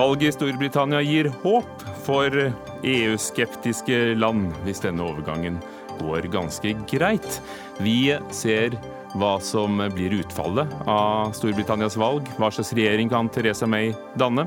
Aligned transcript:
Valget 0.00 0.28
i 0.28 0.32
Storbritannia 0.32 1.00
gir 1.02 1.28
håp 1.42 1.82
for 2.06 2.34
EU-skeptiske 2.82 3.98
land 4.16 4.48
hvis 4.64 4.80
denne 4.80 5.04
overgangen 5.04 5.58
går 6.00 6.30
ganske 6.32 6.72
greit. 6.88 7.40
Vi 7.84 8.14
ser 8.32 8.78
hva 9.18 9.34
som 9.42 9.82
blir 9.94 10.14
utfallet 10.22 10.72
av 10.88 11.34
Storbritannias 11.36 11.98
valg. 12.00 12.28
Hva 12.38 12.48
slags 12.54 12.72
regjering 12.78 13.10
kan 13.12 13.28
Theresa 13.28 13.68
May 13.68 13.92
danne? 14.16 14.46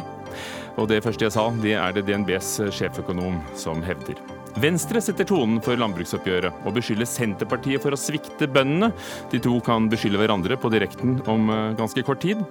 Og 0.80 0.88
det 0.90 1.04
første 1.06 1.28
jeg 1.28 1.36
sa, 1.36 1.50
det 1.62 1.76
er 1.78 1.94
det 1.94 2.08
DNBs 2.08 2.56
sjeføkonom 2.74 3.44
som 3.60 3.84
hevder. 3.86 4.18
Venstre 4.62 5.02
setter 5.02 5.26
tonen 5.26 5.58
for 5.66 5.80
landbruksoppgjøret 5.82 6.66
og 6.68 6.76
beskylder 6.76 7.10
Senterpartiet 7.10 7.82
for 7.82 7.96
å 7.96 7.98
svikte 7.98 8.46
bøndene. 8.46 8.92
De 9.32 9.40
to 9.42 9.56
kan 9.66 9.88
beskylde 9.90 10.22
hverandre 10.22 10.58
på 10.62 10.70
direkten 10.74 11.18
om 11.30 11.50
eh, 11.50 11.72
ganske 11.80 12.04
kort 12.06 12.22
tid. 12.22 12.44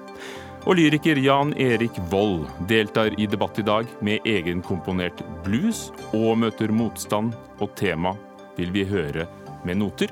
Og 0.67 0.79
lyriker 0.79 1.19
Jan 1.19 1.55
Erik 1.59 1.95
Vold 2.11 2.49
deltar 2.71 3.15
i 3.19 3.27
debatt 3.31 3.59
i 3.59 3.67
dag 3.67 3.87
med 4.03 4.27
egenkomponert 4.27 5.23
blues, 5.47 5.89
og 6.15 6.37
møter 6.43 6.75
motstand, 6.75 7.35
og 7.63 7.75
tema 7.79 8.15
vil 8.59 8.71
vi 8.75 8.87
høre 8.87 9.27
med 9.67 9.79
noter. 9.83 10.11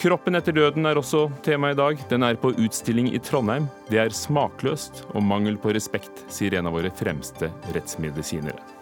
Kroppen 0.00 0.36
etter 0.36 0.56
døden 0.56 0.88
er 0.88 0.96
også 0.96 1.26
tema 1.44 1.74
i 1.74 1.76
dag. 1.76 2.00
Den 2.08 2.24
er 2.24 2.40
på 2.40 2.54
utstilling 2.56 3.12
i 3.12 3.20
Trondheim. 3.20 3.68
Det 3.92 4.00
er 4.00 4.16
smakløst 4.16 5.04
og 5.12 5.24
mangel 5.28 5.60
på 5.60 5.76
respekt, 5.76 6.24
sier 6.32 6.56
en 6.56 6.72
av 6.72 6.76
våre 6.78 6.92
fremste 6.96 7.52
rettsmedisinere. 7.76 8.79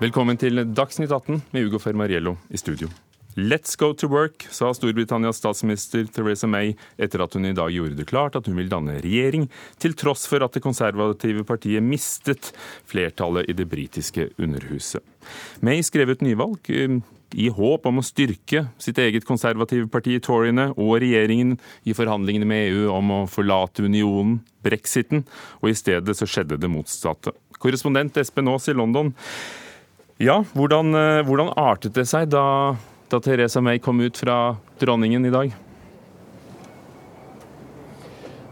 Velkommen 0.00 0.38
til 0.40 0.56
Dagsnytt 0.72 1.10
18 1.12 1.42
med 1.52 1.66
Ugo 1.66 1.76
Fermariello 1.76 2.30
i 2.48 2.56
studio. 2.56 2.86
Let's 3.36 3.76
go 3.76 3.90
to 3.92 4.08
work, 4.08 4.46
sa 4.48 4.70
Storbritannias 4.72 5.36
statsminister 5.42 6.06
Theresa 6.08 6.48
May 6.48 6.72
etter 6.96 7.20
at 7.20 7.36
hun 7.36 7.44
i 7.44 7.52
dag 7.52 7.68
gjorde 7.74 7.98
det 7.98 8.06
klart 8.08 8.38
at 8.40 8.48
hun 8.48 8.56
vil 8.56 8.72
danne 8.72 8.94
regjering, 9.04 9.44
til 9.76 9.92
tross 10.00 10.24
for 10.30 10.40
at 10.40 10.56
det 10.56 10.64
konservative 10.64 11.44
partiet 11.44 11.84
mistet 11.84 12.48
flertallet 12.88 13.52
i 13.52 13.58
det 13.60 13.68
britiske 13.68 14.30
underhuset. 14.40 15.04
May 15.60 15.84
skrev 15.84 16.16
ut 16.16 16.24
nyvalg 16.24 16.72
eh, 16.72 16.96
i 17.36 17.52
håp 17.52 17.92
om 17.92 18.00
å 18.00 18.08
styrke 18.08 18.70
sitt 18.80 19.04
eget 19.04 19.28
konservative 19.28 19.92
parti, 19.92 20.16
Toryene, 20.24 20.70
og 20.80 20.96
regjeringen 21.04 21.58
i 21.84 21.92
forhandlingene 21.92 22.48
med 22.48 22.72
EU 22.72 22.88
om 22.96 23.16
å 23.18 23.22
forlate 23.28 23.84
unionen, 23.84 24.40
brexiten, 24.64 25.26
og 25.60 25.74
i 25.74 25.76
stedet 25.76 26.16
så 26.16 26.24
skjedde 26.24 26.56
det 26.56 26.72
motsatte. 26.72 27.36
Korrespondent 27.60 28.16
Espen 28.16 28.48
Aas 28.48 28.72
i 28.72 28.80
London. 28.80 29.12
Ja, 30.20 30.42
hvordan, 30.52 30.92
eh, 30.92 31.22
hvordan 31.24 31.48
artet 31.56 31.94
det 31.96 32.02
seg 32.04 32.26
da, 32.28 32.76
da 33.08 33.18
Teresa 33.24 33.62
May 33.64 33.78
kom 33.80 34.02
ut 34.04 34.18
fra 34.20 34.52
dronningen 34.76 35.24
i 35.24 35.32
dag? 35.32 35.52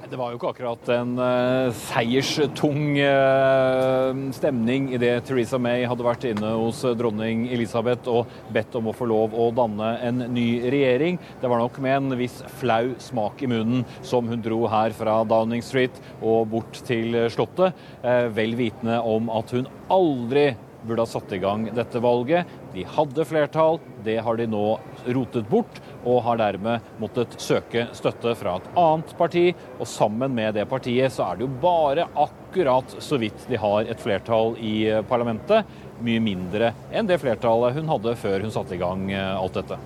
Det 0.08 0.16
var 0.16 0.30
jo 0.32 0.38
ikke 0.38 0.48
akkurat 0.54 0.86
en 0.94 1.10
uh, 1.20 1.68
seierstung 1.76 2.94
uh, 2.96 4.16
stemning 4.32 4.86
idet 4.96 5.26
Theresa 5.28 5.58
May 5.60 5.84
hadde 5.84 6.06
vært 6.06 6.24
inne 6.30 6.54
hos 6.56 6.80
dronning 6.96 7.42
Elisabeth 7.52 8.08
og 8.08 8.32
bedt 8.56 8.78
om 8.80 8.88
å 8.88 8.94
få 8.96 9.04
lov 9.10 9.36
å 9.36 9.50
danne 9.52 9.90
en 10.08 10.22
ny 10.32 10.46
regjering. 10.72 11.18
Det 11.42 11.50
var 11.52 11.60
nok 11.60 11.76
med 11.84 11.98
en 11.98 12.16
viss 12.16 12.38
flau 12.62 12.94
smak 13.04 13.44
i 13.44 13.50
munnen 13.52 13.84
som 14.00 14.32
hun 14.32 14.40
dro 14.40 14.62
her 14.72 14.96
fra 14.96 15.18
Downing 15.28 15.60
Street 15.60 16.00
og 16.22 16.48
bort 16.54 16.80
til 16.88 17.26
Slottet, 17.28 17.76
uh, 18.00 18.32
vel 18.32 18.56
vitende 18.56 19.02
om 19.04 19.28
at 19.36 19.52
hun 19.52 19.68
aldri 19.92 20.46
burde 20.86 21.04
ha 21.04 21.10
satt 21.10 21.32
i 21.32 21.40
gang 21.42 21.66
dette 21.74 22.00
valget. 22.02 22.48
De 22.74 22.84
hadde 22.96 23.26
flertall, 23.26 23.80
det 24.04 24.18
har 24.24 24.38
de 24.38 24.46
nå 24.50 24.64
rotet 25.06 25.48
bort, 25.50 25.80
og 26.04 26.22
har 26.26 26.40
dermed 26.40 26.84
måttet 27.02 27.38
søke 27.42 27.88
støtte 27.96 28.34
fra 28.38 28.58
et 28.58 28.70
annet 28.78 29.14
parti. 29.18 29.46
Og 29.78 29.88
sammen 29.90 30.34
med 30.36 30.54
det 30.58 30.68
partiet 30.70 31.14
så 31.14 31.30
er 31.30 31.38
det 31.38 31.46
jo 31.46 31.60
bare 31.62 32.08
akkurat 32.14 32.98
så 33.02 33.18
vidt 33.20 33.48
de 33.50 33.60
har 33.60 33.88
et 33.88 34.02
flertall 34.02 34.56
i 34.62 34.76
parlamentet. 35.08 35.66
Mye 36.04 36.22
mindre 36.22 36.72
enn 36.94 37.08
det 37.08 37.18
flertallet 37.22 37.74
hun 37.74 37.90
hadde 37.90 38.14
før 38.20 38.44
hun 38.44 38.54
satte 38.54 38.76
i 38.76 38.80
gang 38.80 39.08
eh, 39.10 39.34
alt 39.34 39.58
dette. 39.58 39.78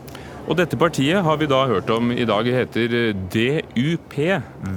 Og 0.50 0.58
dette 0.58 0.76
partiet 0.76 1.22
har 1.22 1.38
vi 1.38 1.46
da 1.46 1.60
hørt 1.70 1.90
om 1.94 2.10
i 2.10 2.26
dag 2.26 2.48
heter 2.50 2.96
eh, 2.98 3.22
DUP. 3.32 4.18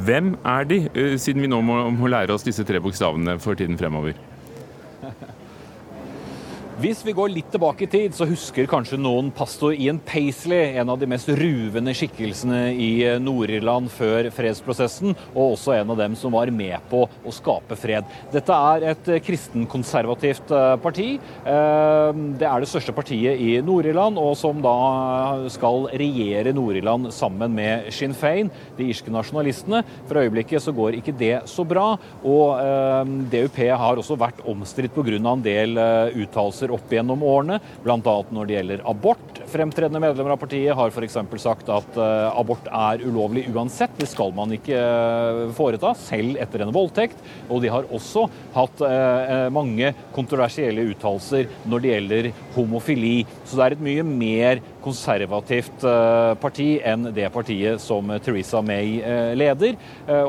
Hvem 0.06 0.36
er 0.46 0.70
de, 0.70 0.80
eh, 0.94 1.18
siden 1.22 1.42
vi 1.44 1.50
nå 1.52 1.60
må, 1.66 1.82
må 1.96 2.12
lære 2.12 2.36
oss 2.36 2.46
disse 2.46 2.64
tre 2.68 2.80
bokstavene 2.84 3.40
for 3.42 3.58
tiden 3.58 3.80
fremover? 3.80 4.14
Hvis 6.76 7.06
vi 7.08 7.14
går 7.16 7.30
litt 7.32 7.54
tilbake 7.54 7.86
i 7.86 7.88
tid, 7.88 8.12
så 8.12 8.26
husker 8.28 8.66
kanskje 8.68 8.98
noen 9.00 9.30
pastor 9.32 9.72
Ian 9.72 9.96
Paisley, 10.04 10.74
en 10.76 10.90
av 10.92 10.98
de 11.00 11.08
mest 11.08 11.30
ruvende 11.32 11.94
skikkelsene 11.96 12.74
i 12.76 12.90
eh, 13.08 13.20
Nord-Irland 13.24 13.88
før 13.94 14.28
fredsprosessen, 14.36 15.14
og 15.32 15.54
også 15.54 15.72
en 15.78 15.94
av 15.94 16.02
dem 16.02 16.18
som 16.20 16.36
var 16.36 16.52
med 16.52 16.76
på 16.92 17.06
å 17.08 17.32
skape 17.32 17.78
fred. 17.80 18.10
Dette 18.34 18.58
er 18.74 18.88
et 18.92 19.08
eh, 19.08 19.22
kristenkonservativt 19.24 20.52
eh, 20.52 20.74
parti. 20.84 21.06
Det 21.46 22.50
er 22.50 22.60
det 22.60 22.68
største 22.68 22.92
partiet 22.98 23.40
i 23.40 23.56
Nord-Irland, 23.64 24.20
og 24.20 24.36
som 24.36 24.60
da 24.60 24.76
skal 25.54 25.88
regjere 25.96 26.52
Nord-Irland 26.58 27.08
sammen 27.16 27.56
med 27.56 27.88
Sinn 27.96 28.18
Fein, 28.18 28.52
de 28.76 28.90
irske 28.92 29.14
nasjonalistene. 29.16 29.86
For 30.10 30.20
øyeblikket 30.26 30.68
så 30.68 30.76
går 30.76 31.00
ikke 31.00 31.16
det 31.16 31.34
så 31.48 31.64
bra, 31.64 31.88
og 32.28 33.32
DUP 33.32 33.64
har 33.64 34.04
også 34.04 34.20
vært 34.20 34.44
omstridt 34.44 34.92
pga. 34.98 35.16
en 35.24 35.46
del 35.46 35.80
uttalelser 36.26 36.65
uttalelser 36.66 36.74
opp 36.76 36.92
gjennom 36.92 37.24
årene, 37.24 37.60
bl.a. 37.84 38.24
når 38.32 38.46
det 38.48 38.56
gjelder 38.56 38.84
abort. 38.86 39.42
Fremtredende 39.48 40.02
medlemmer 40.02 40.34
av 40.34 40.40
partiet 40.42 40.76
har 40.76 40.90
f.eks. 40.90 41.18
sagt 41.42 41.70
at 41.70 41.98
uh, 41.98 42.38
abort 42.38 42.68
er 42.68 43.04
ulovlig 43.06 43.48
uansett. 43.54 43.92
Det 43.98 44.08
skal 44.08 44.34
man 44.36 44.52
ikke 44.56 44.78
uh, 44.78 45.52
foreta, 45.56 45.94
selv 45.96 46.38
etter 46.42 46.66
en 46.66 46.74
voldtekt. 46.74 47.18
Og 47.50 47.62
de 47.62 47.72
har 47.72 47.88
også 47.92 48.28
hatt 48.56 48.82
uh, 48.82 49.50
mange 49.54 49.94
kontroversielle 50.16 50.88
uttalelser 50.92 51.48
når 51.66 51.84
det 51.84 51.94
gjelder 51.94 52.32
homofili. 52.56 53.26
Så 53.46 53.58
det 53.58 53.66
er 53.66 53.78
et 53.78 53.86
mye 53.86 54.06
mer 54.06 54.64
konservativt 54.86 55.86
parti 56.42 56.68
enn 56.86 57.10
det 57.16 57.28
partiet 57.34 57.82
som 57.82 58.10
Theresa 58.24 58.62
May 58.66 59.00
leder. 59.38 59.76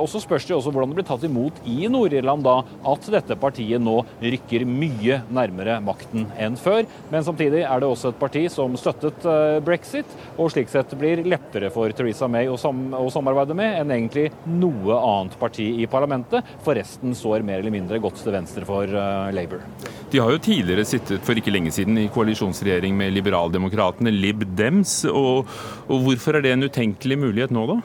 Og 0.01 0.07
så 0.11 0.21
spørs 0.23 0.47
det 0.49 0.57
også 0.57 0.73
hvordan 0.73 0.93
det 0.93 0.99
blir 1.01 1.09
tatt 1.09 1.27
imot 1.29 1.61
i 1.69 1.89
Nord-Irland 1.93 2.45
da 2.47 2.57
at 2.93 3.09
dette 3.13 3.37
partiet 3.41 3.83
nå 3.83 3.99
rykker 4.23 4.65
mye 4.69 5.21
nærmere 5.33 5.79
makten 5.85 6.27
enn 6.41 6.57
før. 6.61 6.85
Men 7.13 7.25
samtidig 7.27 7.65
er 7.67 7.83
det 7.83 7.89
også 7.89 8.13
et 8.13 8.21
parti 8.21 8.45
som 8.53 8.77
støttet 8.81 9.27
eh, 9.29 9.59
brexit, 9.65 10.17
og 10.37 10.51
slik 10.53 10.71
sett 10.73 10.95
blir 10.99 11.25
lettere 11.27 11.71
for 11.75 11.93
Theresa 11.97 12.29
May 12.31 12.51
å, 12.51 12.59
sam 12.61 12.89
å 12.97 13.07
samarbeide 13.13 13.57
med 13.59 13.81
enn 13.81 13.95
egentlig 13.97 14.29
noe 14.49 14.99
annet 15.01 15.37
parti 15.41 15.69
i 15.83 15.89
parlamentet. 15.91 16.57
For 16.65 16.79
resten 16.79 17.15
står 17.17 17.45
mer 17.47 17.63
eller 17.63 17.75
mindre 17.75 18.01
godt 18.03 18.23
til 18.23 18.35
venstre 18.35 18.67
for 18.69 18.91
Labour. 19.37 19.65
De 20.13 20.21
har 20.23 20.33
jo 20.33 20.43
tidligere 20.43 20.87
sittet 20.89 21.25
for 21.27 21.39
ikke 21.39 21.53
lenge 21.53 21.73
siden 21.75 21.99
i 22.01 22.09
koalisjonsregjering 22.13 22.97
med 22.97 23.15
liberaldemokratene 23.17 24.13
Lib 24.15 24.46
Dems. 24.59 25.03
Og, 25.11 25.51
og 25.89 26.07
hvorfor 26.07 26.39
er 26.39 26.47
det 26.47 26.55
en 26.55 26.69
utenkelig 26.69 27.21
mulighet 27.27 27.55
nå, 27.55 27.67
da? 27.75 27.81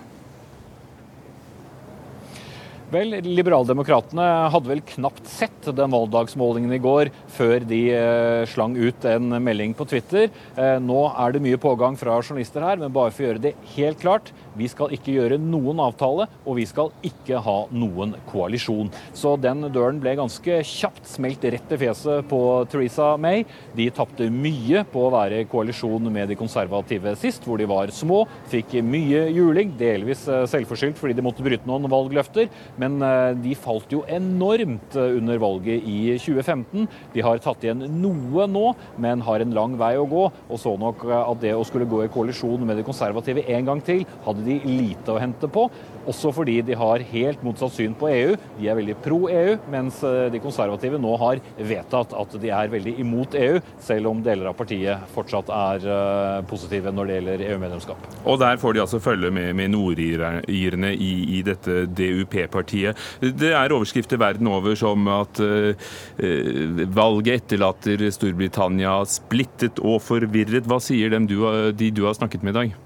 Vel, 2.91 3.21
Liberaldemokratene 3.23 4.23
hadde 4.51 4.67
vel 4.67 4.81
knapt 4.83 5.29
sett 5.31 5.69
den 5.77 5.93
valgdagsmålingen 5.93 6.73
i 6.75 6.79
går 6.83 7.11
før 7.31 7.63
de 7.63 7.79
eh, 7.95 8.41
slang 8.51 8.75
ut 8.75 9.05
en 9.07 9.37
melding 9.39 9.71
på 9.79 9.87
Twitter. 9.87 10.27
Eh, 10.59 10.75
nå 10.83 11.05
er 11.13 11.31
det 11.31 11.43
mye 11.45 11.59
pågang 11.61 11.95
fra 11.99 12.17
journalister 12.19 12.65
her, 12.67 12.81
men 12.81 12.91
bare 12.91 13.13
for 13.15 13.23
å 13.23 13.29
gjøre 13.29 13.43
det 13.45 13.53
helt 13.77 14.01
klart. 14.03 14.33
Vi 14.57 14.67
skal 14.71 14.91
ikke 14.95 15.13
gjøre 15.15 15.37
noen 15.41 15.79
avtale, 15.83 16.27
og 16.43 16.57
vi 16.59 16.65
skal 16.67 16.91
ikke 17.07 17.39
ha 17.43 17.57
noen 17.71 18.15
koalisjon. 18.31 18.91
Så 19.15 19.37
den 19.39 19.63
døren 19.71 20.01
ble 20.03 20.17
ganske 20.19 20.59
kjapt 20.67 21.07
smelt 21.07 21.43
rett 21.43 21.71
i 21.71 21.79
fjeset 21.79 22.27
på 22.29 22.41
Theresa 22.71 23.13
May. 23.21 23.45
De 23.77 23.87
tapte 23.95 24.27
mye 24.33 24.83
på 24.91 25.05
å 25.05 25.13
være 25.13 25.41
i 25.41 25.47
koalisjon 25.49 26.11
med 26.11 26.31
de 26.31 26.37
konservative 26.39 27.15
sist, 27.19 27.45
hvor 27.47 27.61
de 27.61 27.69
var 27.69 27.93
små. 27.95 28.23
Fikk 28.51 28.77
mye 28.83 29.27
juling, 29.31 29.73
delvis 29.79 30.25
eh, 30.27 30.43
selvforskyldt 30.51 30.99
fordi 30.99 31.15
de 31.17 31.25
måtte 31.25 31.45
bryte 31.45 31.67
noen 31.69 31.87
valgløfter. 31.91 32.51
Men 32.81 32.99
eh, 33.05 33.31
de 33.39 33.55
falt 33.59 33.93
jo 33.93 34.03
enormt 34.11 34.97
eh, 34.99 35.17
under 35.21 35.41
valget 35.41 35.87
i 35.87 36.17
2015. 36.19 36.89
De 37.15 37.25
har 37.25 37.41
tatt 37.43 37.63
igjen 37.63 37.85
noe 38.01 38.47
nå, 38.51 38.65
men 39.01 39.23
har 39.25 39.43
en 39.43 39.55
lang 39.55 39.79
vei 39.79 39.93
å 39.99 40.07
gå. 40.09 40.27
Og 40.51 40.61
så 40.61 40.75
nok 40.79 41.07
at 41.21 41.41
det 41.43 41.55
å 41.55 41.65
skulle 41.67 41.89
gå 41.89 42.03
i 42.05 42.11
koalisjon 42.11 42.67
med 42.67 42.79
de 42.79 42.85
konservative 42.87 43.45
en 43.47 43.67
gang 43.67 43.81
til 43.85 44.03
hadde 44.25 44.40
hadde 44.41 44.59
de 44.59 44.77
lite 44.81 45.13
å 45.13 45.19
hente 45.21 45.47
på. 45.51 45.69
Også 46.09 46.31
fordi 46.33 46.61
de 46.65 46.73
har 46.77 47.03
helt 47.11 47.43
motsatt 47.45 47.75
syn 47.75 47.93
på 47.97 48.09
EU. 48.09 48.33
De 48.57 48.69
er 48.69 48.77
veldig 48.79 48.95
pro 49.03 49.19
EU, 49.29 49.57
mens 49.69 50.01
eh, 50.03 50.31
de 50.33 50.41
konservative 50.41 50.97
nå 51.01 51.13
har 51.21 51.41
vedtatt 51.57 52.15
at 52.17 52.37
de 52.41 52.49
er 52.49 52.71
veldig 52.71 52.95
imot 53.03 53.37
EU, 53.37 53.59
selv 53.81 54.09
om 54.09 54.23
deler 54.25 54.49
av 54.49 54.57
partiet 54.57 55.05
fortsatt 55.13 55.51
er 55.53 55.85
eh, 55.85 56.39
positive 56.49 56.93
når 56.93 57.07
det 57.07 57.19
gjelder 57.19 57.45
EU-medlemskap. 57.51 58.09
Og 58.25 58.41
der 58.41 58.57
får 58.61 58.75
de 58.75 58.83
altså 58.85 59.01
følge 59.03 59.31
med, 59.33 59.53
med 59.59 59.73
nordirene 59.75 60.93
i, 60.95 61.11
i 61.37 61.43
dette 61.45 61.85
DUP-partiet. 61.85 62.97
Det 63.21 63.53
er 63.53 63.75
overskrifter 63.75 64.19
verden 64.21 64.49
over 64.49 64.77
som 64.77 65.05
at 65.11 65.39
valget 66.91 67.43
etterlater 67.43 68.07
Storbritannia 68.13 68.97
splittet 69.09 69.81
og 69.85 70.01
forvirret. 70.05 70.65
Hva 70.69 70.81
sier 70.83 71.13
dem 71.13 71.29
du, 71.29 71.37
de 71.77 71.91
du 71.93 72.07
har 72.07 72.17
snakket 72.17 72.45
med 72.45 72.55
i 72.55 72.59
dag? 72.59 72.79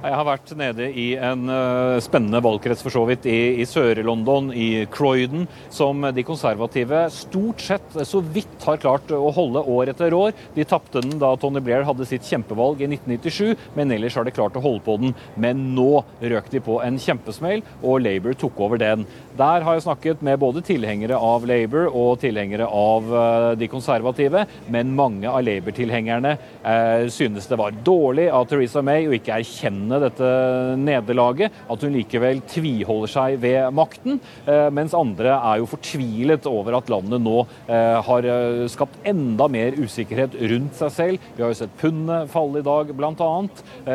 Jeg 0.00 0.16
har 0.16 0.24
vært 0.24 0.50
nede 0.56 0.86
i 0.96 1.10
en 1.20 1.42
uh, 1.52 1.98
spennende 2.00 2.40
valgkrets 2.40 2.80
for 2.80 2.94
så 2.94 3.02
vidt 3.04 3.26
i, 3.28 3.60
i 3.60 3.66
Sør-London, 3.68 4.46
i 4.56 4.86
Croydon, 4.88 5.42
som 5.68 6.06
de 6.16 6.24
konservative 6.24 7.02
stort 7.12 7.60
sett 7.60 7.98
så 8.08 8.22
vidt 8.24 8.64
har 8.64 8.80
klart 8.80 9.12
å 9.12 9.28
holde 9.36 9.60
år 9.68 9.92
etter 9.92 10.16
år. 10.16 10.32
De 10.56 10.64
tapte 10.64 11.02
den 11.04 11.20
da 11.20 11.34
Tony 11.36 11.60
Blair 11.60 11.84
hadde 11.84 12.08
sitt 12.08 12.24
kjempevalg 12.24 12.80
i 12.80 12.88
1997, 12.88 13.66
men 13.76 13.92
ellers 13.92 14.16
har 14.16 14.24
de 14.24 14.32
klart 14.32 14.56
å 14.56 14.64
holde 14.64 14.80
på 14.88 14.96
den. 15.02 15.12
Men 15.36 15.66
nå 15.76 15.90
røk 16.32 16.48
de 16.54 16.64
på 16.64 16.78
en 16.80 16.96
kjempesmell, 17.00 17.60
og 17.84 18.00
Labour 18.06 18.38
tok 18.40 18.64
over 18.64 18.80
den. 18.80 19.04
Der 19.40 19.64
har 19.64 19.76
jeg 19.76 19.86
snakket 19.86 20.24
med 20.26 20.36
både 20.42 20.60
tilhengere 20.66 21.16
av 21.16 21.46
Labour 21.48 21.88
og 21.96 22.18
tilhengere 22.20 22.66
av 22.66 23.06
uh, 23.08 23.52
de 23.56 23.68
konservative, 23.72 24.44
men 24.68 24.92
mange 24.96 25.30
av 25.30 25.40
Labour-tilhengerne 25.46 26.34
uh, 26.36 27.06
synes 27.08 27.48
det 27.48 27.56
var 27.56 27.78
dårlig 27.86 28.26
av 28.28 28.44
Theresa 28.50 28.82
May 28.84 29.08
å 29.08 29.14
ikke 29.16 29.38
erkjenne 29.40 30.00
dette 30.02 30.28
nederlaget, 30.76 31.56
at 31.72 31.86
hun 31.86 31.94
likevel 31.94 32.42
tviholder 32.50 33.12
seg 33.14 33.38
ved 33.40 33.70
makten. 33.74 34.18
Eh, 34.46 34.68
mens 34.74 34.94
andre 34.96 35.34
er 35.36 35.60
jo 35.60 35.68
fortvilet 35.70 36.48
over 36.50 36.78
at 36.78 36.90
landet 36.92 37.22
nå 37.22 37.36
eh, 37.70 37.98
har 38.06 38.28
eh, 38.28 38.64
skapt 38.72 39.00
enda 39.08 39.48
mer 39.52 39.76
usikkerhet 39.78 40.36
rundt 40.52 40.78
seg 40.78 40.94
selv. 40.94 41.28
Vi 41.36 41.44
har 41.44 41.52
jo 41.52 41.60
sett 41.62 41.76
pundet 41.80 42.30
falle 42.32 42.62
i 42.62 42.66
dag, 42.66 42.92
bl.a. 42.96 43.30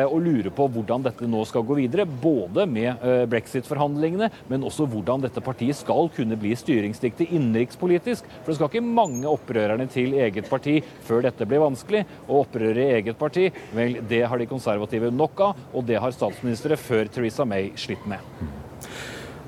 Og 0.06 0.18
lurer 0.22 0.52
på 0.54 0.68
hvordan 0.72 1.04
dette 1.06 1.28
nå 1.30 1.44
skal 1.48 1.64
gå 1.66 1.78
videre. 1.78 2.06
Både 2.06 2.66
med 2.68 3.02
brexit-forhandlingene, 3.30 4.30
men 4.50 4.64
også 4.66 4.86
hvordan 4.90 5.24
dette 5.24 5.35
partiet 5.44 5.78
skal 5.78 6.10
kunne 6.16 6.38
bli 6.40 6.54
styringsdyktig 6.58 7.28
innenrikspolitisk. 7.30 8.28
For 8.42 8.52
det 8.52 8.58
skal 8.58 8.70
ikke 8.70 8.94
mange 9.00 9.28
opprørerne 9.30 9.88
til 9.92 10.16
eget 10.20 10.50
parti 10.50 10.78
før 11.06 11.26
dette 11.28 11.48
blir 11.48 11.64
vanskelig. 11.64 12.04
Og 12.28 12.44
opprøret 12.44 12.82
i 12.82 12.92
eget 13.00 13.18
parti, 13.18 13.48
vel, 13.76 14.00
det 14.08 14.24
har 14.26 14.38
de 14.38 14.50
konservative 14.50 15.10
nok 15.10 15.40
av. 15.40 15.66
og 15.72 15.84
det 15.86 16.00
har 16.00 16.14
statsministre 16.14 16.76
før 16.76 17.10
Theresa 17.12 17.44
May 17.44 17.72
slitt 17.76 18.06
med. 18.06 18.22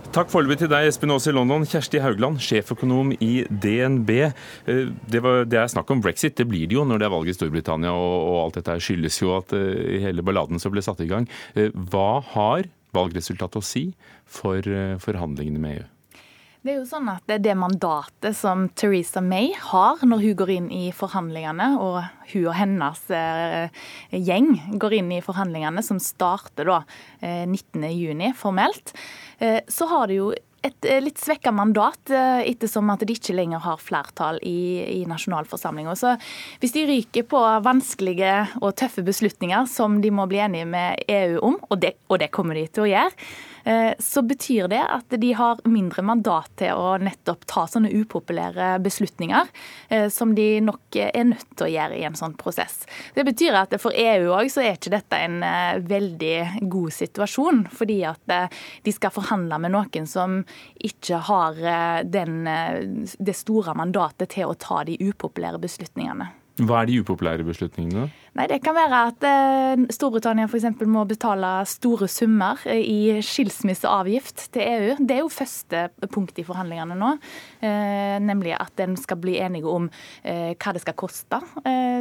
Takk 0.08 0.30
foreløpig 0.32 0.62
til 0.62 0.70
deg, 0.72 0.86
Espen 0.88 1.12
Aas 1.12 1.26
i 1.28 1.32
London. 1.36 1.66
Kjersti 1.68 2.00
Haugland, 2.00 2.40
sjeføkonom 2.40 3.10
i 3.20 3.44
DNB. 3.50 4.10
Eh, 4.16 4.88
det, 5.04 5.20
var, 5.22 5.44
det, 5.44 5.58
er 5.60 5.68
snakk 5.68 5.90
om 5.92 6.00
brexit. 6.02 6.34
Det 6.38 6.46
blir 6.48 6.64
det 6.66 6.78
jo 6.78 6.86
når 6.88 7.02
det 7.02 7.08
er 7.08 7.12
valg 7.12 7.28
i 7.28 7.34
Storbritannia, 7.36 7.92
og, 7.92 8.16
og 8.30 8.38
alt 8.46 8.58
dette 8.58 8.78
skyldes 8.82 9.20
jo 9.20 9.34
at 9.36 9.52
uh, 9.52 9.60
hele 10.00 10.24
balladen 10.24 10.62
som 10.62 10.72
ble 10.72 10.82
satt 10.84 11.04
i 11.04 11.10
gang. 11.10 11.28
Uh, 11.52 11.68
hva 11.92 12.22
har 12.32 12.70
valgresultatet 12.98 13.62
å 13.62 13.64
si 13.64 13.86
for 14.26 14.66
uh, 14.66 14.98
forhandlingene 15.02 15.62
med 15.62 15.78
EU? 15.78 15.86
Det 16.58 16.72
er 16.72 16.80
jo 16.80 16.88
sånn 16.90 17.06
at 17.08 17.22
det 17.30 17.36
er 17.38 17.42
det 17.46 17.54
mandatet 17.56 18.34
som 18.36 18.64
Theresa 18.76 19.20
May 19.22 19.52
har 19.70 20.00
når 20.02 20.24
hun 20.24 20.34
går 20.40 20.50
inn 20.56 20.66
i 20.74 20.88
forhandlingene, 20.92 21.68
og 21.78 22.00
hun 22.32 22.48
og 22.50 22.56
hennes 22.58 23.04
eh, 23.14 23.84
gjeng 24.10 24.50
går 24.82 24.96
inn 24.98 25.12
i 25.14 25.22
forhandlingene, 25.22 25.84
som 25.86 26.00
starter 26.02 26.66
da 26.66 26.80
eh, 27.22 27.46
19.6 27.46 28.34
formelt. 28.36 28.92
Eh, 29.38 29.60
så 29.70 29.86
har 29.92 30.10
det 30.10 30.18
jo 30.18 30.32
et 30.68 30.88
eh, 30.88 31.00
litt 31.02 31.20
svekka 31.20 31.52
mandat, 31.54 32.00
eh, 32.12 32.44
ettersom 32.50 32.90
at 32.92 33.04
de 33.06 33.16
ikke 33.16 33.36
lenger 33.36 33.62
har 33.64 33.82
flertall 33.82 34.40
i, 34.46 34.84
i 35.00 35.02
nasjonalforsamlinga. 35.10 35.96
Så 35.98 36.14
hvis 36.62 36.74
de 36.76 36.86
ryker 36.88 37.28
på 37.28 37.42
vanskelige 37.64 38.34
og 38.62 38.76
tøffe 38.78 39.04
beslutninger 39.06 39.68
som 39.70 40.00
de 40.04 40.12
må 40.14 40.28
bli 40.30 40.42
enige 40.44 40.68
med 40.68 41.04
EU 41.08 41.38
om, 41.50 41.60
og 41.68 41.80
det, 41.82 41.96
og 42.08 42.20
det 42.22 42.32
kommer 42.34 42.58
de 42.58 42.66
til 42.70 42.86
å 42.86 42.90
gjøre, 42.92 43.30
så 43.98 44.22
betyr 44.22 44.68
det 44.70 44.80
at 44.80 45.14
de 45.20 45.32
har 45.36 45.60
mindre 45.68 46.02
mandat 46.06 46.50
til 46.60 46.78
å 46.78 46.94
nettopp 47.02 47.46
ta 47.48 47.64
sånne 47.68 47.90
upopulære 47.92 48.78
beslutninger, 48.84 49.50
eh, 49.88 50.08
som 50.12 50.34
de 50.34 50.60
nok 50.64 50.96
er 51.00 51.24
nødt 51.28 51.50
til 51.56 51.66
å 51.66 51.70
gjøre 51.72 51.98
i 51.98 52.04
en 52.08 52.18
sånn 52.18 52.36
prosess. 52.38 52.84
Det 53.14 53.24
betyr 53.28 53.58
at 53.58 53.76
for 53.82 53.94
EU 53.96 54.32
òg 54.36 54.50
så 54.52 54.64
er 54.64 54.78
ikke 54.78 54.94
dette 54.94 55.20
en 55.20 55.42
eh, 55.46 55.80
veldig 55.84 56.68
god 56.70 56.96
situasjon, 56.98 57.64
fordi 57.74 58.00
at 58.08 58.34
de 58.84 58.92
skal 58.94 59.12
forhandle 59.14 59.58
med 59.62 59.74
noen 59.74 60.06
som 60.08 60.40
ikke 60.84 61.20
har 61.28 61.58
den, 62.04 62.42
det 62.44 63.36
store 63.36 63.74
mandatet 63.78 64.34
til 64.34 64.50
å 64.50 64.58
ta 64.58 64.82
de 64.86 64.98
upopulære 65.00 65.60
beslutningene. 65.62 66.28
Hva 66.58 66.80
er 66.82 66.88
de 66.90 66.96
upopulære 66.98 67.44
beslutningene? 67.46 68.08
Nei, 68.36 68.46
Det 68.50 68.60
kan 68.62 68.76
være 68.76 69.00
at 69.08 69.24
eh, 69.26 69.84
Storbritannia 69.94 70.48
f.eks. 70.48 70.66
må 70.86 71.04
betale 71.08 71.48
store 71.68 72.08
summer 72.12 72.60
eh, 72.68 72.82
i 72.82 73.00
skilsmisseavgift 73.24 74.48
til 74.54 74.64
EU. 74.64 74.96
Det 75.00 75.16
er 75.16 75.22
jo 75.22 75.32
første 75.32 75.86
punkt 76.12 76.38
i 76.38 76.44
forhandlingene 76.46 76.96
nå. 76.98 77.14
Eh, 77.64 78.18
nemlig 78.20 78.52
at 78.58 78.84
en 78.84 78.98
skal 79.00 79.20
bli 79.22 79.38
enige 79.40 79.68
om 79.68 79.88
hva 80.28 80.72
det 80.74 80.80
skal 80.82 80.94
koste 80.98 81.38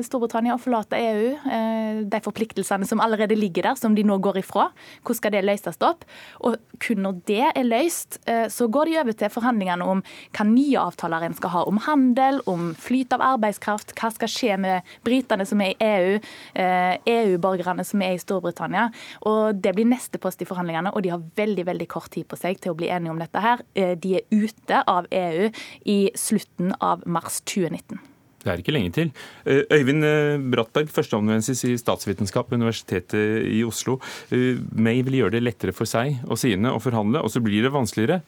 Storbritannia 0.04 0.56
å 0.56 0.60
forlate 0.62 0.98
EU. 1.00 2.04
De 2.10 2.20
forpliktelsene 2.24 2.88
som 2.88 3.02
allerede 3.04 3.36
ligger 3.38 3.70
der, 3.70 3.78
som 3.80 3.96
de 3.96 4.04
nå 4.06 4.18
går 4.24 4.40
ifra. 4.42 4.68
Hvordan 5.02 5.20
skal 5.20 5.34
det 5.34 5.44
løses 5.46 5.80
opp? 5.86 6.04
Og 6.46 6.58
kun 6.84 7.02
når 7.06 7.22
det 7.30 7.44
er 7.48 7.68
løst, 7.68 8.20
så 8.54 8.68
går 8.72 8.90
de 8.90 8.98
over 9.02 9.18
til 9.18 9.32
forhandlingene 9.34 9.88
om 9.88 10.04
hva 10.36 10.48
nye 10.50 10.82
avtaler 10.82 11.28
en 11.28 11.38
skal 11.38 11.54
ha 11.54 11.64
om 11.70 11.80
handel, 11.88 12.42
om 12.50 12.72
flyt 12.78 13.16
av 13.16 13.24
arbeidskraft, 13.26 13.96
hva 13.98 14.12
skal 14.16 14.32
skje 14.32 14.60
med 14.64 14.96
britene 15.08 15.48
som 15.48 15.64
er 15.64 15.76
i 15.76 15.92
EU 15.92 16.17
EU-borgerne 16.56 17.84
eh, 17.84 17.86
e 17.86 17.90
som 17.92 18.04
er 18.06 18.16
i 18.16 18.22
Storbritannia. 18.22 18.90
Og 19.30 19.62
Det 19.62 19.74
blir 19.76 19.90
neste 19.90 20.20
post 20.22 20.42
i 20.42 20.50
forhandlingene, 20.50 20.94
og 20.94 21.04
de 21.04 21.14
har 21.14 21.24
veldig 21.38 21.66
veldig 21.68 21.88
kort 21.88 22.12
tid 22.14 22.28
på 22.28 22.40
seg 22.40 22.62
til 22.62 22.74
å 22.74 22.78
bli 22.78 22.90
enige 22.90 23.12
om 23.12 23.20
dette. 23.20 23.38
her. 23.38 23.62
Eh, 23.76 23.96
de 23.96 24.16
er 24.18 24.22
ute 24.32 24.84
av 24.88 25.06
EU 25.12 25.50
i 25.86 26.12
slutten 26.16 26.74
av 26.82 27.04
mars 27.06 27.42
2019. 27.42 28.00
Det 28.44 28.54
er 28.54 28.62
ikke 28.62 28.74
lenge 28.74 28.94
til. 28.94 29.12
Eh, 29.46 29.64
Øyvind 29.72 30.04
Brattberg, 30.52 30.90
førsteamanuensis 30.90 31.64
i 31.66 31.78
statsvitenskap 31.78 32.50
ved 32.50 32.62
Universitetet 32.62 33.46
i 33.46 33.64
Oslo. 33.64 34.00
May 34.32 35.02
vil 35.02 35.20
gjøre 35.22 35.32
det 35.32 35.44
lettere 35.44 35.74
for 35.74 35.86
seg 35.86 36.24
og 36.28 36.38
sine 36.38 36.72
å 36.72 36.80
forhandle, 36.80 37.22
og 37.22 37.30
så 37.30 37.44
blir 37.44 37.64
det 37.64 37.74
vanskeligere. 37.74 38.22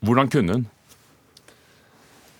Hvordan 0.00 0.30
kunne 0.30 0.52
hun? 0.52 0.66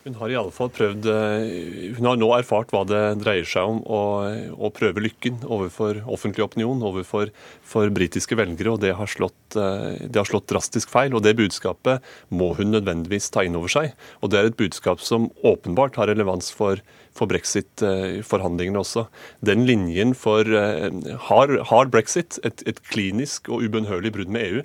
Hun 0.09 0.17
har 0.17 0.33
i 0.33 0.37
alle 0.41 0.53
fall 0.55 0.71
prøvd 0.73 1.07
eh, 1.13 1.91
Hun 1.99 2.07
har 2.09 2.17
nå 2.17 2.29
erfart 2.33 2.71
hva 2.73 2.81
det 2.89 3.03
dreier 3.21 3.45
seg 3.49 3.69
om 3.69 3.83
å, 3.85 4.71
prøve 4.73 5.03
lykken 5.05 5.43
overfor 5.45 6.01
offentlig 6.09 6.47
opinion, 6.47 6.81
overfor 6.85 7.33
for 7.67 7.91
britiske 7.93 8.37
velgere, 8.39 8.73
og 8.73 8.81
det 8.85 8.95
har, 8.97 9.11
slått, 9.11 9.57
eh, 9.59 10.07
det 10.09 10.17
har, 10.17 10.29
slått, 10.29 10.49
drastisk 10.49 10.93
feil. 10.93 11.13
og 11.13 11.25
Det 11.27 11.35
budskapet 11.37 12.05
må 12.33 12.55
hun 12.57 12.73
nødvendigvis 12.73 13.29
ta 13.35 13.45
inn 13.45 13.59
over 13.59 13.73
seg. 13.73 13.93
Og 14.23 14.33
Det 14.33 14.41
er 14.41 14.49
et 14.49 14.61
budskap 14.61 15.05
som 15.05 15.29
åpenbart 15.45 15.99
har 16.01 16.09
relevans 16.09 16.49
for, 16.55 16.81
for 17.13 17.29
brexit-forhandlingene 17.29 18.81
også. 18.81 19.09
Den 19.45 19.67
linjen 19.69 20.15
for 20.17 20.47
hard, 20.49 21.19
Har, 21.29 21.59
har 21.69 21.91
brexit 21.93 22.39
et, 22.47 22.63
et 22.67 22.81
klinisk 22.89 23.51
og 23.53 23.67
ubønnhørlig 23.67 24.15
brudd 24.15 24.33
med 24.33 24.47
EU? 24.47 24.63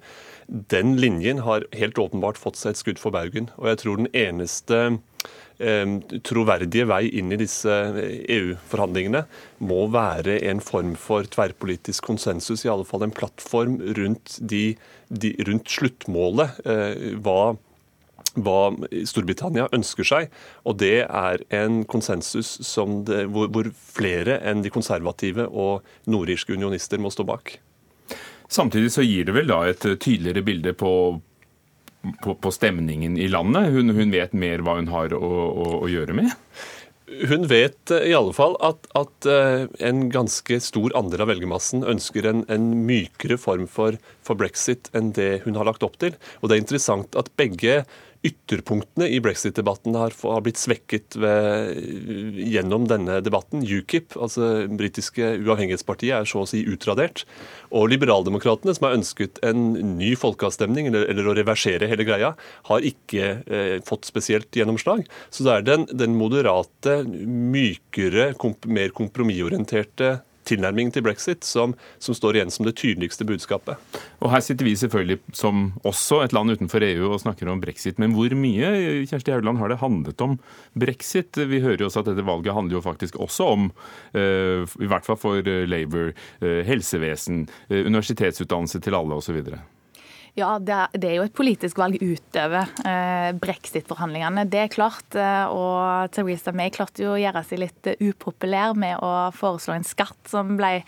Den 0.48 0.96
linjen 1.00 1.40
har 1.44 1.66
helt 1.74 2.00
åpenbart 2.00 2.40
fått 2.40 2.60
seg 2.60 2.74
et 2.74 2.82
skudd 2.82 3.02
for 3.02 3.16
baugen. 3.16 3.50
Og 3.58 3.70
jeg 3.72 3.84
tror 3.84 4.00
den 4.00 4.12
eneste 4.14 4.80
eh, 4.80 5.00
troverdige 6.26 6.88
vei 6.90 7.08
inn 7.20 7.32
i 7.32 7.40
disse 7.40 7.72
EU-forhandlingene 8.32 9.24
må 9.64 9.84
være 9.94 10.40
en 10.50 10.64
form 10.64 10.96
for 11.00 11.28
tverrpolitisk 11.30 12.06
konsensus, 12.10 12.66
i 12.66 12.72
alle 12.72 12.88
fall 12.88 13.06
en 13.06 13.14
plattform 13.16 13.78
rundt, 14.00 14.40
de, 14.40 14.74
de, 15.10 15.36
rundt 15.48 15.70
sluttmålet. 15.70 16.60
Eh, 16.66 17.14
hva 17.24 17.54
hva 18.34 18.74
Storbritannia 19.06 19.68
ønsker 19.76 20.08
seg. 20.08 20.32
Og 20.66 20.80
det 20.82 21.06
er 21.06 21.44
en 21.54 21.84
konsensus 21.86 22.56
det, 23.06 23.26
hvor, 23.30 23.52
hvor 23.54 23.70
flere 23.78 24.40
enn 24.42 24.64
de 24.66 24.72
konservative 24.74 25.46
og 25.50 25.86
nordirske 26.10 26.56
unionister 26.58 27.02
må 27.02 27.14
stå 27.14 27.28
bak. 27.30 27.58
Samtidig 28.50 28.92
så 28.94 29.06
gir 29.06 29.28
det 29.30 29.38
vel 29.38 29.50
da 29.50 29.64
et 29.70 29.86
tydeligere 29.86 30.44
bilde 30.46 30.74
på, 30.78 30.92
på, 32.24 32.36
på 32.36 32.52
stemningen 32.52 33.18
i 33.18 33.30
landet. 33.32 33.72
Hun, 33.74 33.94
hun, 33.96 34.14
vet 34.14 34.34
mer 34.36 34.64
hva 34.64 34.78
hun 34.80 34.92
har 34.92 35.16
å, 35.16 35.20
å, 35.24 35.68
å 35.84 35.92
gjøre 35.92 36.16
med? 36.18 36.34
Hun 37.30 37.46
vet 37.50 37.92
eh, 37.94 38.08
i 38.10 38.16
alle 38.18 38.34
fall 38.36 38.56
at, 38.64 38.88
at, 38.98 39.28
eh, 39.30 39.66
en 39.86 40.08
ganske 40.14 40.60
stor 40.64 40.96
andel 40.98 41.26
av 41.26 41.32
velgermassen 41.34 41.86
ønsker 41.88 42.28
en, 42.30 42.46
en 42.52 42.72
mykere 42.88 43.38
form 43.42 43.68
for, 43.70 44.00
for, 44.26 44.40
brexit 44.40 44.90
enn 44.98 45.14
det 45.16 45.44
hun 45.46 45.60
har 45.60 45.70
lagt 45.70 45.86
opp 45.86 46.00
til. 46.02 46.18
Og 46.42 46.50
det 46.50 46.58
er 46.58 46.64
interessant 46.66 47.20
at 47.20 47.32
begge 47.40 47.84
ytterpunktene 48.24 49.10
i 49.12 49.20
brexit-debatten 49.24 49.98
har, 50.00 50.14
har, 50.24 50.44
blitt 50.46 50.60
svekket 50.62 51.18
ved, 51.20 51.76
gjennom 52.40 52.88
denne 52.88 53.20
debatten. 53.24 53.66
UKIP, 53.68 54.16
altså 54.16 54.66
britiske 54.72 55.34
uavhengighetspartiet, 55.44 56.16
er 56.16 56.30
så 56.30 56.44
å 56.44 56.48
si 56.50 56.64
utradert. 56.64 57.26
Og 57.76 57.90
liberaldemokratene, 57.92 58.76
som 58.78 58.88
har 58.88 58.98
ønsket 59.00 59.42
en 59.44 59.66
ny 60.00 60.14
folkeavstemning, 60.20 60.88
eller, 60.92 61.08
eller, 61.12 61.30
å 61.30 61.38
reversere 61.38 61.90
hele 61.92 62.08
greia, 62.08 62.34
har 62.70 62.88
ikke 62.88 63.30
eh, 63.44 63.78
fått 63.86 64.08
spesielt 64.08 64.56
gjennomslag. 64.56 65.04
Så 65.34 65.48
det 65.48 65.58
er 65.58 65.68
den, 65.74 65.88
den 65.92 66.16
moderate, 66.20 67.02
mykere, 67.04 68.32
komp 68.40 68.70
mer 68.72 68.94
kompromissorienterte 68.96 70.22
tilnærmingen 70.48 70.94
til 70.94 71.06
brexit 71.06 71.46
som, 71.48 71.76
som, 72.04 72.16
står 72.18 72.38
igjen 72.38 72.54
som 72.54 72.68
det 72.68 72.76
tydeligste 72.80 73.28
budskapet. 73.28 73.80
Og 74.22 74.32
Her 74.34 74.44
sitter 74.44 74.68
vi 74.68 74.76
selvfølgelig 74.80 75.20
som 75.36 75.72
også 75.88 76.24
et 76.24 76.36
land 76.36 76.56
utenfor 76.56 76.86
EU 76.86 77.12
og 77.12 77.22
snakker 77.24 77.52
om 77.52 77.62
brexit. 77.64 78.00
Men 78.02 78.16
hvor 78.18 78.34
mye 78.38 79.04
Kjersti 79.10 79.34
Haugland, 79.34 79.62
har 79.62 79.74
det 79.74 79.82
handlet 79.82 80.24
om 80.26 80.38
brexit? 80.80 81.38
Vi 81.38 81.62
hører 81.64 81.84
jo 81.84 81.90
også 81.90 82.04
at 82.04 82.12
dette 82.12 82.26
valget 82.28 82.56
handler 82.56 82.80
jo 82.80 82.86
faktisk 82.86 83.20
også 83.22 83.52
om, 83.56 83.70
uh, 84.16 84.64
i 84.64 84.90
hvert 84.90 85.06
fall 85.06 85.20
for 85.20 85.54
Labour, 85.68 86.14
uh, 86.44 86.60
helsevesen, 86.68 87.48
universitetsutdannelse 87.70 88.82
til 88.84 88.98
alle 88.98 89.20
osv. 89.20 89.44
Ja, 90.34 90.56
det 90.58 90.74
er, 90.98 91.12
jo 91.14 91.26
et 91.28 91.36
politisk 91.38 91.78
valg 91.78 92.00
utover 92.02 92.72
eh, 92.90 93.30
brexit-forhandlingene. 93.38 94.48
Det 94.50 94.64
er 94.64 94.72
klart. 94.74 95.14
Eh, 95.14 95.46
og 95.54 96.10
Theresa 96.16 96.50
May 96.58 96.74
klarte 96.74 97.04
jo 97.06 97.12
å 97.14 97.20
gjøre 97.22 97.44
seg 97.46 97.62
litt 97.62 97.90
eh, 97.92 98.02
upopulær 98.02 98.74
med 98.74 98.98
å 99.06 99.30
foreslå 99.38 99.76
en 99.78 99.86
skatt 99.86 100.32
som 100.32 100.56
ble 100.58 100.80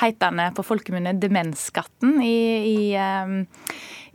heitende 0.00 0.48
på 0.56 0.64
folkemunne 0.64 1.12
demensskatten 1.20 2.16
i, 2.24 2.38
i 2.64 2.80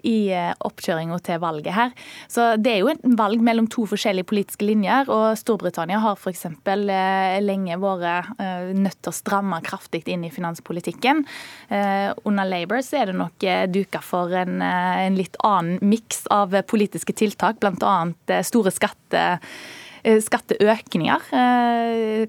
i 0.08 0.30
eh, 0.36 0.52
oppkjøringa 0.66 1.18
til 1.26 1.42
valget 1.42 1.76
her. 1.76 1.94
Så 2.32 2.54
det 2.62 2.74
er 2.74 2.82
jo 2.84 2.92
et 2.94 3.04
valg 3.20 3.42
mellom 3.44 3.68
to 3.72 3.86
forskjellige 3.90 4.30
politiske 4.30 4.68
linjer. 4.68 5.10
og 5.10 5.38
Storbritannia 5.40 6.00
har 6.04 6.20
f.eks. 6.20 6.46
Eh, 6.46 7.40
lenge 7.44 7.80
vært 7.82 8.32
eh, 8.40 8.72
nødt 8.76 9.00
til 9.02 9.12
å 9.12 9.16
stramme 9.16 9.62
kraftig 9.66 10.06
inn 10.10 10.26
i 10.26 10.34
finanspolitikken. 10.34 11.26
Under 11.70 12.48
Labour 12.48 12.82
så 12.86 13.02
er 13.02 13.10
det 13.10 13.18
nok 13.18 13.44
duka 13.74 14.00
for 14.04 14.32
en, 14.38 14.62
en 14.64 15.18
litt 15.18 15.36
annen 15.46 15.78
miks 15.86 16.24
av 16.34 16.56
politiske 16.70 17.14
tiltak, 17.18 17.60
bl.a. 17.62 18.42
store 18.46 18.74
skatte 18.74 19.26
Skatteøkninger 20.00 21.26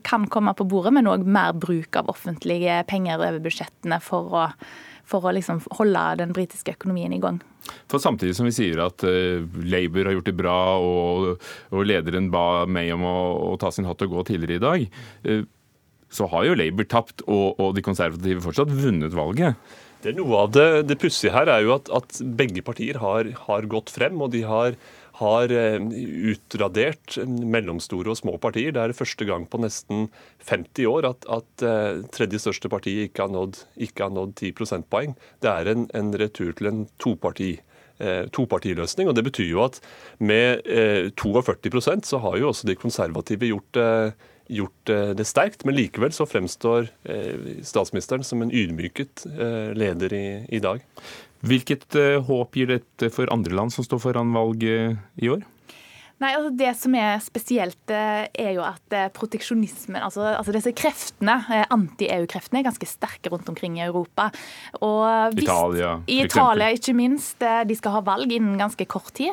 kan 0.02 0.24
komme 0.32 0.54
på 0.58 0.66
bordet, 0.66 0.90
men 0.96 1.06
òg 1.06 1.22
mer 1.22 1.54
bruk 1.54 1.96
av 2.00 2.10
offentlige 2.10 2.80
penger 2.90 3.20
over 3.20 3.38
budsjettene 3.44 4.00
for 4.02 4.34
å, 4.34 4.48
for 5.06 5.26
å 5.26 5.34
liksom 5.36 5.62
holde 5.78 6.02
den 6.22 6.34
britiske 6.36 6.74
økonomien 6.74 7.14
i 7.14 7.22
gang. 7.22 7.38
For 7.90 8.02
Samtidig 8.02 8.36
som 8.38 8.48
vi 8.48 8.54
sier 8.54 8.80
at 8.84 9.04
uh, 9.06 9.44
Labour 9.66 10.08
har 10.08 10.16
gjort 10.16 10.30
det 10.30 10.36
bra, 10.38 10.58
og, 10.80 11.46
og 11.74 11.86
lederen 11.86 12.30
ba 12.32 12.64
May 12.70 12.92
om 12.94 13.04
å, 13.06 13.16
å, 13.50 13.56
ta 13.60 13.72
sin 13.74 13.88
hatt 13.88 14.02
og 14.06 14.14
gå 14.14 14.26
tidligere 14.30 14.60
i 14.60 14.64
dag, 14.64 14.86
uh, 15.28 15.42
så 16.10 16.26
har 16.32 16.48
jo 16.48 16.56
Labour 16.58 16.88
tapt, 16.90 17.22
og, 17.26 17.60
og, 17.60 17.74
de 17.76 17.84
konservative 17.86 18.42
fortsatt 18.42 18.72
vunnet 18.74 19.14
valget. 19.14 19.58
Det 20.00 20.10
er 20.10 20.16
Noe 20.16 20.46
av 20.46 20.54
det, 20.54 20.68
det 20.88 20.96
pussige 21.00 21.34
her 21.34 21.50
er 21.52 21.66
jo 21.66 21.74
at, 21.76 21.90
at 21.92 22.22
begge 22.38 22.64
partier 22.66 22.98
har, 23.02 23.28
har, 23.46 23.68
gått 23.70 23.92
frem, 23.92 24.16
og 24.24 24.32
de 24.32 24.40
har, 24.48 24.78
har 25.20 25.52
uh, 25.52 25.86
utradert 26.32 27.18
mellomstore 27.24 28.12
og 28.12 28.20
små 28.20 28.36
partier. 28.42 28.74
Det 28.76 28.82
er 28.82 28.96
første 28.96 29.28
gang 29.28 29.46
på 29.50 29.62
nesten 29.62 30.08
50 30.48 30.90
år 30.90 31.10
at, 31.12 31.26
at 31.30 31.66
tredje 32.16 32.40
største 32.42 32.70
parti 32.72 32.96
ikke 33.06 33.26
har 33.26 33.32
nådd, 33.32 33.62
ikke 33.86 34.08
har 34.08 34.14
nådd 34.16 34.36
10 34.40 34.54
prosentpoeng. 34.58 35.16
Det 35.44 35.52
er 35.52 35.72
en, 35.74 35.88
en 35.96 36.14
retur 36.18 36.54
til 36.56 36.70
en 36.72 36.86
toparti 37.02 37.58
Eh, 38.00 38.26
topartiløsning. 38.32 39.08
og 39.08 39.14
Det 39.14 39.26
betyr 39.26 39.50
jo 39.50 39.64
at 39.66 39.76
med 40.18 40.64
42 41.20 41.92
eh, 41.92 42.00
så 42.00 42.18
har 42.18 42.38
jo 42.38 42.48
også 42.48 42.66
de 42.66 42.74
konservative 42.74 43.44
gjort, 43.44 43.76
eh, 43.76 44.12
gjort 44.48 44.92
det 45.16 45.26
sterkt. 45.28 45.66
Men 45.66 45.76
likevel 45.76 46.10
så 46.10 46.24
fremstår 46.24 46.88
statsministeren 47.62 48.24
som 48.24 48.42
en 48.42 48.50
ydmyket 48.50 49.26
leder 49.76 50.12
i, 50.12 50.46
i 50.48 50.58
dag. 50.58 50.80
Hvilket 51.40 51.96
håp 52.26 52.56
gir 52.58 52.68
dette 52.68 53.08
for 53.14 53.30
andre 53.32 53.54
land 53.56 53.72
som 53.72 53.86
står 53.86 54.02
foran 54.02 54.34
valget 54.36 54.98
i 55.16 55.30
år? 55.32 55.44
Nei, 56.20 56.34
altså 56.36 56.50
Det 56.52 56.70
som 56.76 56.94
er 56.98 57.20
spesielt, 57.24 57.92
eh, 57.92 58.26
er 58.28 58.50
jo 58.52 58.64
at 58.64 58.92
eh, 58.92 59.08
proteksjonismen, 59.16 60.02
altså, 60.04 60.26
altså 60.36 60.52
disse 60.52 60.72
kreftene, 60.76 61.38
eh, 61.48 61.64
anti-EU-kreftene, 61.72 62.60
er 62.60 62.66
ganske 62.66 62.88
sterke 62.88 63.32
rundt 63.32 63.48
omkring 63.48 63.78
i 63.78 63.86
Europa. 63.86 64.28
Og 64.84 65.32
hvis, 65.32 65.46
Italia, 65.46 65.94
I 66.04 66.20
Italia, 66.26 66.68
ikke 66.76 66.92
minst. 66.96 67.40
De 67.40 67.76
skal 67.76 67.94
ha 67.96 68.02
valg 68.04 68.32
innen 68.34 68.58
ganske 68.60 68.84
kort 68.90 69.12
tid. 69.16 69.32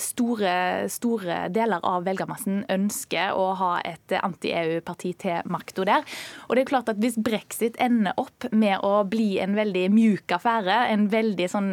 Store, 0.00 0.52
store 0.92 1.36
deler 1.52 1.82
av 1.86 2.04
velgermassen 2.06 2.62
ønsker 2.70 3.34
å 3.34 3.48
ha 3.58 3.72
et 3.86 4.14
anti-EU-parti 4.14 5.14
til 5.24 5.50
makta 5.50 5.86
der. 5.88 6.06
Og 6.46 6.54
det 6.54 6.64
er 6.64 6.70
klart 6.70 6.92
at 6.92 7.00
Hvis 7.04 7.18
brexit 7.18 7.76
ender 7.82 8.14
opp 8.20 8.46
med 8.54 8.78
å 8.86 9.02
bli 9.08 9.40
en 9.42 9.56
veldig 9.56 9.88
mjuk 9.92 10.36
affære, 10.36 10.76
en 10.94 11.08
veldig 11.10 11.48
sånn 11.50 11.72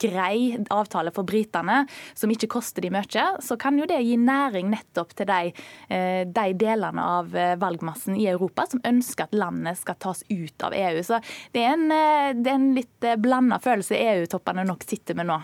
grei 0.00 0.56
avtale 0.72 1.12
for 1.14 1.28
britene, 1.28 1.82
som 2.16 2.32
ikke 2.32 2.48
koster 2.56 2.82
de 2.82 2.90
mye, 2.94 3.26
så 3.44 3.57
kan 3.60 3.78
jo 3.78 3.86
det 3.88 4.00
gi 4.06 4.16
næring 4.20 4.70
nettopp 4.72 5.14
til 5.18 5.28
de, 5.28 5.52
eh, 5.88 6.22
de 6.24 6.46
delene 6.58 7.04
av 7.18 7.36
eh, 7.36 7.56
valgmassen 7.60 8.16
i 8.18 8.26
Europa 8.30 8.66
som 8.70 8.82
ønsker 8.86 9.28
at 9.28 9.36
landet 9.36 9.80
skal 9.80 9.98
tas 10.00 10.24
ut 10.28 10.66
av 10.66 10.76
EU. 10.76 11.02
Så 11.02 11.20
det 11.52 11.64
er 11.64 11.76
en, 11.76 11.86
eh, 11.92 12.32
det 12.38 12.52
er 12.52 12.58
en 12.58 12.72
litt 12.76 13.12
blanda 13.22 13.60
følelse 13.62 13.98
EU-toppene 13.98 14.66
nok 14.68 14.86
sitter 14.88 15.18
med 15.18 15.30
nå. 15.30 15.40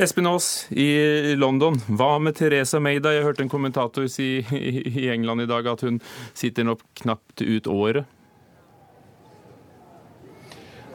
Espen 0.00 0.28
Aas 0.30 0.66
i 0.70 1.34
London, 1.36 1.74
hva 1.92 2.14
med 2.22 2.38
Teresa 2.38 2.78
May? 2.80 3.00
da? 3.02 3.10
Jeg 3.12 3.26
hørte 3.26 3.42
en 3.44 3.52
kommentator 3.52 4.06
si 4.08 4.38
i 4.40 5.08
England 5.12 5.44
i 5.44 5.50
dag 5.50 5.66
at 5.68 5.82
hun 5.84 5.98
sitter 6.32 6.64
nok 6.64 6.84
knapt 7.02 7.42
ut 7.42 7.68
året. 7.68 8.08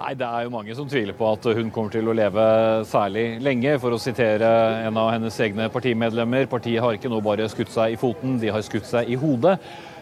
Nei, 0.05 0.13
Det 0.13 0.25
er 0.27 0.43
jo 0.45 0.51
mange 0.53 0.73
som 0.77 0.85
tviler 0.85 1.15
på 1.17 1.25
at 1.33 1.47
hun 1.57 1.71
kommer 1.73 1.89
til 1.89 2.05
å 2.05 2.13
leve 2.13 2.43
særlig 2.85 3.39
lenge. 3.41 3.71
For 3.81 3.95
å 3.95 3.97
sitere 3.97 4.45
en 4.85 4.99
av 5.01 5.09
hennes 5.15 5.39
egne 5.41 5.65
partimedlemmer, 5.73 6.45
partiet 6.51 6.83
har 6.83 6.93
ikke 6.93 7.09
nå 7.09 7.23
bare 7.25 7.49
skutt 7.49 7.73
seg 7.73 7.95
i 7.95 7.97
foten, 7.97 8.37
de 8.37 8.53
har 8.53 8.61
skutt 8.61 8.85
seg 8.85 9.09
i 9.09 9.17
hodet. 9.17 9.55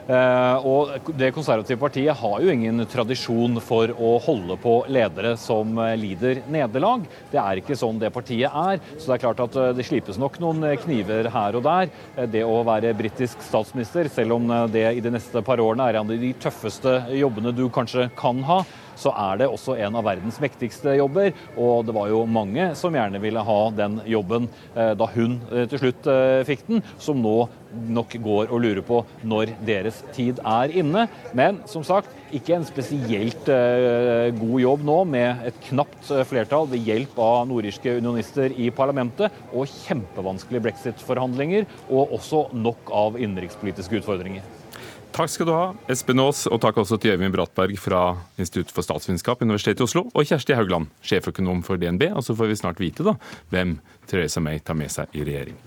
Eh, 0.04 0.66
og 0.68 1.08
Det 1.16 1.30
konservative 1.32 1.80
partiet 1.80 2.20
har 2.20 2.44
jo 2.44 2.52
ingen 2.52 2.84
tradisjon 2.92 3.56
for 3.64 3.94
å 3.96 4.18
holde 4.26 4.58
på 4.60 4.74
ledere 4.92 5.38
som 5.40 5.78
eh, 5.80 5.96
lider 5.96 6.44
nederlag. 6.52 7.08
Det 7.32 7.40
er 7.40 7.62
ikke 7.62 7.80
sånn 7.80 8.02
det 8.02 8.12
partiet 8.12 8.52
er. 8.52 8.84
Så 8.98 9.08
det 9.08 9.16
er 9.16 9.24
klart 9.24 9.44
at 9.46 9.56
eh, 9.56 9.72
det 9.78 9.88
slipes 9.88 10.20
nok 10.20 10.36
noen 10.44 10.68
kniver 10.84 11.32
her 11.32 11.56
og 11.56 11.64
der. 11.64 11.92
Det 12.28 12.44
å 12.44 12.60
være 12.68 12.92
britisk 13.00 13.40
statsminister, 13.48 14.12
selv 14.12 14.36
om 14.36 14.52
det 14.74 14.90
i 14.92 15.04
de 15.04 15.16
neste 15.16 15.40
par 15.48 15.64
årene 15.64 15.88
er 15.88 16.02
en 16.02 16.12
av 16.12 16.28
de 16.28 16.36
tøffeste 16.44 17.00
jobbene 17.16 17.56
du 17.56 17.70
kanskje 17.72 18.10
kan 18.20 18.44
ha, 18.44 18.66
så 19.00 19.14
er 19.16 19.42
det 19.42 19.50
også 19.50 19.78
en 19.80 19.98
av 20.00 20.06
verdens 20.08 20.40
mektigste 20.44 20.96
jobber. 20.98 21.34
Og 21.58 21.86
det 21.88 21.96
var 21.96 22.12
jo 22.12 22.24
mange 22.30 22.72
som 22.80 22.96
gjerne 22.96 23.22
ville 23.24 23.44
ha 23.46 23.60
den 23.76 24.00
jobben 24.10 24.50
eh, 24.76 24.94
da 24.98 25.10
hun 25.16 25.40
eh, 25.52 25.68
til 25.72 25.82
slutt 25.82 26.10
eh, 26.12 26.46
fikk 26.48 26.66
den, 26.70 26.84
som 27.02 27.22
nå 27.24 27.38
nok 27.74 28.14
går 28.22 28.52
og 28.54 28.60
lurer 28.62 28.84
på 28.86 29.00
når 29.26 29.56
deres 29.66 30.04
tid 30.14 30.42
er 30.46 30.74
inne. 30.78 31.08
Men 31.34 31.64
som 31.70 31.86
sagt, 31.86 32.12
ikke 32.34 32.54
en 32.58 32.66
spesielt 32.66 33.50
god 34.38 34.56
jobb 34.62 34.86
nå, 34.86 35.00
med 35.10 35.42
et 35.50 35.58
knapt 35.70 36.12
flertall 36.30 36.70
ved 36.70 36.86
hjelp 36.86 37.18
av 37.22 37.48
nordirske 37.50 37.98
unionister 37.98 38.54
i 38.62 38.70
parlamentet, 38.74 39.34
og 39.54 39.70
kjempevanskelige 39.88 40.68
brexit-forhandlinger, 40.70 41.66
og 41.90 42.14
også 42.20 42.48
nok 42.54 42.94
av 42.94 43.18
innenrikspolitiske 43.22 44.04
utfordringer. 44.04 44.46
Takk 45.14 45.30
skal 45.30 45.46
du 45.46 45.52
ha, 45.54 45.66
Espen 45.94 46.18
Aas, 46.24 46.48
og 46.50 46.58
takk 46.64 46.80
også 46.82 46.98
til 46.98 47.14
Øyvind 47.14 47.36
Brattberg 47.36 47.78
fra 47.78 48.00
Institutt 48.42 48.72
for 48.74 48.82
statsvitenskap, 48.82 49.44
Universitetet 49.46 49.84
i 49.84 49.86
Oslo, 49.86 50.08
og 50.10 50.26
Kjersti 50.26 50.56
Haugland, 50.58 50.88
sjeføkonom 51.06 51.62
for 51.62 51.78
DNB. 51.78 52.08
Og 52.18 52.26
så 52.26 52.34
får 52.34 52.50
vi 52.50 52.58
snart 52.58 52.82
vite 52.82 53.06
da 53.06 53.14
hvem 53.54 53.76
Theresa 54.10 54.42
May 54.42 54.58
tar 54.66 54.74
med 54.74 54.90
seg 54.90 55.14
i 55.14 55.22
regjering. 55.22 55.60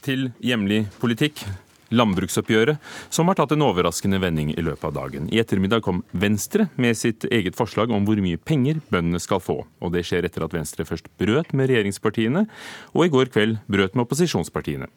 Til 0.00 0.30
hjemlig 0.40 0.86
politikk 1.02 1.44
landbruksoppgjøret, 1.94 2.80
som 3.12 3.30
har 3.30 3.38
tatt 3.38 3.54
en 3.54 3.66
overraskende 3.66 4.20
vending 4.22 4.52
i 4.54 4.64
løpet 4.64 4.88
av 4.88 4.96
dagen. 4.96 5.28
I 5.32 5.40
ettermiddag 5.42 5.84
kom 5.86 6.02
Venstre 6.12 6.68
med 6.80 6.98
sitt 6.98 7.26
eget 7.30 7.58
forslag 7.58 7.92
om 7.94 8.06
hvor 8.08 8.20
mye 8.22 8.40
penger 8.40 8.80
bøndene 8.92 9.20
skal 9.22 9.42
få. 9.42 9.60
Og 9.80 9.94
det 9.94 10.06
skjer 10.08 10.26
etter 10.28 10.46
at 10.46 10.56
Venstre 10.56 10.86
først 10.88 11.10
brøt 11.20 11.54
med 11.56 11.70
regjeringspartiene, 11.70 12.46
og 12.94 13.06
i 13.06 13.12
går 13.12 13.32
kveld 13.34 13.60
brøt 13.70 13.96
med 13.96 14.06
opposisjonspartiene. 14.06 14.90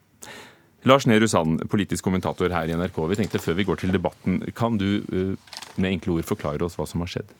Lars 0.83 1.05
Nehru 1.07 1.29
Sand, 1.31 1.61
politisk 1.71 2.03
kommentator 2.03 2.51
her 2.51 2.67
i 2.67 2.75
NRK. 2.75 2.97
Vi 3.07 3.15
tenkte 3.21 3.39
Før 3.39 3.55
vi 3.55 3.63
går 3.67 3.79
til 3.79 3.93
debatten, 3.95 4.41
kan 4.55 4.75
du 4.77 4.89
eh, 4.99 5.55
med 5.79 5.95
enkle 5.95 6.17
ord 6.17 6.27
forklare 6.27 6.65
oss 6.67 6.75
hva 6.79 6.87
som 6.89 7.05
har 7.05 7.11
skjedd? 7.13 7.31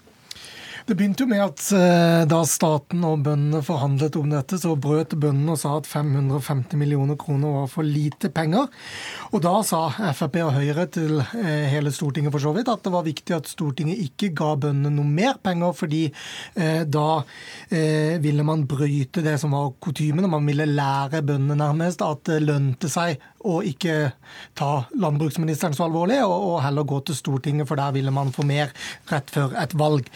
Det 0.84 0.98
begynte 1.00 1.24
jo 1.24 1.30
med 1.32 1.40
at 1.40 1.62
eh, 1.78 2.22
da 2.28 2.42
staten 2.48 3.06
og 3.08 3.22
bøndene 3.24 3.62
forhandlet 3.64 4.18
om 4.20 4.28
dette, 4.34 4.58
så 4.60 4.74
brøt 4.76 5.14
bøndene 5.16 5.54
og 5.56 5.60
sa 5.62 5.78
at 5.80 5.88
550 5.88 6.76
millioner 6.80 7.16
kroner 7.20 7.54
var 7.56 7.70
for 7.72 7.88
lite 7.88 8.28
penger. 8.36 8.68
Og 9.32 9.44
da 9.46 9.54
sa 9.64 9.86
Frp 10.12 10.42
og 10.44 10.52
Høyre 10.58 10.86
til 10.92 11.22
eh, 11.24 11.70
hele 11.72 11.94
Stortinget 11.96 12.36
for 12.36 12.44
så 12.44 12.52
vidt 12.58 12.72
at 12.74 12.84
det 12.84 12.92
var 12.92 13.08
viktig 13.08 13.38
at 13.38 13.48
Stortinget 13.48 14.02
ikke 14.04 14.34
ga 14.36 14.52
bøndene 14.60 14.92
noe 14.98 15.08
mer 15.08 15.40
penger, 15.44 15.72
fordi 15.78 16.04
eh, 16.10 16.84
da 16.84 17.08
ville 18.24 18.44
man 18.46 18.66
bryte 18.70 19.24
det 19.24 19.38
som 19.42 19.54
var 19.56 19.72
kutymen, 19.82 20.26
og 20.28 20.34
man 20.36 20.48
ville 20.48 20.68
lære 20.68 21.24
bøndene 21.26 21.56
nærmest 21.60 22.04
at 22.06 22.26
det 22.28 22.42
lønte 22.44 22.92
seg 22.92 23.22
å 23.44 23.60
ikke 23.68 24.14
ta 24.58 24.86
landbruksministeren 24.96 25.76
så 25.76 25.88
alvorlig, 25.88 26.20
og, 26.26 26.62
heller 26.64 26.88
gå 26.88 27.00
til 27.08 27.18
Stortinget, 27.18 27.68
for 27.70 27.80
der 27.80 27.94
ville 27.96 28.14
man 28.14 28.32
få 28.34 28.46
mer 28.48 28.72
rett 29.12 29.32
før 29.34 29.56
et 29.60 29.74
valg. 29.78 30.08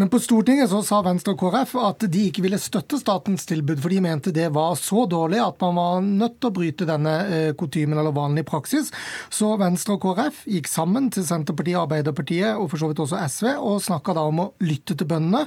Men 0.00 0.10
på 0.12 0.20
Stortinget 0.22 0.70
så 0.72 0.82
sa 0.86 1.00
Venstre 1.06 1.34
og 1.34 1.42
KrF 1.42 1.74
at 1.84 2.06
de 2.10 2.26
ikke 2.28 2.44
ville 2.44 2.60
støtte 2.60 2.98
statens 3.00 3.46
tilbud, 3.48 3.78
for 3.82 3.92
de 3.92 4.00
mente 4.04 4.34
det 4.34 4.50
var 4.54 4.74
så 4.80 5.04
dårlig 5.10 5.40
at 5.44 5.60
man 5.62 5.78
var 5.78 6.04
nødt 6.04 6.38
til 6.40 6.50
å 6.50 6.56
bryte 6.58 6.88
denne 6.88 7.14
eh, 7.28 7.50
kutymen 7.58 7.98
eller 8.00 8.14
vanlig 8.16 8.46
praksis. 8.48 8.90
Så 9.32 9.54
Venstre 9.60 9.96
og 9.96 10.04
KrF 10.04 10.44
gikk 10.50 10.70
sammen 10.70 11.10
til 11.14 11.26
Senterpartiet, 11.26 11.78
Arbeiderpartiet 11.84 12.58
og 12.58 12.70
for 12.72 12.80
så 12.80 12.90
vidt 12.90 13.02
også 13.04 13.20
SV 13.28 13.50
og 13.54 13.82
snakka 13.84 14.16
da 14.16 14.26
om 14.28 14.42
å 14.44 14.48
lytte 14.64 14.96
til 14.98 15.08
bøndene 15.10 15.44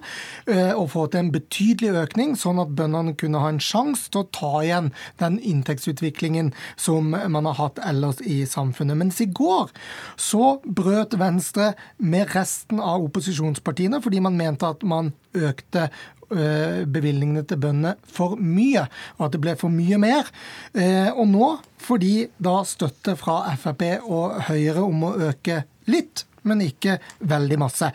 eh, 0.47 0.73
og 0.73 0.91
få 0.93 1.07
til 1.11 1.25
en 1.25 1.33
betydelig 1.33 1.93
økning, 2.05 2.35
sånn 2.39 2.61
at 2.63 2.73
bøndene 2.77 3.15
kunne 3.19 3.41
ha 3.43 3.51
en 3.51 3.61
sjanse 3.63 4.11
til 4.11 4.23
å 4.23 4.29
ta 4.33 4.53
igjen 4.63 4.91
den 5.21 5.39
inntektsutviklingen 5.39 6.53
som 6.79 7.16
man 7.31 7.49
har 7.49 7.57
hatt 7.59 7.81
ellers 7.85 8.21
i 8.21 8.41
samfunnet. 8.49 8.97
Mens 8.99 9.21
i 9.23 9.29
går 9.29 9.71
så 10.19 10.57
brøt 10.63 11.17
Venstre 11.19 11.73
med 11.97 12.33
resten 12.35 12.81
av 12.83 13.05
opposisjonspartiene 13.09 14.01
fordi 14.03 14.21
man 14.23 14.37
mente 14.39 14.69
at 14.69 14.85
man 14.87 15.13
økte 15.37 15.87
Eh, 16.27 16.81
bevilgningene 16.83 17.45
til 17.47 17.59
bøndene 17.63 17.93
for 18.11 18.35
mye, 18.35 18.81
og 19.15 19.29
at 19.29 19.35
det 19.37 19.39
ble 19.45 19.53
for 19.55 19.71
mye 19.71 19.95
mer. 20.01 20.27
Eh, 20.75 21.07
og 21.13 21.29
nå 21.31 21.53
får 21.79 22.01
de 22.03 22.09
da 22.43 22.57
støtte 22.67 23.15
fra 23.15 23.37
Frp 23.55 23.85
og 24.01 24.35
Høyre 24.49 24.83
om 24.83 25.05
å 25.07 25.13
øke 25.29 25.61
litt, 25.87 26.25
men 26.43 26.65
ikke 26.65 26.97
veldig 27.23 27.59
masse. 27.63 27.93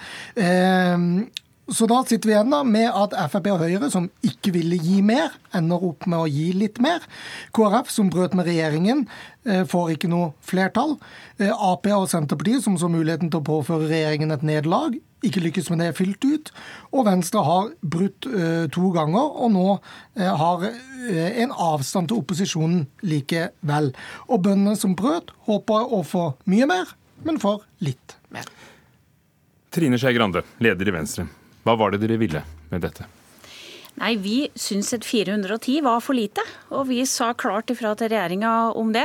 Eh, 1.68 1.74
så 1.74 1.86
da 1.86 2.02
sitter 2.04 2.28
vi 2.28 2.34
igjen 2.34 2.50
da 2.52 2.62
med 2.66 2.88
at 2.90 3.14
Frp 3.30 3.48
og 3.54 3.62
Høyre, 3.62 3.90
som 3.90 4.08
ikke 4.26 4.52
ville 4.56 4.78
gi 4.80 5.00
mer, 5.02 5.34
ender 5.54 5.82
opp 5.82 6.06
med 6.10 6.24
å 6.24 6.30
gi 6.30 6.50
litt 6.56 6.80
mer. 6.82 7.04
KrF, 7.54 7.90
som 7.92 8.10
brøt 8.10 8.34
med 8.34 8.48
regjeringen, 8.50 9.06
får 9.42 9.96
ikke 9.96 10.10
noe 10.10 10.28
flertall. 10.46 10.92
Ap 11.42 11.86
og 11.90 12.04
Senterpartiet, 12.10 12.62
som 12.62 12.76
så 12.78 12.86
muligheten 12.90 13.30
til 13.30 13.40
å 13.40 13.46
påføre 13.46 13.88
regjeringen 13.90 14.30
et 14.30 14.44
nederlag, 14.46 14.94
ikke 15.26 15.42
lykkes 15.42 15.70
med 15.72 15.82
det 15.82 15.88
fylt 15.98 16.22
ut. 16.22 16.52
Og 16.94 17.08
Venstre 17.08 17.42
har 17.46 17.72
brutt 17.82 18.26
uh, 18.30 18.70
to 18.74 18.92
ganger, 18.94 19.34
og 19.42 19.52
nå 19.54 19.66
har 20.18 20.64
en 20.68 21.54
avstand 21.58 22.10
til 22.10 22.22
opposisjonen 22.22 22.86
likevel. 23.06 23.92
Og 24.28 24.42
bøndene 24.46 24.78
som 24.78 24.96
brøt, 24.98 25.34
håper 25.50 25.90
å 25.90 26.02
få 26.06 26.32
mye 26.50 26.70
mer, 26.70 26.96
men 27.26 27.42
får 27.42 27.62
litt 27.82 28.18
mer. 28.34 28.50
Trine 29.72 29.98
Skei 29.98 30.14
Grande, 30.14 30.44
leder 30.62 30.90
i 30.90 30.98
Venstre. 31.00 31.30
Hva 31.62 31.78
var 31.78 31.92
det 31.92 32.02
dere 32.02 32.20
ville 32.20 32.44
med 32.72 32.82
dette? 32.84 33.08
Nei, 34.00 34.14
Vi 34.16 34.36
syns 34.56 34.88
at 34.96 35.04
410 35.04 35.82
var 35.84 36.00
for 36.00 36.16
lite, 36.16 36.40
og 36.72 36.86
vi 36.88 37.02
sa 37.08 37.32
klart 37.36 37.68
ifra 37.70 37.92
til 37.98 38.08
regjeringa 38.08 38.72
om 38.78 38.92
det. 38.94 39.04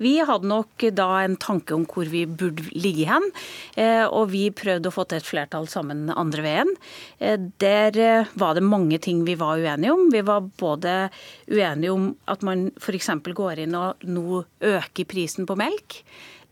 Vi 0.00 0.14
hadde 0.24 0.48
nok 0.48 0.86
da 0.96 1.08
en 1.20 1.36
tanke 1.36 1.76
om 1.76 1.84
hvor 1.84 2.08
vi 2.08 2.24
burde 2.24 2.64
ligge 2.72 3.04
hen, 3.10 3.28
eh, 3.76 4.06
og 4.06 4.32
vi 4.32 4.46
prøvde 4.48 4.88
å 4.88 4.94
få 4.94 5.04
til 5.04 5.20
et 5.20 5.28
flertall 5.28 5.68
sammen 5.68 6.08
andre 6.08 6.46
veien. 6.46 6.74
Eh, 7.20 7.36
der 7.60 8.00
eh, 8.00 8.32
var 8.34 8.56
det 8.56 8.64
mange 8.64 8.98
ting 9.04 9.22
vi 9.28 9.36
var 9.36 9.60
uenige 9.60 9.92
om. 9.92 10.08
Vi 10.10 10.24
var 10.24 10.48
både 10.48 11.10
uenige 11.52 11.92
om 11.92 12.14
at 12.26 12.42
man 12.42 12.70
f.eks. 12.80 13.12
går 13.36 13.66
inn 13.66 13.76
og 13.76 14.00
nå 14.08 14.44
øker 14.72 15.12
prisen 15.12 15.46
på 15.46 15.60
melk. 15.60 16.00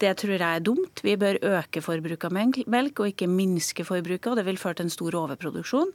Det 0.00 0.14
tror 0.16 0.33
jeg 0.38 0.40
er 0.42 0.62
dumt. 0.64 1.02
Vi 1.04 1.12
bør 1.21 1.38
øke 1.45 1.83
forbruket 1.85 2.30
av 2.30 2.37
melk, 2.73 3.02
og 3.02 3.11
ikke 3.11 3.28
minske 3.28 3.85
forbruket. 3.85 4.30
og 4.30 4.38
Det 4.38 4.47
vil 4.47 4.61
føre 4.61 4.78
til 4.78 4.88
en 4.88 4.95
stor 4.95 5.16
overproduksjon. 5.21 5.92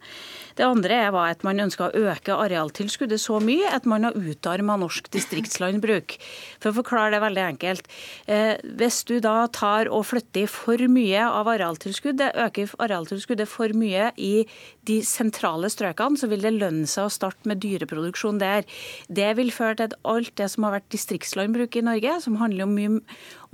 Det 0.57 0.65
andre 0.65 0.99
var 1.11 1.33
at 1.33 1.43
man 1.43 1.63
ønska 1.63 1.87
å 1.89 2.03
øke 2.11 2.37
arealtilskuddet 2.37 3.21
så 3.21 3.39
mye 3.41 3.71
at 3.73 3.87
man 3.89 4.05
har 4.05 4.13
utarma 4.13 4.77
norsk 4.77 5.09
distriktslandbruk. 5.13 6.17
For 6.61 6.69
å 6.69 6.77
forklare 6.81 7.15
det 7.15 7.23
veldig 7.23 7.45
enkelt. 7.45 7.89
Eh, 8.27 8.61
hvis 8.77 9.01
du 9.09 9.17
da 9.23 9.47
tar 9.47 9.89
og 9.89 10.05
flytter 10.11 10.45
for 10.51 10.77
mye 10.91 11.25
av 11.25 11.49
arealtilskuddet, 11.55 12.37
øker 12.45 12.75
arealtilskuddet 12.85 13.49
for 13.49 13.73
mye 13.73 14.11
i 14.21 14.45
de 14.85 14.99
sentrale 15.01 15.69
strøkene, 15.73 16.19
så 16.19 16.29
vil 16.29 16.45
det 16.45 16.53
lønne 16.59 16.85
seg 16.89 17.07
å 17.07 17.13
starte 17.13 17.49
med 17.49 17.63
dyreproduksjon 17.63 18.37
der. 18.41 18.69
Det 19.09 19.31
vil 19.39 19.49
føre 19.55 19.79
til 19.79 19.89
at 19.89 19.97
alt 20.05 20.35
det 20.37 20.51
som 20.53 20.67
har 20.67 20.77
vært 20.77 20.91
distriktslandbruk 20.93 21.79
i 21.79 21.85
Norge, 21.89 22.19
som 22.21 22.37
handler 22.37 22.67
om 22.67 22.77
mye 22.77 23.01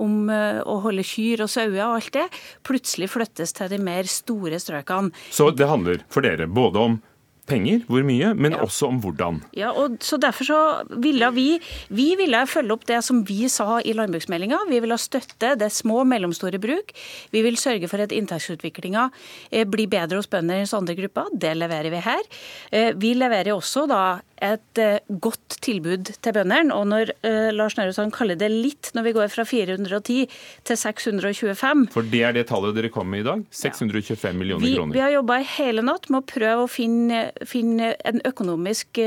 om 0.02 0.26
eh, 0.32 0.60
å 0.66 0.80
holde 0.84 1.06
kyr 1.06 1.44
og 1.46 1.52
sauer 1.52 1.80
og 1.86 2.00
alt 2.00 2.12
det, 2.16 2.26
plutselig 2.66 3.12
flyttes 3.14 3.56
til 3.56 3.72
de 3.72 3.80
mer 3.82 4.10
store 4.10 4.60
strøkene. 4.62 5.14
Så 5.30 5.50
det 5.56 5.70
handler 5.70 6.04
for 6.12 6.26
dere 6.26 6.50
både 6.50 6.86
om 6.90 7.00
penger, 7.48 7.82
hvor 7.90 8.04
mye, 8.06 8.32
men 8.38 8.54
ja. 8.54 8.62
også 8.62 8.88
om 8.88 8.98
hvordan. 9.02 9.40
Ja, 9.58 9.72
og 9.74 9.98
så 10.04 10.18
Derfor 10.22 10.46
så 10.46 10.60
ville 11.02 11.26
vi 11.34 11.46
vi 11.90 12.12
ville 12.18 12.44
følge 12.46 12.76
opp 12.76 12.86
det 12.86 13.00
som 13.04 13.22
vi 13.26 13.48
sa 13.50 13.80
i 13.80 13.94
landbruksmeldinga. 13.96 14.60
Vi 14.70 14.78
ville 14.84 14.98
støtte 15.00 15.54
det 15.58 15.72
små 15.74 16.02
og 16.04 16.10
mellomstore 16.12 16.60
bruk. 16.62 16.94
Vi 17.34 17.42
vil 17.44 17.58
sørge 17.58 17.90
for 17.90 18.02
at 18.04 18.14
inntektsutviklinga 18.14 19.08
eh, 19.50 19.66
blir 19.66 19.90
bedre 19.90 20.20
hos 20.20 20.30
bønder 20.30 20.60
enn 20.60 20.68
hos 20.68 20.76
andre 20.78 20.96
grupper. 20.98 21.32
Det 21.34 21.56
leverer 21.58 21.90
vi 21.92 22.04
her. 22.06 22.22
Eh, 22.70 22.92
vi 22.94 23.14
leverer 23.18 23.56
også 23.56 23.88
da 23.90 24.02
et 24.42 24.80
eh, 24.80 24.98
godt 25.22 25.58
tilbud 25.62 26.10
til 26.22 26.34
bøndene. 26.34 26.74
Og 26.74 26.86
når 26.90 27.12
uh, 27.22 27.50
Lars 27.54 27.76
Nehru 27.78 27.92
Sand 27.94 28.12
kaller 28.14 28.38
det 28.38 28.50
litt, 28.50 28.90
når 28.96 29.06
vi 29.06 29.14
går 29.16 29.30
fra 29.32 29.44
410 29.46 30.26
til 30.66 30.78
625 30.78 31.86
For 31.94 32.06
det 32.12 32.22
er 32.26 32.36
det 32.36 32.46
tallet 32.50 32.74
dere 32.76 32.90
kom 32.92 33.10
med 33.12 33.22
i 33.22 33.26
dag? 33.28 33.44
625 33.54 34.26
ja. 34.26 34.32
millioner 34.38 34.66
vi, 34.66 34.74
kroner. 34.76 34.96
Vi 34.96 35.04
har 35.04 35.14
jobba 35.14 35.38
hele 35.54 35.84
natt 35.86 36.08
med 36.10 36.22
å 36.22 36.28
prøve 36.32 36.66
å 36.66 36.70
finne, 36.70 37.24
finne, 37.48 37.92
en 38.08 38.22
økonomisk 38.26 38.98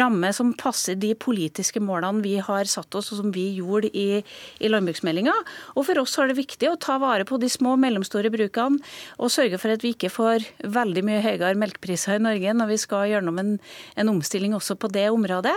ramme 0.00 0.32
som 0.34 0.52
passer 0.58 0.98
de 0.98 1.12
politiske 1.18 1.80
målene 1.82 2.24
vi 2.24 2.36
har 2.42 2.68
satt 2.70 2.94
oss, 2.98 3.12
og 3.12 3.22
som 3.22 3.32
vi 3.34 3.48
gjorde 3.58 3.90
i, 3.94 4.22
i 4.62 4.70
landbruksmeldinga. 4.70 5.34
Og 5.76 5.86
for 5.88 6.02
oss 6.02 6.18
er 6.18 6.32
det 6.32 6.38
viktig 6.40 6.70
å 6.70 6.78
ta 6.80 6.98
vare 7.02 7.26
på 7.28 7.38
de 7.42 7.50
små 7.52 7.76
og 7.76 7.82
mellomstore 7.84 8.32
brukene, 8.32 8.82
og 9.22 9.32
sørge 9.32 9.60
for 9.62 9.74
at 9.74 9.84
vi 9.84 9.94
ikke 9.94 10.10
får 10.12 10.46
veldig 10.72 11.04
mye 11.06 11.22
høyere 11.24 11.54
melkepriser 11.58 12.18
i 12.18 12.24
Norge 12.24 12.54
når 12.56 12.72
vi 12.72 12.78
skal 12.80 13.08
gjennom 13.10 13.38
en, 13.40 13.54
en 14.00 14.12
omstilling 14.12 14.56
også 14.56 14.71
også 14.72 14.80
på 14.80 14.90
det 14.92 15.08
området. 15.12 15.54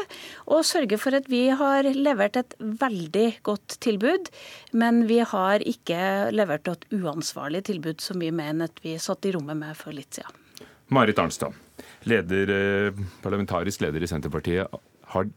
Og 0.48 0.66
sørge 0.66 1.00
for 1.02 1.16
at 1.16 1.30
vi 1.32 1.48
har 1.50 1.88
levert 1.96 2.38
et 2.38 2.56
veldig 2.60 3.42
godt 3.44 3.78
tilbud, 3.80 4.30
men 4.74 5.06
vi 5.08 5.20
har 5.24 5.64
ikke 5.66 6.32
levert 6.36 6.68
et 6.68 6.86
uansvarlig 6.92 7.66
tilbud 7.66 8.02
som 8.02 8.20
vi 8.20 8.32
mener 8.32 8.70
at 8.70 8.80
vi 8.84 8.98
satt 9.00 9.26
i 9.26 9.34
rommet 9.36 9.58
med 9.58 9.76
for 9.78 9.96
litt 9.96 10.14
siden. 10.14 10.42
Marit 10.94 11.18
Arnstad, 11.18 11.54
leder, 12.06 12.50
eh, 12.54 13.06
parlamentarisk 13.24 13.82
leder 13.82 14.04
i 14.04 14.08
Senterpartiet. 14.08 14.70
Har, 15.10 15.30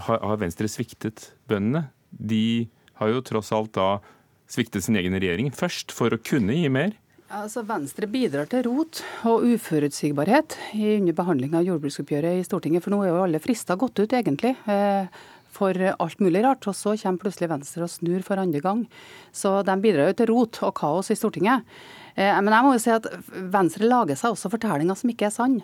har 0.00 0.36
Venstre 0.40 0.68
sviktet 0.68 1.32
bøndene? 1.46 1.90
De 2.10 2.68
har 3.00 3.10
jo 3.10 3.20
tross 3.20 3.52
alt 3.52 3.74
da 3.76 3.98
sviktet 4.48 4.84
sin 4.84 4.96
egen 4.96 5.16
regjering 5.16 5.50
først 5.52 5.92
for 5.92 6.14
å 6.14 6.20
kunne 6.20 6.56
gi 6.56 6.70
mer. 6.72 6.94
Altså 7.34 7.64
Venstre 7.66 8.06
bidrar 8.06 8.46
til 8.46 8.62
rot 8.68 9.00
og 9.26 9.42
uforutsigbarhet 9.48 10.54
under 10.78 11.16
behandling 11.18 11.56
av 11.58 11.64
jordbruksoppgjøret 11.66 12.38
i 12.38 12.44
Stortinget. 12.46 12.84
For 12.84 12.94
nå 12.94 13.00
er 13.02 13.10
jo 13.10 13.24
alle 13.24 13.40
frister 13.42 13.78
gått 13.80 13.98
ut, 13.98 14.14
egentlig. 14.14 14.52
Eh, 14.70 15.08
for 15.54 15.74
alt 15.74 16.22
mulig 16.22 16.44
rart. 16.44 16.62
Og 16.70 16.76
så 16.78 16.94
kommer 17.00 17.24
plutselig 17.24 17.50
Venstre 17.50 17.88
og 17.88 17.90
snur 17.90 18.22
for 18.26 18.38
andre 18.38 18.62
gang. 18.62 18.84
Så 19.34 19.56
de 19.66 19.76
bidrar 19.82 20.12
jo 20.12 20.18
til 20.20 20.30
rot 20.30 20.62
og 20.62 20.76
kaos 20.78 21.10
i 21.10 21.18
Stortinget. 21.18 21.66
Eh, 22.14 22.38
men 22.38 22.54
jeg 22.54 22.66
må 22.68 22.76
jo 22.76 22.84
si 22.86 22.94
at 22.94 23.10
Venstre 23.50 23.90
lager 23.90 24.20
seg 24.20 24.36
også 24.36 24.52
fortellinger 24.54 25.00
som 25.00 25.10
ikke 25.10 25.26
er 25.26 25.34
sann. 25.34 25.58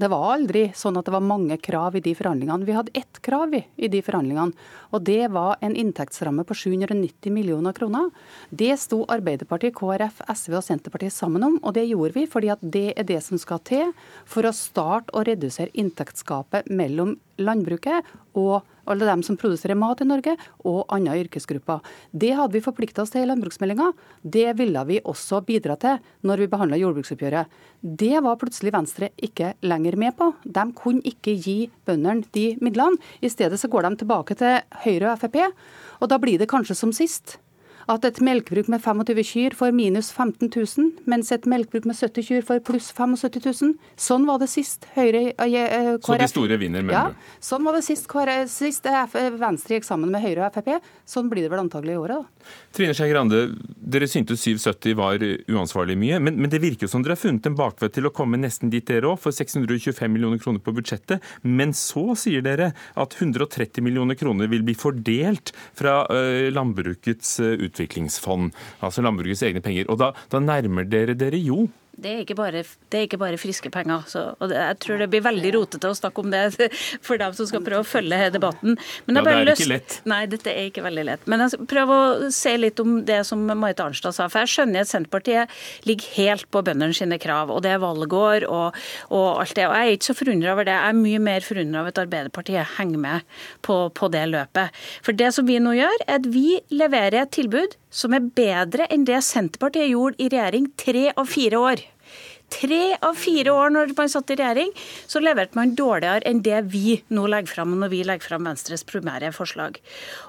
Det 0.00 0.08
var 0.08 0.30
aldri 0.32 0.62
sånn 0.74 0.96
at 0.96 1.04
det 1.04 1.12
var 1.12 1.24
mange 1.24 1.58
krav 1.60 1.98
i 1.98 2.00
de 2.04 2.14
forhandlingene. 2.16 2.64
Vi 2.64 2.76
hadde 2.76 2.94
ett 2.96 3.20
krav 3.22 3.52
i 3.52 3.88
de 3.92 4.00
forhandlingene, 4.02 4.56
og 4.90 5.04
det 5.04 5.26
var 5.34 5.60
en 5.60 5.76
inntektsramme 5.76 6.46
på 6.48 6.56
790 6.56 7.34
millioner 7.34 7.76
kroner. 7.76 8.08
Det 8.48 8.72
sto 8.80 9.02
Arbeiderpartiet, 9.12 9.76
KrF, 9.76 10.22
SV 10.32 10.56
og 10.56 10.64
Senterpartiet 10.64 11.12
sammen 11.12 11.44
om, 11.44 11.58
og 11.60 11.76
det 11.76 11.84
gjorde 11.90 12.16
vi 12.16 12.24
fordi 12.30 12.52
at 12.54 12.64
det 12.64 12.86
er 12.96 13.08
det 13.08 13.20
som 13.24 13.40
skal 13.40 13.60
til 13.68 13.92
for 14.24 14.48
å 14.48 14.54
starte 14.56 15.12
å 15.12 15.26
redusere 15.28 15.74
inntektsgapet 15.76 16.72
mellom 16.72 17.18
landbruket 17.40 18.08
og 18.38 18.62
alle 18.90 19.06
dem 19.06 19.22
som 19.22 19.36
produserer 19.38 19.78
mat 19.78 20.00
i 20.02 20.06
Norge, 20.08 20.34
og 20.66 20.90
andre 20.92 21.20
yrkesgrupper. 21.22 21.82
Det 22.10 22.32
hadde 22.34 22.56
vi 22.56 22.64
forplikta 22.64 23.04
oss 23.04 23.12
til 23.14 23.22
i 23.22 23.28
landbruksmeldinga. 23.30 23.92
Det 24.22 24.48
ville 24.58 24.82
vi 24.88 24.98
også 25.06 25.42
bidra 25.46 25.76
til 25.80 26.00
når 26.26 26.42
vi 26.42 26.50
behandla 26.50 26.80
jordbruksoppgjøret. 26.80 27.52
Det 27.82 28.16
var 28.24 28.40
plutselig 28.40 28.74
Venstre 28.74 29.12
ikke 29.22 29.52
lenger 29.62 29.98
med 30.00 30.16
på. 30.18 30.32
De 30.42 30.66
kunne 30.78 31.04
ikke 31.06 31.36
gi 31.38 31.56
bøndene 31.86 32.26
de 32.34 32.48
midlene. 32.62 32.98
I 33.22 33.30
stedet 33.30 33.60
så 33.60 33.70
går 33.70 33.86
de 33.86 34.02
tilbake 34.02 34.38
til 34.38 34.60
Høyre 34.82 35.14
og 35.14 35.22
Frp, 35.22 35.38
og 36.02 36.10
da 36.10 36.18
blir 36.18 36.42
det 36.42 36.50
kanskje 36.50 36.78
som 36.78 36.94
sist 36.96 37.38
at 37.90 38.04
et 38.06 38.20
melkebruk 38.24 38.68
med 38.72 38.82
25 38.82 39.22
kyr 39.26 39.56
får 39.58 39.72
minus 39.74 40.12
15 40.12 40.50
000, 40.50 40.90
mens 41.10 41.32
et 41.34 41.46
melkebruk 41.50 41.88
med 41.88 41.98
70 41.98 42.28
kyr 42.28 42.46
får 42.46 42.62
pluss 42.66 42.90
75 42.94 43.42
000. 43.62 43.74
Sånn 43.96 44.26
var 44.28 44.42
det 44.42 44.50
sist 44.52 44.86
Høyre 44.96 45.32
KrF. 45.32 45.56
Eh, 45.56 45.78
eh, 45.78 45.98
Så 46.02 46.18
de 46.20 46.30
store 46.30 46.58
vinner, 46.60 46.84
mener 46.86 46.98
ja, 46.98 47.04
du? 47.10 47.32
Sånn 47.42 47.66
var 47.66 47.78
det 47.78 47.84
sist, 47.86 48.08
KrF, 48.10 48.50
sist 48.52 48.86
Venstre 49.40 49.78
gikk 49.78 49.88
sammen 49.88 50.12
med 50.12 50.22
Høyre 50.24 50.48
og 50.48 50.56
Frp. 50.56 50.78
Sånn 51.08 51.30
blir 51.32 51.46
det 51.46 51.52
vel 51.52 51.64
antagelig 51.64 51.96
i 51.96 52.00
året, 52.02 52.22
da. 52.22 52.31
Trine 52.72 52.94
Skei 52.96 53.10
Grande, 53.10 53.42
dere 53.76 54.08
syntes 54.08 54.42
770 54.44 54.96
var 54.98 55.22
uansvarlig 55.52 55.96
mye, 56.00 56.20
men, 56.22 56.38
men, 56.40 56.50
det 56.52 56.62
virker 56.62 56.90
som 56.90 57.04
dere 57.04 57.16
har 57.16 57.22
funnet 57.22 57.48
en 57.48 57.58
bakvei 57.58 57.90
til 57.92 58.08
å 58.08 58.14
komme 58.14 58.40
nesten 58.40 58.72
dit 58.72 58.86
dere 58.88 59.10
òg, 59.12 59.20
for 59.22 59.34
625 59.34 60.12
millioner 60.12 60.40
kroner 60.42 60.62
på 60.64 60.74
budsjettet. 60.76 61.22
Men 61.44 61.74
så 61.76 62.12
sier 62.18 62.44
dere 62.44 62.72
at 62.98 63.18
130 63.18 63.84
millioner 63.84 64.18
kroner 64.18 64.50
vil 64.52 64.64
bli 64.66 64.76
fordelt 64.78 65.54
fra 65.78 66.02
uh, 66.08 66.48
landbrukets 66.52 67.36
uh, 67.44 67.52
utviklingsfond, 67.68 68.52
altså 68.80 69.04
landbrukets 69.04 69.44
egne 69.48 69.64
penger. 69.64 69.88
Og 69.92 70.00
da, 70.02 70.12
da 70.32 70.42
nærmer 70.42 70.88
dere 70.88 71.16
dere 71.18 71.40
jo 71.40 71.66
det 71.92 72.08
er 72.08 72.20
ikke 72.22 72.36
bare, 72.38 72.62
er 72.64 73.04
ikke 73.04 73.18
bare 73.20 73.38
friske 73.40 73.70
penger. 73.72 74.06
Så, 74.08 74.22
og 74.40 74.50
det, 74.50 74.56
jeg 74.56 74.78
tror 74.84 75.02
det 75.02 75.08
blir 75.12 75.24
veldig 75.24 75.50
rotete 75.58 75.90
å 75.90 75.96
snakke 75.96 76.22
om 76.24 76.30
det 76.32 76.70
for 77.06 77.20
dem 77.20 77.34
som 77.36 77.48
skal 77.48 77.64
prøve 77.64 77.84
å 77.84 77.88
følge 77.88 78.30
debatten. 78.32 78.78
Men 79.06 79.20
ja, 79.20 79.24
det 79.26 79.34
er 79.34 79.50
ikke 79.52 79.68
lett. 79.74 79.98
Nei, 80.08 80.22
dette 80.30 80.52
er 80.52 80.70
ikke 80.70 80.84
veldig 80.86 81.04
lett. 81.10 81.26
Men 81.30 81.44
jeg 81.44 81.68
prøver 81.70 82.24
å 82.26 82.30
se 82.34 82.54
litt 82.58 82.80
om 82.82 83.00
det 83.08 83.20
som 83.28 83.44
Marit 83.52 83.82
Arnstad 83.84 84.16
sa. 84.16 84.28
For 84.32 84.42
jeg 84.42 84.54
skjønner 84.54 84.86
at 84.86 84.92
Senterpartiet 84.92 85.52
ligger 85.88 86.16
helt 86.16 86.48
på 86.54 86.64
bøndene 86.64 86.96
sine 86.96 87.20
krav, 87.22 87.52
og 87.52 87.62
det 87.66 87.74
er 87.74 87.82
valgår 87.82 88.48
og, 88.48 88.80
og, 89.10 89.28
alt 89.42 89.56
det. 89.58 89.68
Og 89.68 89.76
jeg 89.76 89.92
er 89.92 89.98
ikke 89.98 90.10
så 90.10 90.18
forundra 90.18 90.56
over 90.56 90.68
det. 90.68 90.78
Jeg 90.78 90.96
er 90.96 91.02
mye 91.02 91.22
mer 91.28 91.46
forundra 91.46 91.84
over 91.84 91.94
at 91.94 92.02
Arbeiderpartiet 92.06 92.76
henger 92.78 93.04
med 93.04 93.28
på, 93.66 93.78
på 93.92 94.10
det 94.12 94.24
løpet. 94.32 94.82
For 95.04 95.16
det 95.16 95.32
som 95.36 95.48
vi 95.48 95.60
nå 95.62 95.76
gjør, 95.76 96.08
er 96.08 96.18
at 96.22 96.32
vi 96.32 96.56
leverer 96.72 97.22
et 97.22 97.36
tilbud 97.36 97.76
som 97.92 98.16
er 98.16 98.24
bedre 98.34 98.88
enn 98.90 99.04
det 99.08 99.20
Senterpartiet 99.26 99.92
gjorde 99.92 100.18
i 100.18 100.30
regjering 100.32 100.70
tre 100.80 101.10
av 101.12 101.28
fire 101.28 101.60
år 101.60 101.82
tre 102.52 102.82
av 103.00 103.18
fire 103.18 103.54
år 103.54 103.72
når 103.74 103.94
man 103.98 104.12
satt 104.12 104.30
i 104.32 104.38
regjering, 104.38 104.72
så 105.08 105.22
leverte 105.22 105.58
man 105.58 105.74
dårligere 105.78 106.26
enn 106.28 106.42
det 106.44 106.60
vi 106.72 106.98
nå 107.14 107.26
legger 107.30 107.56
fram 107.56 107.76
når 107.80 107.92
vi 107.92 108.02
legger 108.06 108.32
fram 108.32 108.48
Venstres 108.48 108.84
primære 108.88 109.32
forslag. 109.36 109.78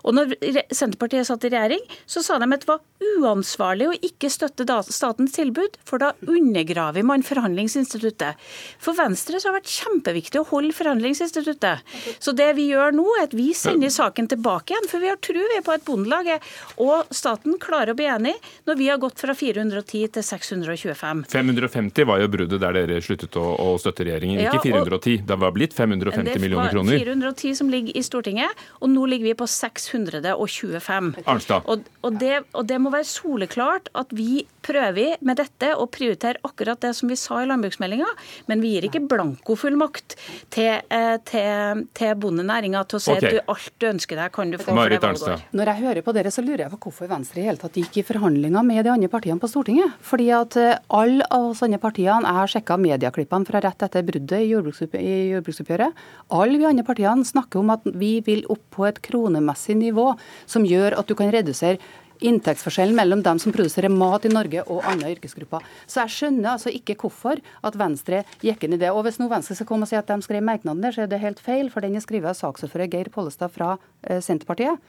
Og 0.04 0.16
når 0.18 0.36
Senterpartiet 0.74 1.28
satt 1.30 1.46
i 1.48 1.54
regjering, 1.54 1.84
så 2.10 2.24
sa 2.26 2.40
de 2.42 2.50
at 2.50 2.64
det 2.64 2.70
var 2.70 2.82
uansvarlig 3.20 3.90
å 3.90 3.96
ikke 4.06 4.32
støtte 4.32 4.66
statens 4.88 5.36
tilbud, 5.36 5.78
for 5.88 6.02
da 6.02 6.14
undergraver 6.24 7.06
man 7.06 7.26
forhandlingsinstituttet. 7.26 8.40
For 8.82 8.98
Venstre 8.98 9.40
så 9.40 9.50
har 9.50 9.58
det 9.58 9.64
vært 9.64 9.74
kjempeviktig 9.74 10.42
å 10.42 10.48
holde 10.50 10.74
forhandlingsinstituttet. 10.78 11.84
Så 12.24 12.34
det 12.38 12.52
vi 12.58 12.70
gjør 12.72 12.96
nå, 12.96 13.06
er 13.18 13.28
at 13.28 13.36
vi 13.38 13.50
sender 13.58 13.92
saken 13.94 14.30
tilbake 14.32 14.74
igjen, 14.74 14.90
for 14.92 15.04
vi 15.04 15.12
har 15.12 15.20
tro 15.24 15.44
på 15.64 15.74
at 15.74 15.86
Bondelaget 15.86 16.44
og 16.82 17.10
staten 17.14 17.58
klarer 17.62 17.94
å 17.94 17.98
bli 17.98 18.08
enige 18.10 18.40
når 18.68 18.80
vi 18.80 18.90
har 18.90 19.02
gått 19.02 19.20
fra 19.22 19.36
410 19.36 20.14
til 20.16 20.26
625. 20.26 21.26
550 21.32 22.08
var 22.10 22.13
var 22.14 22.24
jo 22.24 22.30
bruddet 22.34 22.62
der 22.62 22.78
dere 22.78 23.02
sluttet 23.04 23.38
å, 23.40 23.46
å 23.60 23.74
støtte 23.82 24.06
regjeringen. 24.08 24.42
Ja, 24.44 24.54
ikke 24.54 24.70
410. 24.70 25.26
Det 25.30 25.38
var 25.44 25.54
blitt 25.56 25.76
550 25.78 26.42
millioner 26.42 26.74
kroner. 26.74 26.98
Det 26.98 27.14
var 27.14 27.36
410 27.36 27.60
som 27.60 27.72
ligger 27.74 27.98
i 27.98 28.04
Stortinget, 28.06 28.64
og 28.80 28.92
nå 28.94 29.06
ligger 29.12 29.32
vi 29.32 29.36
på 29.40 29.50
625. 29.50 31.12
Arnstad. 31.26 31.68
Og, 31.70 31.88
og, 32.04 32.20
det, 32.22 32.44
og 32.54 32.68
det 32.70 32.80
må 32.82 32.94
være 32.94 33.08
soleklart 33.10 33.92
at 33.98 34.14
vi 34.16 34.44
prøver 34.64 35.18
med 35.26 35.40
dette 35.42 35.74
å 35.76 35.88
prioritere 35.92 36.42
akkurat 36.48 36.80
det 36.84 36.94
som 36.98 37.12
vi 37.12 37.18
sa 37.20 37.42
i 37.44 37.48
landbruksmeldinga, 37.50 38.08
men 38.52 38.64
vi 38.64 38.76
gir 38.76 38.88
ikke 38.88 39.04
blankofullmakt 39.12 40.16
til, 40.54 40.80
eh, 40.88 41.16
til, 41.28 41.84
til 41.98 42.14
bondenæringa 42.24 42.86
til 42.88 43.00
å 43.00 43.04
si 43.04 43.14
okay. 43.16 43.28
at 43.28 43.36
du, 43.36 43.54
alt 43.54 43.74
du 43.82 43.90
ønsker 43.90 44.20
deg, 44.20 44.34
kan 44.36 44.54
du 44.54 44.60
få. 44.62 44.76
Marit 44.78 45.04
Arnstad. 45.04 45.44
Når 45.56 45.74
jeg 45.74 45.84
hører 45.84 46.06
på 46.06 46.16
dere, 46.16 46.32
så 46.34 46.46
lurer 46.46 46.66
jeg 46.66 46.76
på 46.76 46.82
hvorfor 46.88 47.12
Venstre 47.12 47.44
i 47.44 47.48
hele 47.48 47.62
tatt 47.62 47.78
gikk 47.80 48.00
i 48.00 48.06
forhandlinger 48.08 48.66
med 48.68 48.84
de 48.88 48.94
andre 48.94 49.12
partiene 49.12 49.42
på 49.42 49.50
Stortinget. 49.52 49.98
Fordi 50.04 50.30
at 50.36 50.58
eh, 50.60 50.80
alle 50.94 51.28
av 51.34 51.52
oss 51.52 51.64
andre 51.64 51.82
partier 51.82 52.03
partiene, 52.04 52.28
jeg 52.28 52.38
har 52.38 52.52
sjekka 52.52 52.78
medieklippene 52.78 53.48
fra 53.48 53.62
rett 53.64 53.84
etter 53.86 54.04
bruddet 54.04 54.44
i, 54.44 54.52
jordbruksoppgjøret. 54.52 55.94
Alle 56.36 56.60
vi 56.60 56.68
andre 56.68 56.84
partiene 56.84 57.26
snakker 57.26 57.60
om 57.60 57.72
at 57.74 57.84
vi 57.86 58.20
vil 58.26 58.46
opp 58.50 58.64
på 58.72 58.88
et 58.88 59.02
kronemessig 59.02 59.78
nivå 59.78 60.14
som 60.46 60.66
gjør 60.66 60.98
at 61.00 61.08
du 61.08 61.16
kan 61.16 61.32
redusere 61.32 61.80
inntektsforskjellen 62.24 62.96
mellom 62.96 63.24
dem 63.24 63.40
som 63.42 63.52
produserer 63.52 63.92
mat 63.92 64.24
i 64.26 64.32
Norge 64.32 64.64
og 64.72 64.86
andre 64.88 65.12
yrkesgrupper. 65.16 65.64
Så 65.88 66.04
jeg 66.04 66.14
skjønner 66.14 66.54
altså 66.54 66.72
ikke 66.72 66.96
hvorfor 67.02 67.42
at 67.42 67.76
Venstre 67.80 68.22
gikk 68.44 68.64
inn 68.64 68.78
i 68.78 68.80
det. 68.80 68.94
Og 68.94 69.04
hvis 69.08 69.20
nå 69.20 69.28
Venstre 69.32 69.58
skal 69.58 69.68
komme 69.68 69.88
og 69.88 69.92
si 69.92 69.98
at 70.00 70.08
de 70.08 70.20
skrev 70.24 70.46
merknaden 70.46 70.84
der, 70.84 70.96
så 70.96 71.04
er 71.04 71.12
det 71.12 71.20
helt 71.24 71.42
feil, 71.44 71.72
for 71.74 71.84
den 71.84 71.98
er 71.98 72.06
skrevet 72.06 72.32
av 72.32 72.40
saksordfører 72.40 72.92
Geir 72.94 73.12
Pollestad 73.12 73.52
fra 73.52 73.74
eh, 74.08 74.22
Senterpartiet. 74.24 74.80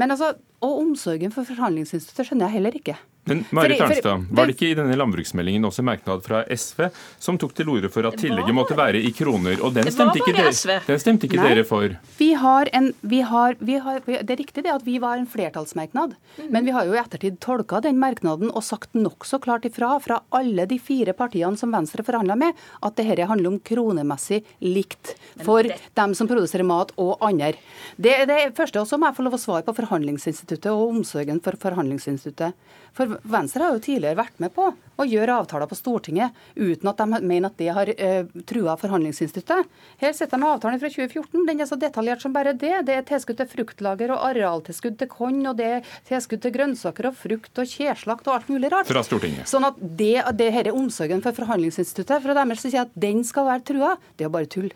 Men 0.00 0.14
altså, 0.14 0.32
Og 0.60 0.82
omsorgen 0.82 1.32
for 1.34 1.48
forhandlingsinstituttet 1.48 2.30
skjønner 2.30 2.48
jeg 2.48 2.58
heller 2.58 2.76
ikke. 2.80 2.98
Men 3.24 3.44
Marit 3.50 3.80
Arnstad, 3.80 4.24
var 4.30 4.48
det 4.48 4.54
ikke 4.56 4.70
i 4.70 4.76
denne 4.78 4.96
landbruksmeldingen 4.96 5.66
også 5.68 5.84
merknad 5.84 6.22
fra 6.24 6.40
SV 6.48 6.86
som 7.20 7.36
tok 7.38 7.52
til 7.54 7.68
orde 7.68 7.90
for 7.92 8.08
at 8.08 8.16
tillegget 8.18 8.56
måtte 8.56 8.76
være 8.78 9.02
i 9.04 9.12
kroner? 9.14 9.60
Og 9.60 9.74
den 9.76 9.90
stemte 9.92 10.22
ikke, 10.22 10.32
dere, 10.34 10.78
den 10.86 11.02
stemte 11.02 11.28
ikke 11.28 11.42
dere 11.44 11.64
for? 11.68 11.94
Vi 12.16 12.30
har 12.40 12.70
en, 12.76 12.90
vi 13.00 13.20
har, 13.28 13.58
vi 13.60 13.76
har, 13.84 14.00
det 14.08 14.24
er 14.24 14.40
riktig 14.40 14.64
det 14.64 14.72
at 14.72 14.86
vi 14.86 14.96
var 15.02 15.20
en 15.20 15.28
flertallsmerknad, 15.30 16.16
mm. 16.16 16.48
men 16.48 16.66
vi 16.66 16.74
har 16.74 16.88
jo 16.88 16.96
i 16.96 17.00
ettertid 17.02 17.36
tolka 17.44 17.82
den 17.84 18.00
merknaden 18.00 18.50
og 18.50 18.64
sagt 18.66 18.96
nokså 18.98 19.38
klart 19.44 19.68
ifra 19.68 19.92
fra 20.02 20.22
alle 20.34 20.66
de 20.70 20.80
fire 20.80 21.14
partiene 21.16 21.60
som 21.60 21.76
Venstre 21.76 22.06
forhandla 22.06 22.38
med, 22.40 22.56
at 22.80 22.98
dette 22.98 23.28
handler 23.28 23.52
om 23.52 23.60
kronemessig 23.60 24.40
likt 24.64 25.14
for 25.44 25.68
dem 25.68 26.16
som 26.16 26.30
produserer 26.30 26.66
mat 26.66 26.96
og 26.96 27.20
andre. 27.26 27.52
Det 28.00 28.16
er 28.16 28.26
det 28.26 28.40
første. 28.56 28.80
Og 28.80 28.88
så 28.88 28.96
må 28.98 29.10
jeg 29.10 29.18
få 29.18 29.24
lov 29.26 29.36
å 29.36 29.42
svare 29.42 29.66
på 29.66 29.76
forhandlingsinstituttet 29.76 30.49
og 30.70 30.96
omsorgen 30.96 31.40
for 31.44 31.56
forhandlingsinstituttet. 31.60 32.56
For 32.96 33.18
Venstre 33.30 33.62
har 33.62 33.76
jo 33.76 33.82
tidligere 33.84 34.18
vært 34.18 34.40
med 34.42 34.52
på 34.54 34.66
å 34.70 35.06
gjøre 35.06 35.36
avtaler 35.42 35.70
på 35.70 35.78
Stortinget 35.78 36.34
uten 36.56 36.90
at 36.90 36.98
de 36.98 37.20
mener 37.22 37.48
at 37.48 37.58
det 37.60 37.68
har 37.76 37.92
uh, 37.92 38.32
trua 38.50 38.74
forhandlingsinstituttet. 38.80 39.70
Her 40.02 40.16
sitter 40.16 40.34
de 40.34 40.42
med 40.42 40.56
avtalen 40.56 40.82
fra 40.82 40.90
2014. 40.90 41.46
Den 41.46 41.62
er 41.62 41.70
så 41.70 41.78
detaljert 41.80 42.24
som 42.24 42.34
bare 42.34 42.56
det. 42.58 42.74
Det 42.88 42.98
er 42.98 43.06
tilskudd 43.06 43.38
til 43.40 43.50
fruktlager 43.54 44.14
og 44.16 44.26
arealtilskudd 44.32 44.98
til 45.00 45.10
korn, 45.12 45.40
og 45.46 45.56
det 45.60 45.70
er 45.78 45.96
tilskudd 46.10 46.42
til 46.44 46.54
grønnsaker 46.58 47.10
og 47.12 47.18
frukt 47.20 47.62
og 47.62 47.70
kjeslakt 47.70 48.28
og 48.28 48.40
alt 48.40 48.52
mulig 48.52 48.72
rart. 48.74 48.90
Fra 48.90 49.06
Stortinget. 49.06 49.48
Sånn 49.50 49.68
at 49.70 49.78
det, 49.80 50.16
det 50.40 50.50
her 50.56 50.72
er 50.72 50.76
omsorgen 50.76 51.22
for 51.24 51.36
forhandlingsinstituttet. 51.38 52.20
For 52.20 52.34
deres 52.34 52.66
si 52.66 52.76
at 52.80 52.94
den 52.98 53.22
skal 53.26 53.48
være 53.48 53.66
trua, 53.70 53.96
det 54.18 54.26
er 54.26 54.34
bare 54.34 54.50
tull. 54.50 54.72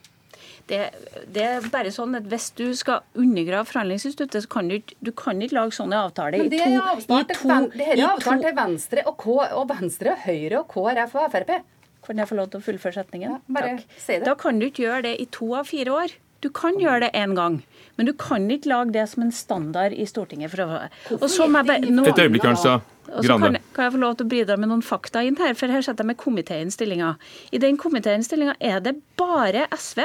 Det, 0.64 0.78
det, 1.28 1.42
er 1.44 1.66
bare 1.68 1.90
sånn 1.92 2.16
at 2.16 2.24
Hvis 2.30 2.46
du 2.56 2.70
skal 2.72 3.02
undergrave 3.20 3.68
forhandlingsinstituttet, 3.68 4.46
så 4.46 4.52
kan 4.54 4.70
du, 4.72 4.78
du 5.04 5.10
kan 5.12 5.42
ikke 5.44 5.58
lage 5.58 5.76
sånne 5.76 5.98
avtaler 6.06 6.40
Men 6.40 6.48
det 6.54 6.62
er 6.64 6.78
avtalen 6.80 7.68
til, 7.74 8.00
avtalen 8.06 8.44
til 8.46 8.56
Venstre 8.56 9.04
og, 9.04 9.18
K, 9.20 9.34
og 9.44 9.66
Venstre, 9.68 10.16
Høyre 10.24 10.62
og 10.62 10.70
KrF 10.72 11.16
og 11.20 11.28
Frp. 11.34 11.54
Kan 12.04 12.20
jeg 12.20 12.30
få 12.30 12.38
lov 12.40 12.48
til 12.52 12.60
å 12.60 12.64
fullføre 12.64 12.96
setningen? 12.96 13.36
Ja, 13.36 13.40
bare 13.56 13.74
Takk. 13.74 13.96
Si 13.96 14.16
det. 14.16 14.24
Da 14.24 14.36
kan 14.40 14.60
du 14.60 14.68
ikke 14.70 14.86
gjøre 14.86 15.04
det 15.10 15.14
i 15.20 15.28
to 15.32 15.50
av 15.56 15.68
fire 15.68 15.98
år. 16.00 16.16
Du 16.44 16.50
kan 16.52 16.76
gjøre 16.76 17.06
det 17.06 17.12
én 17.16 17.32
gang, 17.36 17.62
men 17.96 18.08
du 18.08 18.12
kan 18.20 18.44
ikke 18.52 18.68
lage 18.68 18.92
det 18.92 19.06
som 19.08 19.24
en 19.24 19.32
standard 19.32 19.94
i 19.96 20.04
Stortinget. 20.08 20.52
For 20.52 20.64
å... 20.64 20.82
Og 21.16 21.28
så 21.32 21.46
må 21.48 21.62
jeg 21.62 21.70
bare... 21.70 21.92
Nå... 21.92 22.04
Et 22.10 22.20
øyeblikk, 22.20 22.44
Arnstad. 22.50 22.84
Og 23.14 23.24
så 23.24 23.36
kan, 23.40 23.56
kan, 23.76 23.86
jeg 23.86 23.94
få 23.94 24.00
lov 24.00 24.18
til 24.18 24.26
å 24.26 24.32
bidra 24.32 24.56
med 24.60 24.68
noen 24.68 24.84
fakta 24.84 25.22
inn 25.24 25.36
her, 25.40 25.56
for 25.56 25.72
her 25.72 25.84
setter 25.84 26.04
jeg 26.04 26.12
med 26.12 26.20
komitéinnstillinga. 26.20 27.14
I 27.56 27.60
den 27.62 27.80
komitéinnstillinga 27.80 28.56
er 28.60 28.84
det 28.84 28.96
bare 29.20 29.64
SV 29.72 30.04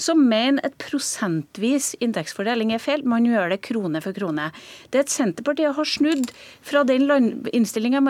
som 0.00 0.22
mener 0.28 0.64
at 0.66 0.76
prosentvis 0.80 1.92
inntektsfordeling 2.00 2.72
er 2.74 2.82
feil. 2.82 3.04
Man 3.08 3.26
gjør 3.28 3.52
det 3.52 3.60
krone 3.66 4.00
for 4.04 4.16
krone. 4.16 4.50
Det 4.90 5.04
at 5.04 5.12
Senterpartiet 5.12 5.76
har 5.76 5.88
snudd 5.88 6.30
fra 6.66 6.82
den 6.88 7.06
innstillinga 7.52 8.00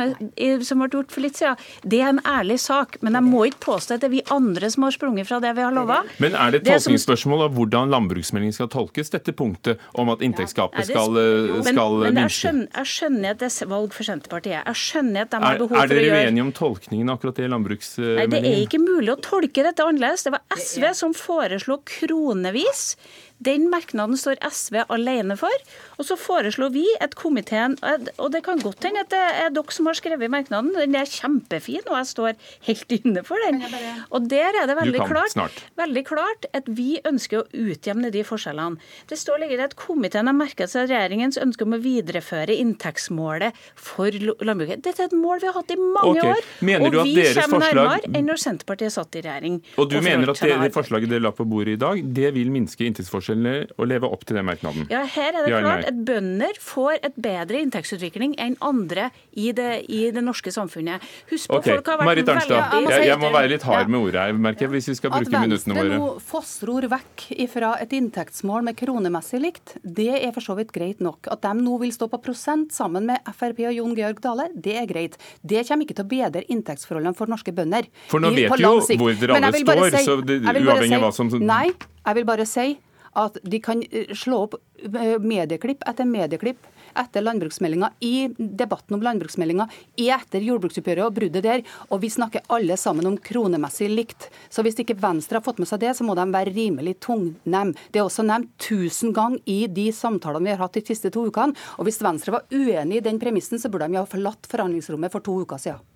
som 0.66 0.82
ble 0.82 0.90
gjort 0.92 1.14
for 1.14 1.24
litt 1.24 1.40
siden, 1.40 1.58
det 1.82 2.02
er 2.02 2.12
en 2.14 2.22
ærlig 2.28 2.60
sak. 2.62 2.98
Men 3.04 3.18
jeg 3.18 3.26
må 3.26 3.46
ikke 3.50 3.64
påstå 3.66 3.96
at 3.96 4.04
det 4.04 4.10
er 4.10 4.14
vi 4.14 4.22
andre 4.32 4.70
som 4.72 4.86
har 4.86 4.94
sprunget 4.96 5.28
fra 5.28 5.40
det 5.42 5.52
vi 5.58 5.64
har 5.66 5.74
lova. 5.74 6.02
Men 6.22 6.36
er 6.38 6.54
det 6.54 6.62
et 6.62 6.70
tolkningsspørsmål 6.70 7.46
av 7.48 7.58
hvordan 7.58 7.92
landbruksmeldingen 7.94 8.56
skal 8.56 8.70
tolkes, 8.72 9.12
dette 9.12 9.34
punktet 9.36 9.82
om 9.98 10.12
at 10.12 10.22
inntektsgapet 10.24 10.88
skal, 10.90 11.18
eh, 11.18 11.60
skal 11.66 11.98
men, 11.98 12.14
men 12.14 12.22
jeg, 12.24 12.36
skjønner, 12.36 12.70
jeg 12.76 12.92
skjønner 12.94 13.34
at 13.34 13.42
det 13.42 13.50
er 13.50 13.70
valg 13.70 13.96
for 13.96 14.06
Senterpartiet. 14.06 14.60
Jeg 14.60 14.80
skjønner 14.84 15.26
at 15.26 15.34
de 15.34 15.42
har 15.42 15.60
behov 15.60 15.74
for 15.74 15.80
å 15.80 15.86
gjøre 15.86 15.98
Er 15.98 16.10
dere 16.10 16.30
uenige 16.30 16.46
om 16.46 16.54
tolkningen 16.56 17.14
akkurat 17.14 17.40
det 17.40 17.48
i 17.48 17.52
landbruksmeldingen? 17.52 18.20
Nei, 18.20 18.28
det 18.30 18.54
er 18.54 18.64
ikke 18.66 18.82
mulig 18.82 19.14
å 19.14 19.18
tolke 19.24 19.66
dette 19.66 19.86
annerledes. 19.86 20.26
Det 20.26 20.34
var 20.36 20.44
SV 20.56 20.86
som 21.00 21.16
foreslo 21.16 21.79
kronevis 21.84 22.96
den 23.44 23.68
merknaden 23.72 24.18
står 24.20 24.40
SV 24.44 24.82
alene 24.92 25.36
for. 25.40 25.54
Og 25.98 26.06
så 26.08 26.16
foreslår 26.20 26.72
vi 26.74 26.84
at 27.00 27.14
komiteen 27.18 27.76
Og 28.20 28.28
det 28.32 28.42
kan 28.44 28.60
godt 28.60 28.84
hende 28.84 29.04
at 29.04 29.10
det 29.12 29.20
er 29.20 29.52
dere 29.54 29.74
som 29.74 29.88
har 29.88 29.96
skrevet 29.98 30.30
merknaden. 30.32 30.72
Den 30.76 30.96
er 30.98 31.08
kjempefin, 31.08 31.82
og 31.88 31.96
jeg 31.98 32.08
står 32.10 32.32
helt 32.68 32.94
inne 33.00 33.24
for 33.26 33.40
den. 33.46 33.62
Og 34.10 34.28
der 34.30 34.56
er 34.60 34.68
det 34.68 34.76
veldig 34.78 35.06
klart, 35.08 35.62
veldig 35.80 36.04
klart 36.08 36.46
at 36.56 36.68
vi 36.68 37.00
ønsker 37.06 37.42
å 37.42 37.46
utjevne 37.50 38.12
de 38.12 38.24
forskjellene. 38.26 38.80
Det 39.10 39.18
står 39.18 39.40
ligger 39.44 39.64
at 39.64 39.76
komiteen 39.78 40.28
har 40.28 40.36
merket 40.36 40.72
seg 40.72 40.90
regjeringens 40.90 41.38
ønske 41.40 41.64
om 41.66 41.76
å 41.76 41.80
videreføre 41.82 42.56
inntektsmålet 42.60 43.56
for 43.78 44.12
landbruket. 44.44 44.84
Dette 44.84 45.06
er 45.06 45.10
et 45.10 45.16
mål 45.16 45.42
vi 45.42 45.50
har 45.50 45.56
hatt 45.56 45.72
i 45.72 45.78
mange 45.80 46.20
okay. 46.20 46.34
år. 46.34 46.50
Mener 46.66 46.98
og 47.00 47.08
vi 47.08 47.16
kommer 47.24 47.56
forslag... 47.56 47.80
nærmere 47.80 48.12
enn 48.20 48.30
når 48.30 48.42
Senterpartiet 48.44 48.96
satt 48.96 49.16
i 49.16 49.24
regjering. 49.24 49.60
Og 49.80 49.90
du 49.90 49.98
og 50.00 50.06
mener 50.06 50.34
at 50.34 50.42
det, 50.44 50.52
det 50.64 50.72
forslaget 50.76 51.12
dere 51.14 51.24
la 51.24 51.34
på 51.36 51.46
bordet 51.48 51.78
i 51.78 51.80
dag, 51.80 52.02
det 52.20 52.32
vil 52.36 52.52
minske 52.52 52.86
inntektsforskjellen 52.88 53.29
forskjellene 53.30 53.78
og 53.78 53.88
leve 53.90 54.10
opp 54.10 54.24
til 54.26 54.38
den 54.38 54.46
merknaden? 54.48 54.86
Ja, 54.90 55.02
her 55.04 55.32
er 55.34 55.46
det 55.46 55.52
Ja, 55.52 55.60
klart 55.62 55.86
at 55.88 56.00
bønder 56.06 56.58
får 56.60 56.98
et 57.06 57.16
bedre 57.20 57.60
inntektsutvikling 57.64 58.34
enn 58.38 58.56
andre 58.60 59.10
i 59.32 59.52
det, 59.56 59.86
i 59.88 60.10
det 60.14 60.22
norske 60.24 60.52
samfunnet. 60.52 61.02
Husk 61.30 61.48
på, 61.50 61.60
okay. 61.60 61.76
folk 61.76 61.90
har 61.90 62.00
vært 62.00 62.10
Marit 62.10 62.28
Arnstad, 62.28 62.74
veldig... 62.74 62.90
jeg 62.90 63.00
må 63.00 63.06
jeg, 63.06 63.18
må 63.20 63.32
være 63.34 63.52
litt 63.54 63.66
hard 63.66 63.90
med 63.90 64.00
ordet 64.00 64.24
her, 64.24 64.32
merker 64.46 64.66
jeg, 64.66 64.72
hvis 64.74 64.90
vi 64.90 64.96
skal 64.98 65.14
bruke 65.14 65.42
minuttene 65.44 65.76
våre. 65.76 65.86
At 65.86 65.94
Venstre 65.94 66.00
nå 66.00 66.24
fossror 66.30 66.88
vekk 66.94 67.26
fra 67.50 67.72
et 67.84 67.94
inntektsmål 67.96 68.66
med 68.70 68.78
kronemessig 68.80 69.42
likt, 69.42 69.76
det 69.82 70.10
er 70.20 70.34
for 70.36 70.44
så 70.44 70.56
vidt 70.58 70.74
greit 70.74 71.02
nok. 71.04 71.30
At 71.32 71.44
de 71.46 71.54
nå 71.60 71.78
vil 71.82 71.94
stå 71.94 72.10
på 72.12 72.20
prosent 72.24 72.74
sammen 72.74 73.08
med 73.10 73.32
Frp 73.36 73.64
og 73.70 73.76
Jon 73.76 73.96
Georg 73.98 74.22
Dale, 74.24 74.50
det 74.54 74.76
er 74.80 74.88
greit. 74.90 75.18
Det 75.42 75.64
kommer 75.68 75.86
ikke 75.86 75.98
til 76.00 76.06
å 76.06 76.10
bedre 76.10 76.44
inntektsforholdene 76.50 77.16
for 77.18 77.30
norske 77.30 77.54
bønder. 77.54 77.88
For 78.10 78.22
nå 78.22 78.32
vet 78.34 78.52
på 78.52 78.60
jo 78.60 78.76
hvor 79.00 79.16
dere 79.16 79.38
alle 79.38 79.52
står, 79.54 79.84
si, 79.90 80.04
så 80.06 80.20
det- 80.20 80.40
jeg 80.40 80.54
vil 80.54 80.66
bare 80.66 80.78
uavhengig 80.80 80.98
av 80.98 81.06
hva 81.06 81.12
som- 81.14 81.30
Nei, 81.40 81.66
jeg 82.06 82.14
vil 82.14 82.24
bare 82.24 82.46
si 82.46 82.78
at 83.18 83.38
de 83.42 83.60
kan 83.62 83.82
eh, 83.90 84.12
slå 84.14 84.44
opp 84.46 84.58
eh, 84.82 85.16
medieklipp 85.18 85.86
etter 85.88 86.08
medieklipp 86.08 86.68
etter 86.94 87.22
landbruksmeldinga, 87.22 87.92
i 88.00 88.28
debatten 88.36 88.94
om 88.94 89.02
landbruksmeldinga, 89.02 89.68
etter 89.96 90.44
jordbruksoppgjøret 90.44 91.06
og 91.06 91.16
bruddet 91.16 91.44
der. 91.46 91.62
Og 91.90 92.02
vi 92.04 92.10
snakker 92.10 92.46
alle 92.52 92.76
sammen 92.80 93.06
om 93.06 93.18
kronemessig 93.18 93.90
likt. 93.92 94.28
Så 94.50 94.64
hvis 94.66 94.80
ikke 94.82 94.98
Venstre 95.00 95.38
har 95.38 95.46
fått 95.46 95.60
med 95.62 95.70
seg 95.70 95.82
det, 95.84 95.94
så 95.96 96.06
må 96.06 96.16
de 96.18 96.26
være 96.32 96.54
rimelig 96.56 96.98
tungnem. 97.06 97.74
Det 97.90 98.02
er 98.02 98.08
også 98.08 98.26
nevnt 98.26 98.52
tusen 98.62 99.14
ganger 99.16 99.40
i 99.50 99.60
de 99.70 99.90
samtalene 99.94 100.50
vi 100.50 100.56
har 100.56 100.64
hatt 100.64 100.78
de 100.78 100.84
siste 100.86 101.12
to 101.14 101.26
ukene. 101.30 101.56
Og 101.78 101.88
hvis 101.88 102.02
Venstre 102.04 102.34
var 102.38 102.50
uenig 102.50 103.00
i 103.00 103.06
den 103.06 103.22
premissen, 103.22 103.60
så 103.60 103.70
burde 103.70 103.90
de 103.90 104.00
ha 104.00 104.08
forlatt 104.08 104.50
forhandlingsrommet 104.50 105.14
for 105.14 105.24
to 105.24 105.40
uker 105.44 105.62
siden. 105.62 105.89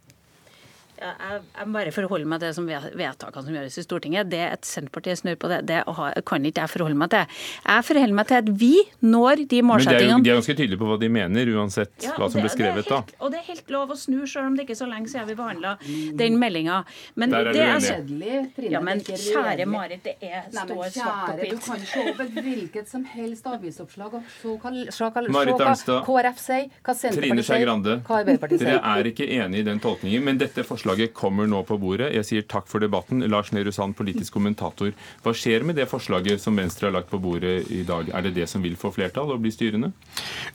Ja, 1.00 1.10
jeg, 1.18 1.40
jeg 1.58 1.72
bare 1.74 1.90
forholder 1.94 2.28
meg 2.30 2.40
til 2.40 2.48
det 2.50 2.54
som 2.56 2.66
vedtakene 2.70 3.42
som 3.48 3.54
gjøres 3.56 3.78
i 3.80 3.82
Stortinget. 3.84 4.28
Det 4.30 4.42
at 4.46 4.68
Senterpartiet 4.68 5.18
snur 5.18 5.34
på 5.42 5.48
det, 5.50 5.58
det 5.66 5.80
kan 6.28 6.44
ikke 6.46 6.62
jeg 6.62 6.70
forholde 6.70 6.98
meg 7.00 7.10
til. 7.10 7.24
Jeg 7.66 7.86
forholder 7.88 8.14
meg 8.14 8.28
til 8.30 8.38
at 8.38 8.50
vi 8.62 8.70
når 9.02 9.42
de 9.50 9.62
målsettingene. 9.66 10.20
Men 10.20 10.26
de 10.26 10.30
er, 10.30 10.38
ganske 10.38 10.54
tydelige 10.54 10.78
på 10.78 10.90
hva 10.92 10.98
de 11.02 11.08
mener, 11.10 11.50
uansett 11.58 12.06
Ja, 12.06 12.12
hva 12.14 12.28
som 12.30 12.38
ble 12.38 12.46
det- 12.46 12.52
er 12.52 12.56
skrevet 12.56 12.88
da. 12.92 13.00
Og 13.18 13.32
det 13.32 13.40
er 13.40 13.46
helt 13.48 13.72
lov 13.74 13.90
å 13.90 13.96
snu, 13.98 14.20
selv 14.30 14.46
om 14.46 14.56
det 14.56 14.66
ikke 14.68 14.76
er 14.76 14.80
så 14.84 14.88
lenge 14.90 15.10
siden 15.10 15.26
vi 15.26 15.34
behandla 15.34 15.74
den 16.22 16.38
meldinga. 16.38 16.84
Men 17.16 17.30
Der 17.30 17.48
er 17.48 17.52
det 17.52 17.62
er. 17.64 17.80
Kjedelig, 17.80 18.54
Trine. 18.54 18.70
Ja, 18.70 18.80
men 18.80 19.00
kjære. 19.00 19.66
Marit, 19.66 20.02
det 20.04 20.16
er 20.22 20.44
men 20.52 20.68
står 20.68 20.94
svart 20.94 21.26
på 21.26 21.34
kjære, 21.34 21.50
du 21.50 21.58
kan 21.58 21.78
se 21.80 22.00
over 22.14 22.24
hvilket 22.38 22.88
som 22.88 23.04
helst 23.04 23.44
avisoppslag 23.50 24.14
og 24.14 24.22
se 24.30 24.48
hva, 24.54 26.04
KrF 26.06 26.38
sier, 26.38 26.70
hva 26.84 26.94
Senterpartiet 26.94 27.44
sier, 27.44 27.66
hva 27.66 28.18
Arbeiderpartiet 28.22 28.60
dere 28.60 28.80
er 28.94 29.04
ikke 29.10 29.26
enig 29.42 29.58
i 29.58 29.62
den 29.66 29.80
tolkningen, 29.80 30.22
men 30.22 30.38
dette 30.38 30.62
forslaget 30.62 30.83
kommer 31.14 31.46
nå 31.46 31.62
på 31.64 31.78
bordet. 31.78 32.12
Jeg 32.14 32.24
sier 32.28 32.42
takk 32.48 32.68
for 32.68 32.80
debatten. 32.80 33.20
Lars 33.30 33.52
Nehru 33.52 33.72
Sand, 33.72 33.96
politisk 33.96 34.32
kommentator. 34.34 34.92
Hva 35.24 35.34
skjer 35.34 35.64
med 35.64 35.76
det 35.76 35.88
forslaget 35.90 36.40
som 36.40 36.56
Venstre 36.56 36.88
har 36.88 36.94
lagt 36.98 37.10
på 37.10 37.18
bordet 37.18 37.70
i 37.70 37.82
dag? 37.82 38.08
Er 38.12 38.22
det 38.22 38.34
det 38.34 38.48
som 38.50 38.62
vil 38.62 38.76
få 38.76 38.90
flertall 38.94 39.32
og 39.32 39.40
bli 39.40 39.52
styrende? 39.54 39.92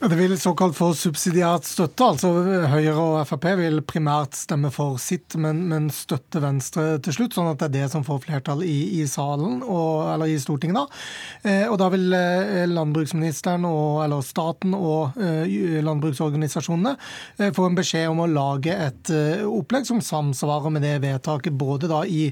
Ja, 0.00 0.08
det 0.08 0.18
vil 0.18 0.36
såkalt 0.40 0.76
få 0.76 0.92
subsidiært 0.94 1.64
støtte. 1.68 2.04
altså 2.04 2.32
Høyre 2.70 2.94
og 2.96 3.26
Frp 3.28 3.46
vil 3.60 3.82
primært 3.82 4.38
stemme 4.38 4.70
for 4.74 4.98
sitt, 5.02 5.36
men, 5.36 5.66
men 5.68 5.90
støtte 5.94 6.42
Venstre 6.42 6.98
til 7.02 7.16
slutt. 7.16 7.36
Sånn 7.36 7.50
at 7.52 7.60
det 7.60 7.70
er 7.70 7.76
det 7.80 7.92
som 7.92 8.06
får 8.06 8.22
flertall 8.26 8.64
i, 8.66 9.00
i 9.00 9.06
salen, 9.10 9.62
og, 9.62 10.08
eller 10.14 10.30
i 10.30 10.38
Stortinget. 10.40 10.80
da. 10.80 11.50
Eh, 11.50 11.66
og 11.68 11.78
da 11.80 11.90
vil 11.92 12.12
eh, 12.16 12.66
landbruksministeren, 12.70 13.66
og, 13.68 14.02
eller 14.04 14.24
staten 14.24 14.74
og 14.76 15.18
eh, 15.20 15.80
landbruksorganisasjonene 15.84 16.96
eh, 17.38 17.50
få 17.56 17.68
en 17.68 17.78
beskjed 17.78 18.10
om 18.10 18.24
å 18.24 18.30
lage 18.30 18.74
et 18.74 19.12
eh, 19.14 19.44
opplegg 19.46 19.88
som 19.88 20.02
samsvarer 20.20 20.70
med 20.74 20.84
det 20.84 20.98
vedtaket, 21.02 21.56
både 21.56 21.90
da 21.90 22.02
i 22.04 22.28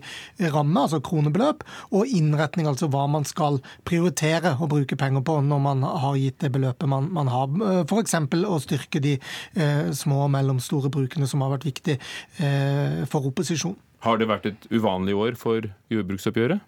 ramme, 0.53 0.85
altså 0.85 1.01
kronebeløp, 1.05 1.65
og 1.95 2.07
innretning, 2.07 2.69
altså 2.69 2.89
hva 2.93 3.07
man 3.11 3.27
skal 3.29 3.61
prioritere 3.89 4.57
å 4.59 4.69
bruke 4.71 4.99
penger 4.99 5.25
på 5.27 5.41
når 5.45 5.65
man 5.65 5.85
har 5.87 6.19
gitt 6.21 6.41
det 6.45 6.53
beløpet 6.55 6.91
man, 6.91 7.11
man 7.15 7.33
har. 7.33 7.51
F.eks. 7.87 8.17
å 8.45 8.63
styrke 8.63 9.03
de 9.05 9.17
eh, 9.19 9.91
små 9.97 10.25
og 10.27 10.33
mellomstore 10.37 10.93
brukene, 10.93 11.29
som 11.31 11.45
har 11.45 11.57
vært 11.57 11.69
viktig 11.69 11.99
eh, 11.99 13.05
for 13.11 13.31
opposisjonen. 13.31 13.79
Har 14.07 14.21
det 14.21 14.29
vært 14.31 14.45
et 14.47 14.67
uvanlig 14.71 15.17
år 15.19 15.35
for 15.39 15.65
jordbruksoppgjøret? 15.91 16.63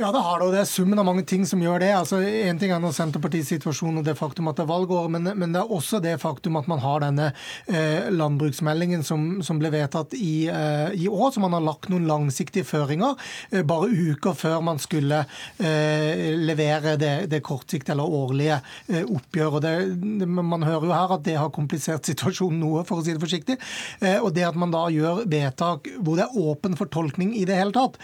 Ja, 0.00 0.08
det 0.12 0.20
har 0.24 0.38
det, 0.40 0.46
og 0.46 0.54
det 0.54 0.60
er 0.62 0.68
summen 0.68 0.96
av 0.96 1.04
mange 1.04 1.26
ting 1.28 1.42
som 1.44 1.60
gjør 1.60 1.82
det. 1.82 1.90
Altså, 1.92 2.22
En 2.24 2.56
ting 2.56 2.70
er 2.72 2.78
nå 2.80 2.88
Senterpartiets 2.96 3.50
situasjon 3.52 4.00
og 4.00 4.04
det 4.06 4.14
faktum 4.16 4.46
at 4.48 4.56
det 4.56 4.62
er 4.64 4.70
valgår, 4.70 5.10
men, 5.12 5.28
men 5.36 5.52
det 5.52 5.60
er 5.60 5.72
også 5.76 5.98
det 6.00 6.14
faktum 6.22 6.56
at 6.56 6.70
man 6.72 6.80
har 6.80 7.02
denne 7.04 7.26
eh, 7.68 8.06
landbruksmeldingen 8.08 9.04
som, 9.04 9.26
som 9.44 9.60
ble 9.60 9.68
vedtatt 9.74 10.16
i, 10.16 10.48
eh, 10.48 10.94
i 10.96 11.04
år, 11.04 11.34
så 11.34 11.42
man 11.44 11.52
har 11.52 11.66
lagt 11.66 11.90
noen 11.92 12.06
langsiktige 12.08 12.64
føringer 12.64 13.12
eh, 13.50 13.60
bare 13.60 13.90
uker 13.92 14.38
før 14.40 14.64
man 14.64 14.80
skulle 14.80 15.18
eh, 15.60 16.32
levere 16.48 16.96
det, 16.96 17.12
det 17.34 17.42
kortsiktige 17.44 17.92
eller 17.92 18.16
årlige 18.22 18.56
eh, 18.88 19.04
oppgjør. 19.04 19.58
Og 19.58 19.64
det, 19.66 19.74
det, 20.22 20.30
man 20.32 20.64
hører 20.64 20.88
jo 20.88 20.96
her 20.96 21.14
at 21.18 21.28
det 21.28 21.36
har 21.42 21.52
komplisert 21.52 22.08
situasjonen 22.14 22.64
noe, 22.64 22.86
for 22.88 23.02
å 23.02 23.04
si 23.04 23.18
det 23.18 23.20
forsiktig. 23.26 23.58
Eh, 24.00 24.16
og 24.16 24.32
det 24.32 24.48
at 24.48 24.56
man 24.64 24.72
da 24.72 24.86
gjør 24.96 25.26
vedtak 25.28 25.92
hvor 26.00 26.16
det 26.16 26.24
er 26.24 26.40
åpen 26.40 26.80
for 26.80 26.88
tolkning 26.88 27.36
i 27.36 27.44
det 27.44 27.60
hele 27.60 27.76
tatt, 27.76 28.00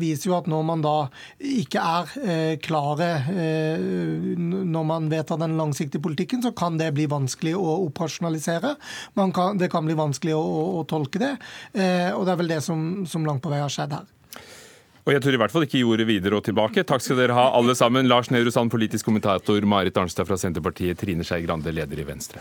viser 0.00 0.30
jo 0.30 0.38
at 0.40 0.48
når 0.48 0.68
man 0.72 0.80
da 0.80 0.96
ikke 1.38 1.82
er 1.82 2.12
eh, 2.22 2.54
klare 2.62 3.08
eh, 3.32 3.84
når 4.38 4.86
man 4.86 5.08
vedtar 5.12 5.40
den 5.40 5.56
langsiktige 5.58 6.02
politikken, 6.04 6.42
så 6.44 6.54
kan 6.56 6.78
det 6.80 6.92
bli 6.94 7.06
vanskelig 7.10 7.54
å 7.58 7.78
operasjonalisere. 7.88 8.74
Kan, 9.34 9.58
det 9.58 9.70
kan 9.72 9.86
bli 9.86 9.96
vanskelig 9.98 10.36
å, 10.38 10.42
å 10.80 10.84
tolke 10.88 11.22
det. 11.22 11.32
Eh, 11.72 12.10
og 12.14 12.26
det 12.26 12.34
er 12.34 12.42
vel 12.42 12.52
det 12.56 12.60
som, 12.64 13.04
som 13.08 13.26
langt 13.26 13.42
på 13.44 13.52
vei 13.52 13.62
har 13.62 13.72
skjedd 13.72 13.96
her. 13.98 14.10
Og 15.04 15.12
jeg 15.12 15.20
tror 15.20 15.36
i 15.36 15.40
hvert 15.42 15.52
fall 15.52 15.66
ikke 15.66 15.82
jordet 15.82 16.06
videre 16.08 16.38
og 16.38 16.46
tilbake. 16.46 16.86
Takk 16.88 17.02
skal 17.04 17.18
dere 17.20 17.36
ha, 17.36 17.50
alle 17.58 17.74
sammen. 17.76 18.08
Lars 18.08 18.30
Nehru 18.32 18.48
Sand, 18.54 18.72
politisk 18.72 19.10
kommentator, 19.10 19.66
Marit 19.68 19.98
Arnstad 20.00 20.28
fra 20.28 20.38
Senterpartiet, 20.40 20.96
Trine 21.02 21.26
Skei 21.28 21.42
Grande, 21.44 21.74
leder 21.76 22.00
i 22.00 22.06
Venstre. 22.08 22.40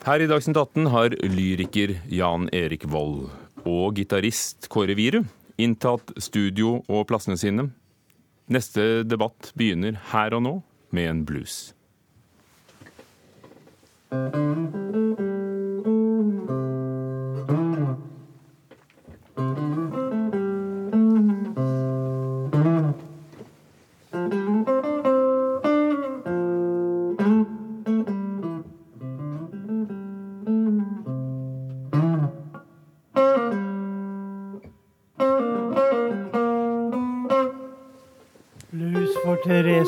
Her 0.00 0.22
i 0.24 0.26
Dagsnytt 0.30 0.56
18 0.56 0.86
har 0.94 1.12
lyriker 1.28 1.98
Jan 2.08 2.48
Erik 2.56 2.86
Vold 2.88 3.28
og 3.68 3.98
gitarist 3.98 4.70
Kåre 4.72 4.96
Wiru 4.96 5.20
inntatt 5.60 6.14
studio 6.16 6.78
og 6.88 7.04
plassene 7.10 7.36
sine. 7.36 7.68
Neste 8.50 9.04
debatt 9.04 9.52
begynner 9.60 10.00
her 10.14 10.38
og 10.38 10.46
nå 10.46 10.54
med 10.96 11.10
en 11.12 11.22
blues. 11.28 11.60
Blues 14.10 15.49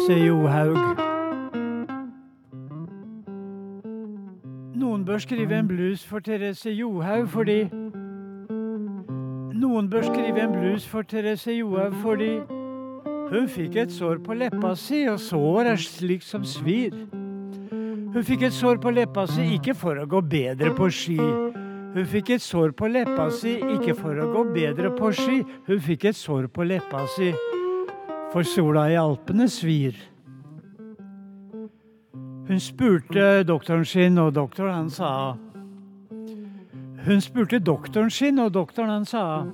Therese 0.03 0.27
Johaug. 0.27 0.77
Noen 4.75 5.05
bør 5.07 5.19
skrive 5.23 5.55
en 5.55 5.69
blues 5.69 6.03
for 6.05 6.19
Therese 6.19 6.73
Johaug 6.75 7.29
fordi 7.31 7.69
Noen 9.61 9.91
bør 9.93 10.03
skrive 10.09 10.43
en 10.43 10.57
blues 10.57 10.89
for 10.89 11.07
Therese 11.07 11.55
Johaug 11.55 11.95
fordi 12.03 12.33
hun 13.31 13.47
fikk 13.47 13.79
et 13.85 13.95
sår 13.95 14.19
på 14.27 14.35
leppa 14.35 14.75
si, 14.75 15.05
og 15.07 15.21
sår 15.21 15.71
er 15.77 15.79
slik 15.79 16.27
som 16.27 16.43
svir. 16.43 16.99
Hun 18.11 18.27
fikk 18.27 18.49
et 18.49 18.59
sår 18.59 18.83
på 18.83 18.91
leppa 18.91 19.29
si 19.31 19.53
ikke 19.55 19.79
for 19.79 20.03
å 20.03 20.09
gå 20.11 20.25
bedre 20.35 20.75
på 20.75 20.91
ski. 20.91 21.21
Hun 21.95 22.11
fikk 22.11 22.35
et 22.41 22.43
sår 22.43 22.75
på 22.75 22.91
leppa 22.91 23.31
si 23.31 23.55
ikke 23.79 23.95
for 23.95 24.19
å 24.19 24.31
gå 24.35 24.47
bedre 24.51 24.97
på 24.99 25.15
ski. 25.15 25.45
Hun 25.71 25.81
fikk 25.81 26.11
et 26.11 26.19
sår 26.19 26.51
på 26.51 26.67
leppa 26.67 27.07
si 27.15 27.31
for 28.33 28.43
sola 28.43 28.87
i 28.91 28.97
Alpene 28.97 29.49
svir. 29.49 29.97
Hun 32.49 32.61
spurte 32.61 33.45
doktoren 33.45 33.85
sin, 33.85 34.19
og 34.19 34.33
doktoren 34.35 34.75
han 34.75 34.91
sa 34.91 35.37
Hun 37.05 37.21
spurte 37.21 37.59
doktoren 37.59 38.11
sin, 38.11 38.39
og 38.39 38.53
doktoren 38.53 38.91
han 38.91 39.05
sa 39.07 39.45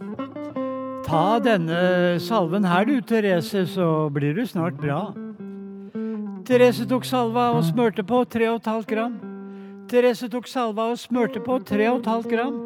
Ta 1.09 1.39
denne 1.43 2.21
salven 2.21 2.65
her 2.69 2.85
du, 2.85 3.01
Therese, 3.01 3.67
så 3.67 4.09
blir 4.13 4.35
du 4.35 4.47
snart 4.47 4.77
bra. 4.79 5.13
Therese 6.47 6.87
tok 6.89 7.05
salva 7.05 7.51
og 7.57 7.65
smørte 7.65 8.05
på 8.05 8.23
3,5 8.25 8.87
gram. 8.89 9.15
Therese 9.89 10.29
tok 10.29 10.47
salva 10.47 10.91
og 10.93 11.01
smørte 11.01 11.41
på 11.41 11.59
3,5 11.59 12.29
gram. 12.29 12.59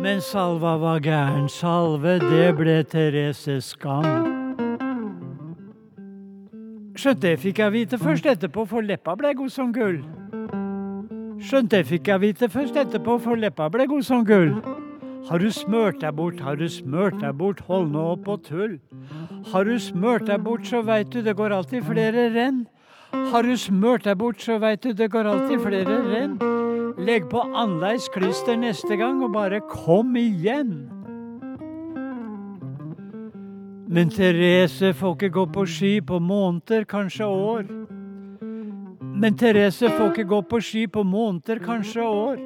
Men 0.00 0.20
salva 0.20 0.76
var 0.80 1.04
gæren 1.04 1.48
salve, 1.48 2.18
det 2.24 2.54
ble 2.56 2.80
Therese 2.88 3.60
skam. 3.62 4.33
Skjønt 6.94 7.24
det 7.24 7.32
fikk 7.42 7.58
jeg 7.58 7.72
vite 7.74 7.98
først 7.98 8.26
etterpå, 8.30 8.62
for 8.70 8.86
leppa 8.86 9.16
ble 9.18 9.32
god 9.34 9.50
som 9.50 9.72
gull. 9.74 9.96
Skjønt 11.42 11.72
det 11.72 11.80
fikk 11.88 12.06
jeg 12.12 12.22
vite 12.22 12.48
først 12.48 12.76
etterpå, 12.78 13.16
for 13.24 13.40
leppa 13.40 13.66
ble 13.74 13.88
god 13.90 14.06
som 14.06 14.22
gull. 14.28 14.52
Har 15.26 15.42
du 15.42 15.48
smørt 15.50 15.98
deg 16.04 16.14
bort, 16.14 16.38
har 16.44 16.54
du 16.60 16.68
smørt 16.70 17.18
deg 17.18 17.34
bort, 17.40 17.64
hold 17.66 17.90
nå 17.90 18.04
opp 18.12 18.30
og 18.30 18.44
tull. 18.46 18.78
Har 19.50 19.66
du 19.66 19.74
smørt 19.82 20.28
deg 20.30 20.44
bort, 20.46 20.68
så 20.70 20.84
veit 20.86 21.10
du 21.10 21.18
det 21.26 21.34
går 21.34 21.56
alltid 21.58 21.82
flere 21.88 22.28
renn. 22.36 22.62
Har 23.32 23.42
du 23.42 23.56
smørt 23.58 24.06
deg 24.06 24.20
bort, 24.20 24.38
så 24.38 24.60
veit 24.62 24.86
du 24.86 24.92
det 24.94 25.10
går 25.10 25.26
alltid 25.32 25.66
flere 25.66 25.98
renn. 26.12 26.38
Legg 27.02 27.26
på 27.32 27.42
annerledes 27.42 28.06
klister 28.14 28.54
neste 28.54 29.00
gang, 29.00 29.18
og 29.24 29.34
bare 29.34 29.58
kom 29.66 30.14
igjen. 30.20 30.76
Men 33.88 34.08
Therese 34.10 34.94
får 34.96 35.12
ikke 35.14 35.28
gå 35.28 35.44
på 35.52 35.66
ski 35.68 36.00
på 36.00 36.18
måneder, 36.18 36.84
kanskje 36.88 37.26
år. 37.26 37.66
Men 39.00 39.36
Therese 39.36 39.90
får 39.92 40.10
ikke 40.10 40.24
gå 40.24 40.40
på 40.40 40.60
ski 40.60 40.86
på 40.86 41.02
måneder, 41.02 41.58
kanskje 41.60 42.02
år. 42.02 42.38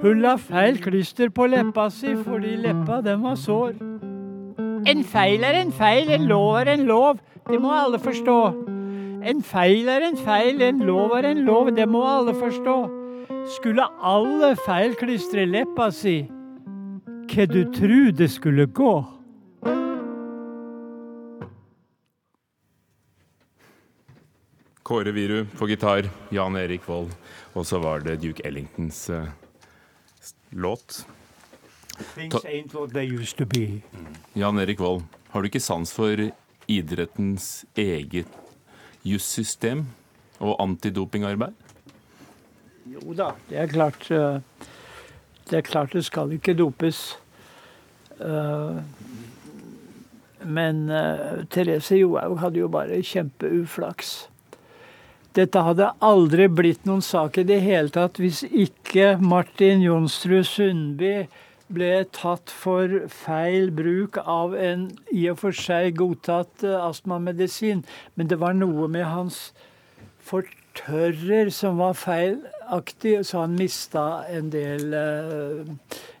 Hun 0.00 0.22
la 0.24 0.36
feil 0.40 0.78
klister 0.80 1.28
på 1.28 1.50
leppa 1.52 1.90
si 1.92 2.14
fordi 2.16 2.54
leppa 2.56 3.02
den 3.04 3.20
var 3.22 3.36
sår. 3.36 3.76
En 4.88 5.04
feil 5.04 5.44
er 5.44 5.60
en 5.60 5.72
feil, 5.72 6.08
en 6.08 6.24
lov 6.24 6.56
er 6.62 6.72
en 6.72 6.86
lov, 6.88 7.20
det 7.50 7.60
må 7.60 7.74
alle 7.76 8.00
forstå. 8.00 8.40
En 9.20 9.42
feil 9.44 9.88
er 9.92 10.08
en 10.08 10.16
feil, 10.16 10.62
en 10.64 10.80
lov 10.88 11.12
er 11.18 11.28
en 11.34 11.44
lov, 11.44 11.70
det 11.76 11.88
må 11.88 12.00
alle 12.08 12.32
forstå. 12.32 12.80
Skulle 13.58 13.84
alle 14.00 14.54
feil 14.64 14.96
klistre 14.96 15.44
leppa 15.44 15.90
si, 15.92 16.22
hva 17.28 17.46
du 17.46 17.64
tru 17.76 18.10
det 18.16 18.30
skulle 18.32 18.64
gå? 18.66 19.19
Kåre 24.90 25.12
Viru 25.12 25.46
på 25.58 25.68
gitar, 25.68 26.10
Jan 26.28 26.56
Erik 26.56 26.88
Vold, 26.88 27.12
og 27.54 27.62
så 27.66 27.78
var 27.78 28.00
det 28.02 28.16
Duke 28.24 28.42
Ellingtons 28.42 29.04
uh, 29.14 29.28
låt. 30.50 31.06
Things 32.16 32.34
ain't 32.34 32.74
what 32.74 32.90
they 32.90 33.06
used 33.06 33.38
to 33.38 33.46
be. 33.46 33.82
Jan 34.34 34.58
Erik 34.58 34.80
Vold, 34.82 35.04
har 35.30 35.42
du 35.42 35.46
ikke 35.46 35.62
sans 35.62 35.92
for 35.94 36.18
idrettens 36.66 37.64
eget 37.78 38.26
jussystem 39.06 39.84
og 40.40 40.56
antidopingarbeid? 40.58 41.54
Jo 42.90 43.14
da, 43.14 43.28
det 43.46 43.62
er 43.62 43.70
klart 43.70 44.10
uh, 44.10 44.42
Det 45.52 45.60
er 45.60 45.68
klart 45.70 45.94
det 45.94 46.02
skal 46.08 46.34
ikke 46.34 46.56
dopes. 46.58 47.14
Uh, 48.18 48.82
men 50.42 50.82
Therese 51.46 52.02
Johaug 52.02 52.40
hadde 52.42 52.64
jo 52.64 52.68
bare 52.74 52.98
kjempeuflaks. 53.06 54.26
Dette 55.38 55.62
hadde 55.62 55.92
aldri 56.02 56.48
blitt 56.50 56.86
noen 56.88 57.02
sak 57.06 57.38
i 57.38 57.46
det 57.46 57.60
hele 57.62 57.92
tatt 57.94 58.18
hvis 58.18 58.42
ikke 58.48 59.12
Martin 59.22 59.82
Jonsrud 59.84 60.42
Sundby 60.48 61.28
ble 61.70 61.90
tatt 62.10 62.50
for 62.50 63.06
feil 63.14 63.70
bruk 63.70 64.18
av 64.24 64.56
en 64.58 64.88
i 65.14 65.28
og 65.30 65.38
for 65.44 65.54
seg 65.54 65.94
godtatt 66.00 66.64
astmamedisin. 66.66 67.84
Men 68.18 68.30
det 68.30 68.40
var 68.42 68.58
noe 68.58 68.88
med 68.90 69.06
hans 69.06 69.52
fortørrer 70.26 71.50
som 71.54 71.78
var 71.78 71.94
feilaktig, 71.98 73.20
så 73.26 73.44
han 73.44 73.54
mista 73.58 74.24
en 74.30 74.50
del 74.50 74.94
uh, 74.94 75.62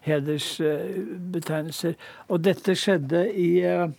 hedersbetegnelser. 0.06 1.98
Uh, 1.98 2.30
og 2.30 2.44
dette 2.46 2.76
skjedde 2.78 3.24
i 3.34 3.50
uh, 3.66 3.90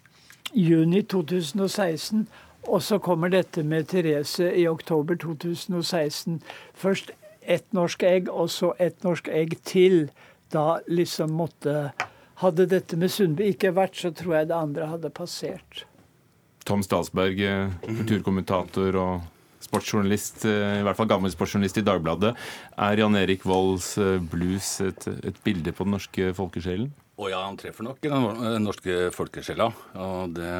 juni 0.56 1.04
2016. 1.04 2.28
Og 2.69 2.84
så 2.86 3.00
kommer 3.02 3.32
dette 3.34 3.63
med 3.65 3.88
Therese 3.89 4.52
i 4.54 4.67
oktober 4.69 5.17
2016. 5.17 6.41
Først 6.78 7.12
ett 7.41 7.74
norsk 7.74 8.04
egg, 8.06 8.30
og 8.30 8.52
så 8.54 8.74
ett 8.80 9.04
norsk 9.04 9.28
egg 9.34 9.58
til. 9.65 10.10
Da 10.52 10.82
liksom 10.88 11.34
måtte 11.34 11.91
Hadde 12.41 12.65
dette 12.65 12.97
med 12.97 13.12
Sundby 13.13 13.52
ikke 13.52 13.69
vært, 13.78 14.00
så 14.02 14.10
tror 14.17 14.39
jeg 14.39 14.47
det 14.50 14.56
andre 14.58 14.88
hadde 14.89 15.12
passert. 15.13 15.84
Tom 16.65 16.82
Statsberg, 16.82 17.38
kulturkommentator 17.86 18.97
og 18.97 19.28
sportsjournalist, 19.62 20.47
i 20.50 20.82
hvert 20.82 20.97
fall 20.97 21.10
gammel 21.12 21.30
sportsjournalist 21.30 21.78
i 21.78 21.86
Dagbladet. 21.86 22.32
Er 22.82 22.97
Jan 22.97 23.19
Erik 23.19 23.45
Volds 23.45 23.91
blues 24.32 24.71
et, 24.82 25.06
et 25.21 25.38
bilde 25.45 25.69
på 25.69 25.86
den 25.86 25.93
norske 25.93 26.32
folkesjelen? 26.38 26.89
Å 27.21 27.30
ja, 27.30 27.43
han 27.45 27.62
treffer 27.62 27.86
nok 27.86 28.02
den 28.10 28.65
norske 28.65 29.12
folkesjela. 29.13 29.69
Og 30.02 30.34
det 30.34 30.56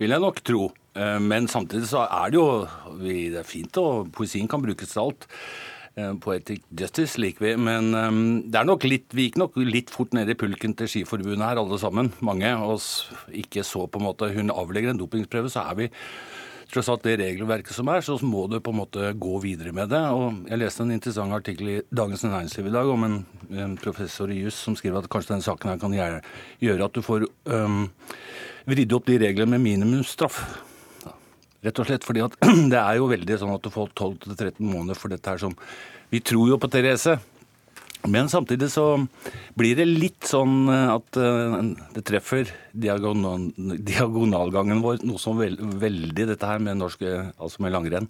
vil 0.00 0.16
jeg 0.16 0.24
nok 0.24 0.40
tro. 0.40 0.70
Men 0.98 1.46
samtidig 1.46 1.86
så 1.92 2.04
er 2.06 2.32
det 2.32 2.38
jo 2.40 2.46
det 2.98 3.40
er 3.40 3.46
fint, 3.46 3.76
og 3.78 4.08
poesien 4.16 4.48
kan 4.50 4.62
brukes 4.64 4.90
til 4.90 5.04
alt. 5.04 5.28
Poetic 6.22 6.64
justice 6.78 7.18
liker 7.18 7.44
vi, 7.44 7.52
men 7.58 7.92
det 8.50 8.58
er 8.58 8.66
nok 8.66 8.86
litt, 8.86 9.06
vi 9.14 9.28
gikk 9.28 9.38
nok 9.38 9.60
litt 9.62 9.92
fort 9.94 10.12
ned 10.14 10.30
i 10.30 10.36
pulken 10.38 10.74
til 10.78 10.90
Skiforbundet 10.90 11.42
her, 11.46 11.60
alle 11.62 11.78
sammen. 11.78 12.10
Mange. 12.24 12.50
Og 12.66 12.82
ikke 13.34 13.62
så 13.66 13.86
på 13.86 14.02
en 14.02 14.08
måte 14.08 14.30
Hun 14.34 14.54
avlegger 14.54 14.94
en 14.94 15.00
dopingprøve, 15.00 15.50
så 15.50 15.66
er 15.70 15.80
vi 15.80 15.88
tross 16.68 16.88
alt 16.92 17.04
det 17.06 17.16
regelverket 17.20 17.72
som 17.72 17.88
er, 17.88 18.02
så 18.04 18.18
må 18.24 18.44
du 18.50 18.58
på 18.60 18.72
en 18.74 18.80
måte 18.82 19.12
gå 19.16 19.40
videre 19.42 19.72
med 19.72 19.90
det. 19.92 20.02
Og 20.12 20.48
Jeg 20.50 20.60
leste 20.60 20.84
en 20.84 20.92
interessant 20.92 21.34
artikkel 21.34 21.68
i 21.72 21.80
Dagens 21.88 22.24
Næringsliv 22.24 22.68
i 22.68 22.74
dag 22.74 22.88
om 22.92 23.04
en, 23.04 23.18
en 23.50 23.76
professor 23.80 24.30
i 24.30 24.40
juss 24.42 24.58
som 24.66 24.76
skriver 24.76 25.00
at 25.00 25.10
kanskje 25.10 25.34
denne 25.34 25.46
saken 25.46 25.72
her 25.72 25.80
kan 25.80 25.96
gjøre 25.96 26.84
at 26.84 26.94
du 26.94 27.04
får 27.04 27.24
um, 27.48 27.86
vridd 28.68 28.92
opp 28.92 29.08
de 29.08 29.20
reglene 29.24 29.56
med 29.56 29.64
minimumsstraff. 29.64 30.42
Rett 31.68 31.80
og 31.82 31.88
slett 31.88 32.06
fordi 32.06 32.24
at 32.24 32.36
det 32.72 32.80
er 32.80 32.98
jo 32.98 33.10
veldig 33.10 33.40
sånn 33.40 33.54
at 33.54 33.64
du 33.64 33.72
får 33.74 33.92
12-13 33.94 34.62
måneder 34.64 34.98
for 34.98 35.12
dette 35.12 35.34
her 35.34 35.42
som 35.42 35.56
Vi 36.08 36.22
tror 36.24 36.48
jo 36.48 36.56
på 36.60 36.70
Therese. 36.72 37.18
Men 38.08 38.30
samtidig 38.30 38.70
så 38.72 38.84
blir 39.58 39.76
det 39.76 39.84
litt 39.88 40.28
sånn 40.30 40.70
at 40.70 41.18
det 41.18 42.04
treffer 42.06 42.48
diagonal, 42.72 43.48
diagonalgangen 43.58 44.80
vår 44.84 45.02
noe 45.04 45.20
som 45.20 45.36
veld, 45.36 45.60
veldig 45.82 46.28
dette 46.30 46.48
her 46.48 46.62
med 46.62 46.78
norsk, 46.78 47.02
altså 47.36 47.64
med 47.66 47.74
langrenn. 47.74 48.06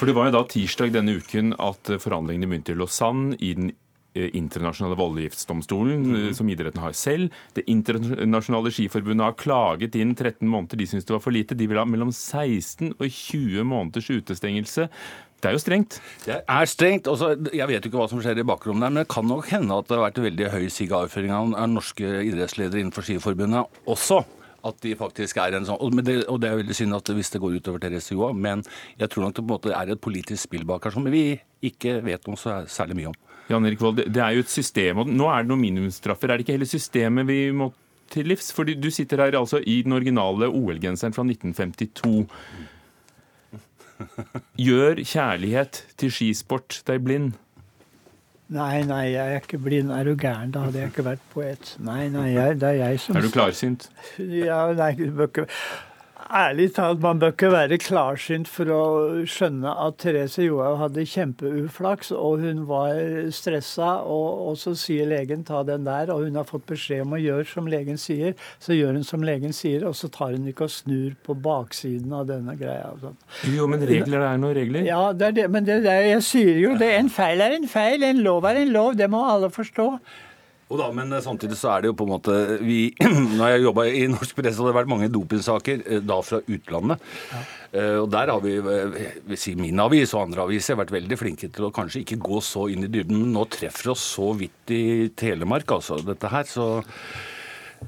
For 0.00 0.08
det 0.08 0.16
var 0.16 0.30
jo 0.30 0.34
da 0.38 0.42
tirsdag 0.48 0.94
denne 0.96 1.18
uken 1.20 1.52
at 1.60 1.92
forhandlingene 2.00 2.48
begynte 2.48 2.72
i 2.72 2.80
Lausanne 2.80 3.36
i 3.36 3.52
den 3.58 3.74
internasjonale 4.14 4.98
voldgiftsdomstolen, 4.98 6.02
mm. 6.02 6.34
som 6.34 6.50
idretten 6.50 6.82
har 6.82 6.96
selv. 6.98 7.34
Det 7.54 7.66
internasjonale 7.70 8.72
skiforbundet 8.74 9.28
har 9.28 9.38
klaget 9.38 9.98
inn 9.98 10.16
13 10.16 10.46
måneder. 10.48 10.80
De 10.80 10.88
syns 10.90 11.06
det 11.06 11.14
var 11.14 11.24
for 11.24 11.34
lite. 11.34 11.58
De 11.58 11.68
vil 11.70 11.80
ha 11.80 11.86
mellom 11.88 12.12
16 12.12 12.94
og 12.96 13.06
20 13.06 13.66
måneders 13.70 14.10
utestengelse. 14.10 14.88
Det 15.40 15.48
er 15.48 15.56
jo 15.56 15.62
strengt. 15.62 16.00
Det 16.26 16.40
er 16.42 16.66
strengt. 16.68 17.08
Også, 17.08 17.32
jeg 17.56 17.68
vet 17.70 17.86
jo 17.86 17.92
ikke 17.92 18.02
hva 18.02 18.10
som 18.10 18.20
skjer 18.20 18.42
i 18.42 18.48
bakrommet 18.48 18.84
der, 18.84 18.92
men 18.92 19.02
det 19.04 19.12
kan 19.14 19.28
nok 19.28 19.48
hende 19.54 19.78
at 19.78 19.88
det 19.88 19.96
har 19.96 20.04
vært 20.10 20.20
veldig 20.26 20.50
høy 20.52 20.66
sigarføring 20.74 21.32
av 21.32 21.70
norske 21.70 22.10
idrettsledere 22.26 22.82
innenfor 22.82 23.06
Skiforbundet 23.06 23.80
også 23.88 24.20
at 24.66 24.80
de 24.84 24.92
faktisk 24.98 25.40
er 25.40 25.56
en 25.56 25.64
sånn 25.64 25.80
og 25.80 26.02
det 26.04 26.48
er 26.48 26.58
veldig 26.60 26.76
synd 26.76 26.96
at 26.96 27.08
hvis 27.16 27.32
det 27.32 27.40
går 27.42 27.58
utover 27.60 27.82
Therese 27.82 28.12
Joa, 28.12 28.34
men 28.36 28.64
jeg 29.00 29.08
tror 29.12 29.26
nok 29.26 29.36
det 29.36 29.42
på 29.42 29.46
en 29.46 29.54
måte 29.54 29.74
er 29.76 29.92
et 29.92 30.02
politisk 30.04 30.42
spill 30.44 30.66
bak 30.68 30.84
her 30.84 30.94
som 30.94 31.08
vi 31.08 31.24
ikke 31.64 31.98
vet 32.04 32.28
noe 32.28 32.40
så 32.40 32.60
særlig 32.70 33.00
mye 33.00 33.12
om. 33.12 33.18
Jan 33.50 33.66
Erik 33.66 33.80
Vold, 33.82 34.04
det 34.06 34.22
er 34.22 34.36
jo 34.36 34.44
et 34.44 34.52
system, 34.52 35.02
og 35.02 35.10
nå 35.10 35.26
er 35.26 35.42
det 35.42 35.50
noen 35.50 35.64
minimumsstraffer. 35.64 36.30
Er 36.30 36.38
det 36.38 36.46
ikke 36.46 36.54
hele 36.54 36.70
systemet 36.70 37.26
vi 37.26 37.40
må 37.50 37.72
til 38.12 38.28
livs? 38.30 38.52
Fordi 38.54 38.76
du 38.78 38.90
sitter 38.94 39.24
her 39.24 39.38
altså 39.40 39.58
i 39.58 39.80
den 39.86 39.96
originale 39.96 40.46
OL-genseren 40.46 41.16
fra 41.16 41.26
1952. 41.26 42.28
Gjør 44.60 45.02
kjærlighet 45.02 45.84
til 46.00 46.14
skisport 46.14 46.80
deg 46.88 47.02
blind? 47.04 47.32
Nei, 48.50 48.80
nei, 48.82 49.12
jeg 49.12 49.34
er 49.34 49.42
ikke 49.42 49.60
blind. 49.62 49.92
Er 49.94 50.08
du 50.08 50.16
gæren? 50.18 50.50
Da 50.54 50.64
hadde 50.64 50.80
jeg 50.80 50.90
ikke 50.90 51.06
vært 51.06 51.26
poet. 51.34 51.74
Nei, 51.86 52.08
nei, 52.10 52.32
jeg, 52.34 52.56
det 52.62 52.72
er 52.72 52.78
jeg 52.80 53.02
som 53.02 53.18
Er 53.18 53.26
du 53.26 53.30
klarsynt? 53.34 53.90
Ja, 54.18 54.64
nei, 54.74 54.94
du 54.98 55.10
bør 55.14 55.30
ikke 55.30 55.46
Ærlig 56.30 56.68
talt, 56.76 57.00
man 57.02 57.18
bør 57.18 57.32
ikke 57.32 57.48
være 57.50 57.76
klarsynt 57.82 58.46
for 58.48 58.70
å 58.70 58.82
skjønne 59.26 59.70
at 59.82 59.96
Therese 59.98 60.44
Johaug 60.44 60.76
hadde 60.78 61.02
kjempeuflaks, 61.10 62.12
og 62.14 62.44
hun 62.44 62.60
var 62.68 63.00
stressa, 63.34 63.88
og, 64.06 64.44
og, 64.46 64.54
så 64.60 64.76
sier 64.78 65.10
legen 65.10 65.42
ta 65.48 65.64
den 65.66 65.88
der, 65.88 66.12
og 66.14 66.28
hun 66.28 66.38
har 66.38 66.46
fått 66.46 66.68
beskjed 66.70 67.02
om 67.02 67.16
å 67.18 67.20
gjøre 67.20 67.48
som 67.50 67.66
legen 67.70 67.98
sier, 67.98 68.38
så 68.62 68.78
gjør 68.78 69.00
hun 69.00 69.08
som 69.10 69.26
legen 69.26 69.56
sier, 69.56 69.82
og 69.90 69.98
så 69.98 70.06
tar 70.14 70.36
hun 70.36 70.46
ikke 70.52 70.68
og 70.68 70.74
snur 70.76 71.18
på 71.26 71.34
baksiden 71.34 72.14
av 72.14 72.30
denne 72.30 72.54
greia. 72.60 72.94
Jo, 73.50 73.66
men 73.66 73.82
regler 73.90 74.22
er 74.30 74.38
noen 74.38 74.54
regler. 74.60 74.86
Ja, 74.86 75.02
det 75.10 75.32
er 75.32 75.38
det, 75.42 75.50
men 75.50 75.66
det, 75.66 75.82
det, 75.88 75.98
jeg 76.12 76.26
sier 76.30 76.62
jo 76.62 76.78
det. 76.78 76.94
En 77.00 77.10
feil 77.10 77.42
er 77.42 77.58
en 77.58 77.70
feil, 77.70 78.06
en 78.06 78.22
lov 78.22 78.46
er 78.46 78.62
en 78.62 78.74
lov. 78.76 78.94
Det 79.00 79.10
må 79.10 79.26
alle 79.26 79.50
forstå. 79.50 79.92
Og 80.70 80.78
da, 80.78 80.90
Men 80.94 81.14
samtidig 81.22 81.58
så 81.58 81.72
er 81.74 81.82
det 81.82 81.90
jo 81.90 81.96
på 81.98 82.06
en 82.06 82.12
måte 82.12 82.36
vi, 82.62 82.92
Når 83.38 83.54
jeg 83.54 83.64
jobba 83.64 83.86
i 83.90 84.04
norsk 84.10 84.36
presse, 84.38 84.60
har 84.62 84.70
det 84.70 84.76
vært 84.78 84.92
mange 84.92 85.10
dopingsaker 85.12 85.82
eh, 85.86 86.04
da 86.04 86.20
fra 86.24 86.40
utlandet. 86.46 87.10
Ja. 87.32 87.46
Uh, 87.70 87.98
og 88.02 88.08
der 88.10 88.32
har 88.32 88.40
vi, 88.42 88.56
eh, 88.58 89.18
vil 89.30 89.38
si 89.38 89.52
min 89.54 89.78
avis 89.78 90.10
og 90.16 90.24
andre 90.24 90.42
aviser, 90.42 90.78
vært 90.78 90.90
veldig 90.90 91.18
flinke 91.20 91.50
til 91.54 91.68
å 91.68 91.74
kanskje 91.74 92.00
ikke 92.02 92.18
gå 92.26 92.40
så 92.42 92.64
inn 92.72 92.82
i 92.82 92.90
dybden. 92.90 93.20
Men 93.20 93.36
nå 93.36 93.44
treffer 93.52 93.92
oss 93.92 94.02
så 94.16 94.32
vidt 94.38 94.74
i 94.74 94.82
Telemark, 95.14 95.70
altså, 95.78 96.00
dette 96.02 96.32
her. 96.32 96.48
Så 96.50 96.66
Eh, 96.80 97.29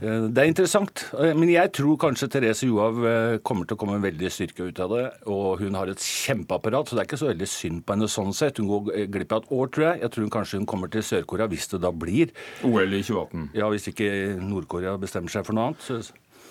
det 0.01 0.39
er 0.43 0.49
interessant, 0.49 1.03
eh, 1.21 1.35
men 1.37 1.51
jeg 1.53 1.71
tror 1.77 1.99
kanskje 2.01 2.29
Therese 2.33 2.65
Johaug 2.67 3.03
eh, 3.07 3.37
kommer 3.45 3.67
til 3.69 3.77
å 3.77 3.81
komme 3.83 3.99
veldig 4.03 4.31
styrka 4.33 4.65
ut 4.67 4.81
av 4.83 4.95
det. 4.97 5.05
Og 5.31 5.61
hun 5.61 5.77
har 5.79 5.93
et 5.93 6.01
kjempeapparat, 6.03 6.89
så 6.89 6.97
det 6.97 7.03
er 7.05 7.11
ikke 7.11 7.21
så 7.21 7.29
veldig 7.31 7.49
synd 7.53 7.85
på 7.87 7.95
henne 7.97 8.09
sånn 8.11 8.33
sett. 8.35 8.59
Hun 8.59 8.71
går 8.73 9.07
glipp 9.13 9.33
av 9.37 9.45
et 9.45 9.53
år, 9.53 9.71
tror 9.75 9.87
jeg. 9.91 10.01
Jeg 10.07 10.15
tror 10.15 10.27
hun 10.27 10.35
kanskje 10.39 10.59
hun 10.63 10.67
kommer 10.73 10.91
til 10.93 11.05
Sør-Korea 11.07 11.47
hvis 11.53 11.69
det 11.75 11.83
da 11.85 11.93
blir 11.93 12.33
OL 12.65 12.97
i 12.99 13.03
2018. 13.05 13.51
Ja, 13.61 13.69
hvis 13.71 13.88
ikke 13.93 14.11
Nord-Korea 14.40 14.97
bestemmer 15.03 15.31
seg 15.35 15.47
for 15.47 15.59
noe 15.59 15.71
annet. 15.71 15.87
Så 15.87 16.03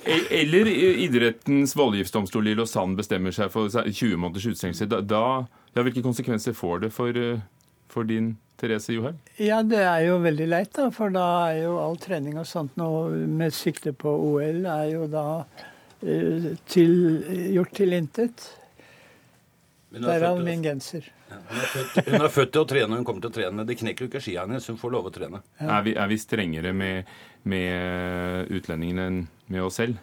E- 0.02 0.24
Eller 0.34 0.66
idrettens 0.66 1.76
voldgiftsdomstol 1.78 2.48
i 2.50 2.56
Lausanne 2.58 2.98
bestemmer 2.98 3.30
seg 3.36 3.52
for 3.54 3.70
20 3.70 4.16
måneders 4.18 4.48
utestengelse. 4.50 4.88
Da, 4.90 4.98
da, 5.06 5.20
ja, 5.76 5.84
hvilke 5.86 6.02
konsekvenser 6.02 6.56
får 6.58 6.82
det 6.88 6.90
for, 6.96 7.14
for 7.92 8.08
din 8.08 8.34
Therese 8.62 8.96
Johaug? 8.96 9.20
Ja, 9.42 9.62
det 9.66 9.82
er 9.82 10.06
jo 10.08 10.20
veldig 10.22 10.48
leit, 10.52 10.72
da. 10.78 10.88
For 10.94 11.14
da 11.14 11.28
er 11.50 11.64
jo 11.64 11.76
all 11.82 12.00
trening 12.02 12.40
og 12.42 12.48
sånt 12.50 12.78
nå 12.80 12.90
med 13.28 13.56
sikte 13.56 13.94
på 13.98 14.12
OL 14.32 14.66
er 14.70 14.88
jo 14.94 15.08
da 15.12 15.28
uh, 15.42 16.52
til, 16.70 16.94
gjort 17.56 17.74
til 17.78 17.98
intet. 17.98 18.46
Derav 19.92 20.40
min 20.46 20.64
genser. 20.64 21.10
Ja, 21.32 21.40
hun, 21.48 21.58
er 21.58 21.68
født, 21.72 21.98
hun, 22.08 22.22
er 22.22 22.32
født, 22.32 22.54
til 22.54 22.62
å 22.62 22.68
trene, 22.68 22.96
hun 23.00 23.08
kommer 23.08 23.26
til 23.26 23.32
å 23.32 23.36
trene. 23.36 23.66
Det 23.68 23.76
knekker 23.80 24.06
jo 24.06 24.12
ikke 24.12 24.24
skia 24.24 24.46
hennes, 24.46 24.68
hun 24.72 24.80
får 24.80 24.94
lov 24.94 25.10
å 25.10 25.14
trene. 25.16 25.42
Ja. 25.60 25.68
Er, 25.68 25.84
vi, 25.88 25.96
er, 25.96 26.08
vi, 26.12 26.20
strengere 26.20 26.74
med, 26.76 27.12
med 27.52 28.52
utlendingene 28.56 29.08
enn 29.10 29.22
med 29.52 29.68
oss 29.68 29.80
selv? 29.82 30.00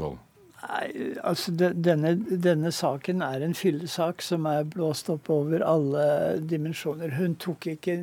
Vold. 0.00 0.20
Nei, 0.60 1.14
altså 1.24 1.54
de, 1.56 1.70
denne, 1.72 2.14
denne, 2.28 2.72
saken 2.74 3.22
er 3.24 3.44
en 3.44 3.56
fyllesak 3.56 4.20
som 4.24 4.44
er 4.50 4.68
blåst 4.68 5.08
opp 5.12 5.30
over 5.32 5.64
alle 5.64 6.04
dimensjoner. 6.44 7.16
Hun 7.16 7.38
tok 7.40 7.70
ikke 7.74 7.96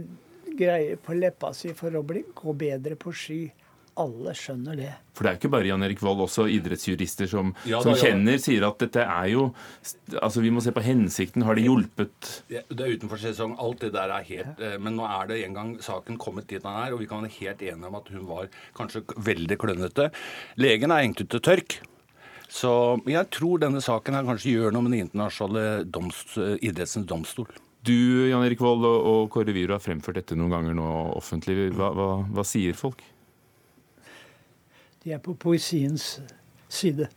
greie 0.58 0.98
på 0.98 1.14
leppa 1.18 1.54
si 1.54 1.76
for 1.78 1.94
å 1.94 2.04
bli, 2.06 2.26
gå 2.36 2.58
bedre 2.58 2.98
på 3.00 3.14
ski 3.14 3.42
alle 3.98 4.34
skjønner 4.38 4.78
det. 4.78 4.92
For 5.18 5.26
det 5.26 5.30
er 5.30 5.36
jo 5.36 5.40
ikke 5.42 5.52
bare 5.56 5.70
Jan 5.72 5.86
Erik 5.88 6.02
Vold, 6.06 6.22
også 6.28 6.46
idrettsjurister 6.54 7.30
som, 7.30 7.52
ja, 7.66 7.80
da, 7.80 7.84
som 7.86 7.98
kjenner, 7.98 8.38
ja. 8.38 8.44
sier 8.44 8.66
at 8.68 8.80
dette 8.84 9.04
er 9.04 9.32
jo 9.34 9.48
Altså, 10.22 10.42
vi 10.44 10.52
må 10.54 10.62
se 10.64 10.72
på 10.76 10.84
hensikten. 10.84 11.44
Har 11.48 11.58
det 11.58 11.66
hjulpet? 11.66 12.30
Det 12.48 12.62
er 12.72 12.94
utenfor 12.96 13.20
sesong. 13.22 13.56
Alt 13.62 13.82
det 13.86 13.92
der 13.96 14.14
er 14.14 14.26
helt 14.28 14.62
ja. 14.62 14.74
Eh, 14.76 14.78
men 14.82 14.96
nå 14.98 15.08
er 15.08 15.30
det 15.32 15.42
en 15.46 15.58
gang 15.58 15.74
saken 15.84 16.20
kommet 16.22 16.48
dit 16.50 16.64
den 16.64 16.72
er, 16.72 16.94
og 16.94 17.02
vi 17.02 17.10
kan 17.10 17.26
være 17.26 17.34
helt 17.40 17.64
enige 17.66 17.90
om 17.90 18.00
at 18.00 18.12
hun 18.14 18.26
var 18.30 18.50
kanskje 18.78 19.04
veldig 19.28 19.60
klønete. 19.60 20.10
Legen 20.62 20.94
er 20.94 21.04
hengt 21.04 21.24
ut 21.24 21.32
til 21.34 21.44
tørk. 21.44 21.80
Så 22.48 22.72
jeg 23.10 23.28
tror 23.36 23.60
denne 23.62 23.82
saken 23.84 24.16
her 24.16 24.28
kanskje 24.28 24.56
gjør 24.56 24.74
noe 24.74 24.86
med 24.86 24.96
den 24.96 25.08
internasjonale 25.08 25.84
domst, 25.92 26.38
idrettsens 26.64 27.08
domstol. 27.10 27.50
Du 27.88 28.28
Jan 28.28 28.44
Erik 28.44 28.62
Vold 28.64 28.84
og 28.88 29.30
Kåre 29.32 29.54
Wiro 29.56 29.76
har 29.76 29.84
fremført 29.84 30.20
dette 30.20 30.36
noen 30.36 30.52
ganger 30.56 30.76
nå 30.76 30.88
offentlig. 31.16 31.70
Hva, 31.76 31.92
hva, 31.96 32.10
hva 32.26 32.46
sier 32.48 32.76
folk? 32.76 33.04
De 35.04 35.14
er 35.16 35.22
på 35.24 35.36
poesiens 35.40 36.18
side. 36.68 37.08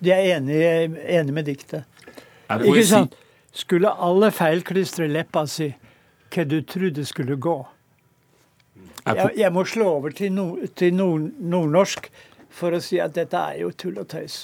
De 0.00 0.12
er 0.12 0.36
enige, 0.36 0.72
enige 0.88 1.36
med 1.36 1.48
diktet. 1.48 1.84
Er 2.50 2.64
Ikke 2.64 2.86
sant? 2.88 3.16
Skulle 3.52 3.90
alle 3.90 4.30
feilklistre 4.34 5.08
leppa 5.10 5.44
si 5.48 5.70
hva 6.30 6.44
du 6.46 6.60
trodde 6.62 7.04
skulle 7.08 7.36
gå? 7.40 7.58
Jeg, 9.06 9.30
jeg 9.40 9.50
må 9.52 9.64
slå 9.66 9.86
over 9.96 10.12
til, 10.14 10.30
no, 10.36 10.44
til 10.76 10.92
nord, 10.94 11.30
nordnorsk 11.40 12.10
for 12.50 12.74
å 12.74 12.80
si 12.82 12.98
at 13.02 13.14
dette 13.14 13.38
er 13.38 13.62
jo 13.62 13.70
tull 13.78 14.00
og 14.02 14.08
tøys. 14.10 14.42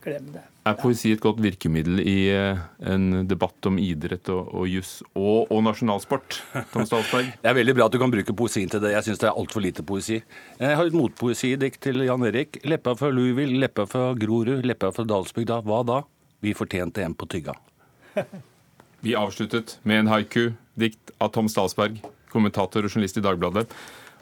Glem 0.00 0.30
det. 0.32 0.42
Er 0.68 0.76
poesi 0.76 1.10
et 1.12 1.20
godt 1.20 1.40
virkemiddel 1.40 2.00
i 2.04 2.28
eh, 2.32 2.60
en 2.88 3.24
debatt 3.28 3.66
om 3.68 3.78
idrett 3.80 4.28
og, 4.32 4.48
og 4.56 4.68
juss 4.68 4.92
og, 5.14 5.48
og, 5.48 5.58
nasjonalsport? 5.64 6.38
Tom 6.72 6.86
Stalsberg? 6.88 7.32
Det 7.42 7.50
er 7.50 7.56
veldig 7.56 7.74
bra 7.76 7.88
at 7.88 7.96
du 7.96 7.98
kan 8.00 8.12
bruke 8.12 8.36
poesien 8.36 8.70
til 8.72 8.82
det. 8.84 8.94
Jeg 8.94 9.08
syns 9.08 9.22
det 9.22 9.28
er 9.30 9.40
altfor 9.40 9.64
lite 9.64 9.84
poesi. 9.86 10.20
Jeg 10.60 10.78
har 10.78 10.88
et 10.88 10.96
motpoesidikt 10.96 11.80
til 11.84 12.04
Jan 12.06 12.24
Erik. 12.28 12.60
Leppa 12.68 12.94
fra 13.00 13.10
Louisville, 13.12 13.56
leppa 13.60 13.88
fra 13.88 14.12
Grorud, 14.20 14.64
leppa 14.68 14.92
fra 14.96 15.04
Dalsbygda. 15.08 15.60
Hva 15.68 15.82
da? 15.88 15.98
Vi 16.44 16.56
fortjente 16.56 17.04
en 17.04 17.16
på 17.16 17.28
tygga. 17.28 17.56
Vi 19.04 19.16
avsluttet 19.16 19.78
med 19.88 20.02
en 20.02 20.10
haiku-dikt 20.12 21.12
av 21.24 21.32
Tom 21.32 21.48
Stalsberg, 21.48 22.02
kommentator 22.32 22.84
og 22.84 22.92
journalist 22.92 23.16
i 23.16 23.24
Dagbladet. 23.24 23.64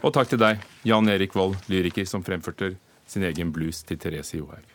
Og 0.06 0.14
takk 0.14 0.30
til 0.30 0.38
deg, 0.38 0.62
Jan 0.86 1.10
Erik 1.10 1.34
Vold, 1.34 1.56
lyriker 1.66 2.06
som 2.06 2.22
fremførte 2.22 2.76
sin 3.08 3.24
egen 3.26 3.52
blues 3.52 3.82
til 3.88 3.98
Therese 3.98 4.38
Johaug. 4.38 4.66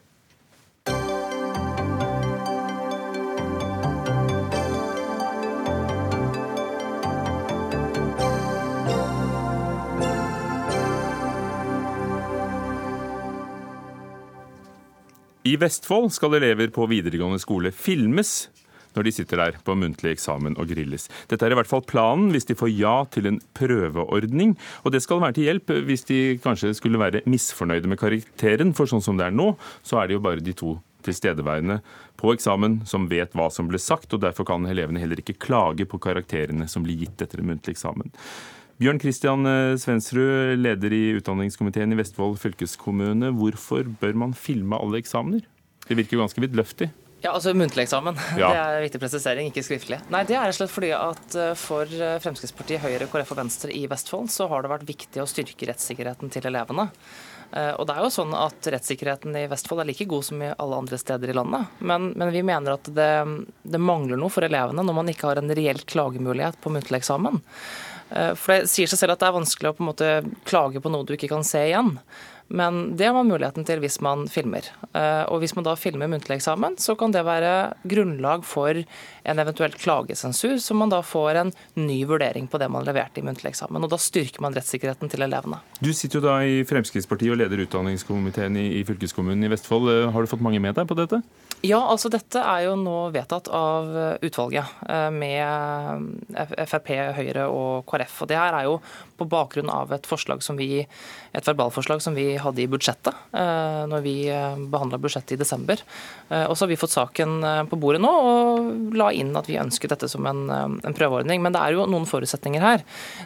I 15.43 15.57
Vestfold 15.59 16.07
skal 16.15 16.37
elever 16.39 16.71
på 16.71 16.85
videregående 16.87 17.37
skole 17.41 17.73
filmes 17.75 18.47
når 18.95 19.07
de 19.07 19.15
sitter 19.15 19.41
der 19.41 19.59
på 19.65 19.75
muntlig 19.79 20.13
eksamen 20.15 20.57
og 20.59 20.69
grilles. 20.71 21.09
Dette 21.31 21.47
er 21.47 21.55
i 21.55 21.59
hvert 21.59 21.69
fall 21.69 21.83
planen 21.89 22.31
hvis 22.33 22.47
de 22.49 22.57
får 22.57 22.71
ja 22.73 22.95
til 23.13 23.29
en 23.29 23.41
prøveordning. 23.57 24.55
Og 24.83 24.95
det 24.95 25.03
skal 25.05 25.21
være 25.23 25.37
til 25.37 25.49
hjelp 25.49 25.75
hvis 25.89 26.07
de 26.09 26.21
kanskje 26.43 26.73
skulle 26.77 27.01
være 27.01 27.23
misfornøyde 27.29 27.89
med 27.89 28.01
karakteren, 28.01 28.73
for 28.77 28.89
sånn 28.89 29.03
som 29.03 29.19
det 29.19 29.29
er 29.29 29.35
nå, 29.35 29.53
så 29.85 30.01
er 30.01 30.09
det 30.09 30.19
jo 30.19 30.25
bare 30.25 30.43
de 30.43 30.55
to 30.57 30.77
tilstedeværende 31.03 31.81
på 32.19 32.33
eksamen 32.35 32.81
som 32.87 33.09
vet 33.11 33.35
hva 33.35 33.49
som 33.51 33.67
ble 33.67 33.79
sagt, 33.81 34.13
og 34.15 34.23
derfor 34.23 34.47
kan 34.47 34.65
elevene 34.69 35.01
heller 35.03 35.19
ikke 35.19 35.35
klage 35.41 35.87
på 35.89 35.99
karakterene 36.03 36.69
som 36.71 36.85
blir 36.85 37.01
gitt 37.03 37.23
etter 37.23 37.41
en 37.41 37.51
muntlig 37.51 37.75
eksamen. 37.75 38.13
Bjørn 38.81 38.99
Kristian 38.99 39.45
eh, 39.47 39.75
Svensrud, 39.79 40.57
leder 40.57 40.95
i 40.95 41.03
utdanningskomiteen 41.19 41.93
i 41.93 41.99
Vestfold 41.99 42.39
fylkeskommune. 42.41 43.29
Hvorfor 43.37 43.85
bør 44.01 44.17
man 44.23 44.33
filme 44.33 44.79
alle 44.79 44.99
eksamener? 45.03 45.45
Det 45.85 45.97
virker 45.99 46.17
jo 46.17 46.23
ganske 46.23 46.41
vidløftig. 46.41 46.89
Ja, 47.23 47.31
altså 47.31 47.53
Muntlig 47.55 47.85
eksamen. 47.85 48.17
Ja. 48.41 48.49
Det 48.51 48.59
er 48.61 48.77
en 48.77 48.85
viktig 48.85 49.01
presisering, 49.01 49.49
ikke 49.51 49.63
skriftlig. 49.65 49.99
Nei, 50.13 50.23
Det 50.27 50.35
er 50.35 50.43
rett 50.45 50.57
og 50.57 50.61
slett 50.61 50.73
fordi 50.73 50.89
at 50.97 51.37
eh, 51.39 51.53
for 51.59 51.87
eh, 51.87 52.17
Fremskrittspartiet, 52.23 52.83
Høyre, 52.83 53.07
KrF 53.11 53.31
og 53.35 53.39
Venstre 53.39 53.75
i 53.75 53.85
Vestfold 53.91 54.31
så 54.33 54.49
har 54.51 54.63
det 54.65 54.73
vært 54.73 54.89
viktig 54.89 55.23
å 55.23 55.29
styrke 55.29 55.69
rettssikkerheten 55.71 56.33
til 56.33 56.51
elevene. 56.51 56.89
Og 57.53 57.83
det 57.85 57.93
er 57.93 58.01
jo 58.01 58.09
sånn 58.09 58.31
at 58.33 58.65
Rettssikkerheten 58.73 59.35
i 59.37 59.43
Vestfold 59.45 59.83
er 59.83 59.85
like 59.85 60.07
god 60.09 60.25
som 60.25 60.39
i 60.41 60.47
alle 60.49 60.77
andre 60.81 60.97
steder 60.97 61.29
i 61.29 61.35
landet. 61.37 61.75
Men, 61.85 62.07
men 62.17 62.31
vi 62.33 62.41
mener 62.41 62.79
at 62.79 62.87
det, 62.97 63.11
det 63.61 63.77
mangler 63.77 64.17
noe 64.17 64.33
for 64.33 64.41
elevene 64.47 64.81
når 64.81 64.97
man 64.97 65.11
ikke 65.13 65.27
har 65.29 65.37
en 65.37 65.53
reell 65.53 65.83
klagemulighet 65.85 66.57
på 66.63 66.71
muntlig 66.73 67.03
eksamen. 67.03 67.37
Eh, 68.13 68.33
for 68.37 68.53
det 68.55 68.69
sier 68.71 68.89
seg 68.89 69.03
selv 69.03 69.15
at 69.15 69.23
det 69.23 69.29
er 69.29 69.37
vanskelig 69.37 69.71
å 69.71 69.75
på 69.77 69.83
en 69.83 69.89
måte 69.89 70.09
klage 70.49 70.81
på 70.83 70.91
noe 70.93 71.05
du 71.07 71.15
ikke 71.15 71.31
kan 71.31 71.45
se 71.47 71.61
igjen. 71.69 71.95
Men 72.53 72.95
det 72.97 73.07
har 73.09 73.15
man 73.17 73.29
muligheten 73.31 73.65
til 73.65 73.81
hvis 73.81 73.97
man 74.05 74.27
filmer. 74.29 74.67
Eh, 74.93 75.23
og 75.25 75.41
hvis 75.41 75.55
man 75.57 75.65
da 75.65 75.73
filmer 75.79 76.09
muntlig 76.11 76.37
eksamen, 76.37 76.77
så 76.77 76.93
kan 76.99 77.13
det 77.15 77.23
være 77.25 77.73
grunnlag 77.89 78.45
for 78.45 78.77
en 78.77 79.41
eventuell 79.41 79.73
klagesensur, 79.73 80.59
så 80.61 80.77
man 80.77 80.93
da 80.93 81.01
får 81.01 81.39
en 81.41 81.53
ny 81.81 82.03
vurdering 82.09 82.45
på 82.51 82.61
det 82.61 82.69
man 82.69 82.85
leverte 82.85 83.23
i 83.23 83.25
muntlig 83.25 83.55
eksamen. 83.55 83.81
Og 83.81 83.89
da 83.89 83.97
styrker 83.97 84.45
man 84.45 84.53
rettssikkerheten 84.53 85.09
til 85.09 85.25
elevene. 85.25 85.63
Du 85.81 85.89
sitter 85.97 86.19
jo 86.19 86.27
da 86.27 86.35
i 86.45 86.61
Fremskrittspartiet 86.69 87.33
og 87.33 87.41
leder 87.41 87.65
utdanningskomiteen 87.65 88.59
i, 88.61 88.83
fylkeskommunen 88.85 89.47
i 89.47 89.53
Vestfold. 89.55 89.89
Eh, 89.89 90.11
har 90.13 90.21
du 90.21 90.29
fått 90.29 90.45
mange 90.45 90.61
med 90.61 90.77
deg 90.77 90.85
på 90.89 90.99
dette? 90.99 91.23
Ja, 91.63 91.79
altså 91.79 92.11
dette 92.11 92.41
er 92.43 92.65
jo 92.65 92.75
nå 92.75 92.97
vedtatt 93.15 93.47
av 93.47 93.87
utvalget 94.23 94.83
med 95.15 96.27
Frp, 96.67 96.89
Høyre 97.15 97.45
og 97.47 97.85
KrF. 97.87 98.17
Og 98.25 98.31
det 98.31 98.39
her 98.39 98.57
er 98.57 98.67
jo 98.67 98.77
på 99.17 99.29
bakgrunn 99.29 99.69
av 99.71 99.93
et 99.93 100.07
som 100.43 100.57
vi, 100.57 100.83
et 101.31 101.47
verbalforslag 101.47 102.01
som 102.01 102.15
vi 102.15 102.35
hadde 102.37 102.61
i 102.61 102.67
budsjettet 102.69 103.13
eh, 103.33 103.83
når 103.89 104.03
vi 104.05 104.15
eh, 104.29 104.57
behandla 104.69 104.99
budsjettet 105.01 105.35
i 105.35 105.39
desember. 105.39 105.79
Eh, 106.29 106.45
og 106.45 106.57
så 106.57 106.65
har 106.65 106.71
vi 106.71 106.79
fått 106.79 106.93
saken 106.93 107.67
på 107.69 107.79
bordet 107.79 108.01
nå 108.03 108.11
og 108.11 108.95
la 108.97 109.11
inn 109.15 109.33
at 109.37 109.49
vi 109.49 109.59
ønsket 109.61 109.95
dette 109.95 110.09
som 110.11 110.25
en, 110.29 110.45
en 110.51 110.97
prøveordning. 110.97 111.41
Men 111.43 111.55
det 111.55 111.61
er 111.63 111.77
jo 111.77 111.87
noen 111.89 112.07
forutsetninger 112.09 112.63
her. 112.63 112.83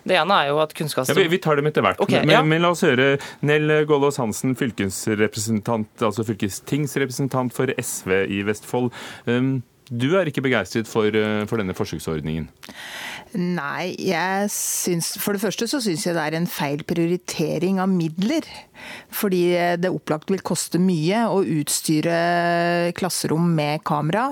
Det 0.07 0.17
ene 0.19 0.41
er 0.41 0.51
jo 0.51 0.61
at 0.63 0.75
kunnskaps... 0.77 1.11
Ja, 1.11 1.17
vi, 1.17 1.41
tar 1.41 1.59
dem 1.59 1.69
etter 1.69 1.85
hvert. 1.85 2.01
Okay, 2.03 2.23
men, 2.23 2.35
ja. 2.35 2.43
men, 2.45 2.61
la 2.63 2.71
oss 2.75 2.85
høre 2.85 3.15
Nell 3.45 3.71
Gålås 3.89 4.19
Hansen, 4.21 4.55
fylkesrepresentant, 4.59 6.05
altså 6.05 6.25
fylkestingsrepresentant 6.27 7.55
for 7.55 7.71
SV 7.77 8.26
i 8.27 8.43
Vestfold. 8.47 8.91
Um, 9.25 9.57
du 9.87 10.17
er 10.19 10.27
ikke 10.27 10.43
begeistret 10.43 10.87
for, 10.89 11.15
for 11.47 11.61
denne 11.61 11.75
forsøksordningen? 11.75 12.49
Nei, 13.35 13.93
jeg 13.99 14.47
syns 14.53 15.13
For 15.19 15.35
det 15.35 15.41
første 15.43 15.67
så 15.67 15.79
syns 15.83 16.05
jeg 16.05 16.15
det 16.15 16.23
er 16.23 16.35
en 16.37 16.47
feil 16.47 16.83
prioritering 16.87 17.79
av 17.83 17.91
midler. 17.91 18.47
Fordi 19.15 19.41
det 19.79 19.91
opplagt 19.91 20.31
vil 20.31 20.43
koste 20.45 20.79
mye 20.81 21.23
å 21.31 21.41
utstyre 21.41 22.17
klasserom 22.99 23.47
med 23.57 23.83
kamera. 23.87 24.27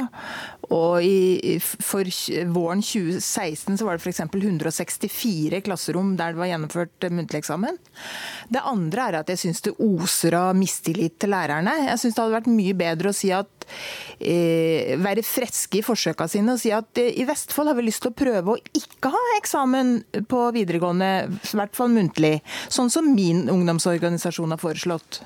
Og 0.74 1.04
i, 1.06 1.58
for 1.62 2.08
våren 2.56 2.82
2016 2.82 3.78
så 3.78 3.88
var 3.88 3.98
det 3.98 4.06
f.eks. 4.06 4.24
164 4.26 5.62
klasserom 5.66 6.16
der 6.18 6.34
det 6.34 6.42
var 6.42 6.50
gjennomført 6.50 7.08
muntlig 7.14 7.44
eksamen. 7.44 7.78
Det 8.50 8.64
andre 8.66 9.10
er 9.10 9.20
at 9.22 9.30
jeg 9.34 9.44
syns 9.44 9.62
det 9.66 9.76
oser 9.84 10.38
av 10.40 10.56
mistillit 10.58 11.20
til 11.22 11.34
lærerne. 11.36 11.76
Jeg 11.90 12.02
syns 12.02 12.18
det 12.18 12.24
hadde 12.24 12.38
vært 12.40 12.52
mye 12.52 12.78
bedre 12.78 13.12
å 13.12 13.18
si 13.18 13.32
at 13.36 13.68
eh, 14.20 14.96
være 15.02 15.26
freske 15.26 15.82
i 15.82 15.86
forsøka 15.86 16.28
sine 16.32 16.56
og 16.56 16.62
si 16.62 16.74
at 16.76 17.02
eh, 17.02 17.14
i 17.22 17.28
Vestfold 17.28 17.72
har 17.72 17.78
vi 17.78 17.88
lyst 17.88 18.06
til 18.06 18.14
å 18.14 18.18
prøve 18.18 18.56
å 18.56 18.82
ikke 18.82 19.14
ha 19.14 19.24
eksamen 19.38 19.98
på 20.32 20.48
videregående, 20.56 21.14
i 21.30 21.62
hvert 21.62 21.78
fall 21.78 21.94
muntlig. 21.94 22.40
Sånn 22.74 22.92
som 22.94 23.14
min 23.14 23.46
ungdomsorganisasjon 23.52 24.56
har 24.56 24.62
foreslått. 24.62 25.24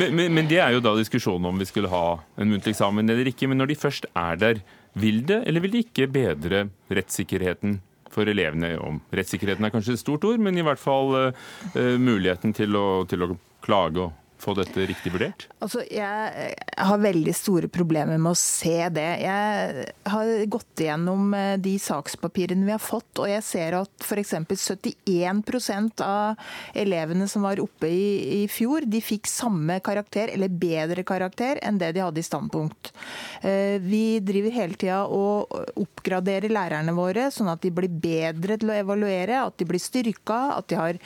Men, 0.00 0.14
men, 0.16 0.34
men, 0.34 0.48
det 0.50 0.58
er 0.62 0.74
jo 0.74 0.82
da 0.84 0.94
diskusjonen 0.98 1.50
om 1.52 1.60
vi 1.60 1.68
skulle 1.68 1.90
ha 1.92 2.06
en 2.40 2.50
muntlig 2.50 2.74
eksamen 2.74 3.12
eller 3.12 3.28
ikke. 3.30 3.48
Men 3.50 3.62
når 3.62 3.72
de 3.72 3.78
først 3.78 4.08
er 4.10 4.40
der, 4.40 4.62
vil 4.98 5.22
det 5.28 5.42
eller 5.48 5.64
vil 5.64 5.74
det 5.74 5.84
ikke 5.86 6.10
bedre 6.12 6.66
rettssikkerheten 6.92 7.78
for 8.12 8.28
elevene? 8.28 8.74
Om 8.80 9.00
rettssikkerheten 9.14 9.68
er 9.68 9.74
kanskje 9.74 9.96
et 9.96 10.02
stort 10.02 10.26
ord, 10.28 10.42
men 10.42 10.58
i 10.58 10.66
hvert 10.66 10.82
fall 10.82 11.14
uh, 11.14 11.94
muligheten 12.00 12.56
til 12.56 12.76
å, 12.78 12.86
til 13.08 13.24
å 13.24 13.32
klage 13.62 14.08
og 14.08 14.18
få 14.42 14.54
dette 14.58 14.86
riktig 14.88 15.12
vurdert? 15.14 15.46
Altså, 15.62 15.84
jeg 15.86 16.54
har 16.82 17.02
veldig 17.02 17.34
store 17.36 17.68
problemer 17.72 18.18
med 18.18 18.32
å 18.32 18.38
se 18.38 18.88
det. 18.94 19.08
Jeg 19.22 19.86
har 20.10 20.32
gått 20.50 20.82
igjennom 20.82 21.32
eh, 21.38 21.54
de 21.62 21.76
sakspapirene 21.82 22.66
vi 22.66 22.74
har 22.74 22.82
fått, 22.82 23.22
og 23.22 23.30
jeg 23.30 23.44
ser 23.46 23.78
at 23.78 24.06
f.eks. 24.06 24.34
71% 24.42 26.02
av 26.04 26.40
elevene 26.78 27.28
som 27.30 27.46
var 27.46 27.60
oppe 27.62 27.90
i, 27.90 28.42
i, 28.42 28.48
fjor, 28.50 28.86
de 28.88 29.02
fikk 29.04 29.30
samme 29.30 29.78
karakter, 29.84 30.32
eller 30.34 30.50
bedre 30.50 31.04
karakter, 31.06 31.60
enn 31.62 31.78
det 31.80 31.92
de 31.96 32.02
hadde 32.04 32.22
i 32.22 32.26
standpunkt. 32.26 32.92
Eh, 33.46 33.78
vi 33.82 34.18
driver 34.24 34.58
hele 34.58 34.78
tida 34.80 35.02
og 35.06 35.52
oppgraderer 35.78 36.52
lærerne 36.52 36.96
våre, 36.96 37.28
sånn 37.34 37.52
at 37.52 37.62
de 37.62 37.72
blir 37.74 37.92
bedre 37.92 38.58
til 38.58 38.72
å 38.72 38.78
evaluere, 38.80 39.44
at 39.46 39.58
de 39.60 39.68
blir 39.68 39.82
styrka, 39.82 40.42
at 40.58 40.70
de, 40.72 40.78
har, 40.80 40.98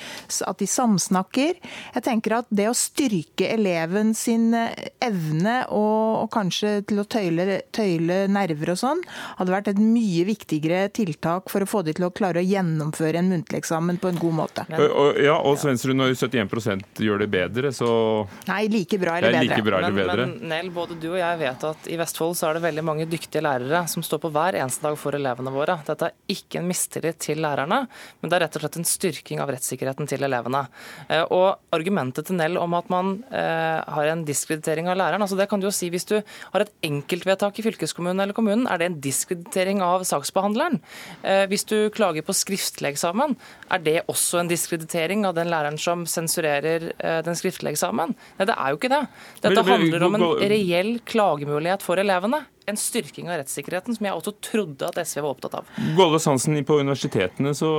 at 0.48 0.62
de 0.62 0.70
samsnakker. 0.70 1.60
Jeg 1.96 2.06
tenker 2.06 2.40
at 2.40 2.50
det 2.54 2.70
å 2.70 2.76
styrke 2.76 3.25
styrke 3.26 3.52
eleven 3.54 4.14
sin 4.14 4.54
eh, 4.54 4.72
evne 5.00 5.66
og, 5.70 6.24
og 6.24 6.30
kanskje 6.32 6.82
til 6.86 7.00
å 7.00 7.04
tøyle, 7.04 7.62
tøyle, 7.72 8.26
nerver 8.28 8.72
og 8.72 8.78
sånn, 8.78 9.02
hadde 9.38 9.52
vært 9.52 9.68
et 9.68 9.78
mye 9.78 10.24
viktigere 10.24 10.88
tiltak 10.90 11.50
for 11.50 11.62
å 11.62 11.66
få 11.66 11.82
de 11.82 11.94
til 11.94 12.06
å 12.06 12.10
klare 12.10 12.40
å 12.40 12.46
gjennomføre 12.46 13.18
en 13.18 13.30
muntlig 13.30 13.60
eksamen 13.60 13.98
på 13.98 14.08
en 14.10 14.18
god 14.18 14.36
måte. 14.40 14.66
Men, 14.68 14.80
og, 14.88 15.18
ja, 15.20 15.36
og 15.38 15.58
Svensrud, 15.58 15.96
når 15.96 16.14
71 16.16 16.84
gjør 16.98 17.24
det 17.24 17.28
bedre, 17.30 17.72
så 17.72 18.26
Nei, 18.48 18.66
like 18.68 18.98
bra 18.98 19.18
eller 19.18 19.36
bedre. 19.36 19.46
Like 19.46 19.66
bra 19.66 19.80
eller 19.80 19.96
bedre. 19.96 20.26
Men, 20.26 20.36
men 20.40 20.54
Nell, 20.54 20.72
både 20.74 20.98
du 21.00 21.10
og 21.12 21.20
jeg 21.20 21.40
vet 21.42 21.66
at 21.70 21.90
i 21.90 21.98
Vestfold 22.00 22.36
så 22.38 22.50
er 22.50 22.58
det 22.58 22.66
veldig 22.66 22.86
mange 22.86 23.08
dyktige 23.10 23.44
lærere 23.44 23.84
som 23.90 24.04
står 24.04 24.22
på 24.24 24.32
hver 24.34 24.58
eneste 24.62 24.86
dag 24.86 24.98
for 25.00 25.16
elevene 25.16 25.52
våre. 25.54 25.78
Dette 25.86 26.10
er 26.10 26.36
ikke 26.36 26.60
en 26.62 26.70
mistillit 26.70 27.20
til 27.22 27.42
lærerne, 27.44 27.84
men 28.20 28.32
det 28.32 28.38
er 28.38 28.46
rett 28.46 28.58
og 28.58 28.64
slett 28.64 28.80
en 28.80 28.88
styrking 28.88 29.42
av 29.42 29.52
rettssikkerheten 29.52 30.08
til 30.10 30.24
elevene. 30.26 30.66
Eh, 31.08 31.24
og 31.34 31.76
argumentet 31.76 32.28
til 32.28 32.38
Nell 32.38 32.58
om 32.60 32.76
at 32.76 32.90
man 32.92 33.15
eh, 33.30 33.78
har 33.96 34.10
en 34.10 34.24
diskreditering 34.26 34.88
av 34.90 34.98
læreren. 34.98 35.22
Altså 35.24 35.38
det 35.38 35.48
kan 35.50 35.60
du 35.60 35.68
jo 35.68 35.74
si 35.74 35.90
Hvis 35.92 36.08
du 36.08 36.16
har 36.20 36.64
et 36.64 36.72
enkeltvedtak 36.86 37.58
i 37.58 37.64
fylkeskommunen 37.66 38.20
eller 38.22 38.36
kommunen, 38.36 38.66
er 38.66 38.78
det 38.78 38.88
en 38.90 38.98
diskreditering 39.00 39.82
av 39.84 40.04
saksbehandleren. 40.08 40.80
Eh, 41.22 41.44
hvis 41.50 41.66
du 41.68 41.90
klager 41.94 42.26
på 42.26 42.34
skriftlig 42.36 42.94
eksamen, 42.94 43.36
er 43.70 43.84
det 43.84 44.02
også 44.10 44.42
en 44.42 44.50
diskreditering 44.50 45.24
av 45.28 45.36
den 45.38 45.50
læreren 45.52 45.78
som 45.78 46.06
sensurerer 46.10 46.90
eh, 46.98 47.22
den 47.26 47.38
skriftlige 47.38 47.76
eksamen? 47.76 48.16
Nei, 48.38 48.48
det 48.48 48.56
er 48.56 48.72
jo 48.72 48.80
ikke 48.80 48.92
det. 48.92 49.04
Dette 49.44 49.66
handler 49.70 50.06
om 50.08 50.18
en 50.18 50.28
reell 50.42 50.98
klagemulighet 51.06 51.84
for 51.86 52.02
elevene 52.02 52.44
en 52.66 52.78
styrking 52.78 53.28
av 53.30 53.40
rettssikkerheten, 53.40 53.96
som 53.96 54.08
jeg 54.08 54.18
også 54.18 54.32
trodde 54.42 54.88
at 54.88 54.98
SV 55.02 55.20
var 55.22 55.30
opptatt 55.34 55.58
av. 55.60 55.68
Golles 55.98 56.26
Hansen, 56.26 56.58
på 56.66 56.80
universitetene 56.80 57.52
så 57.56 57.70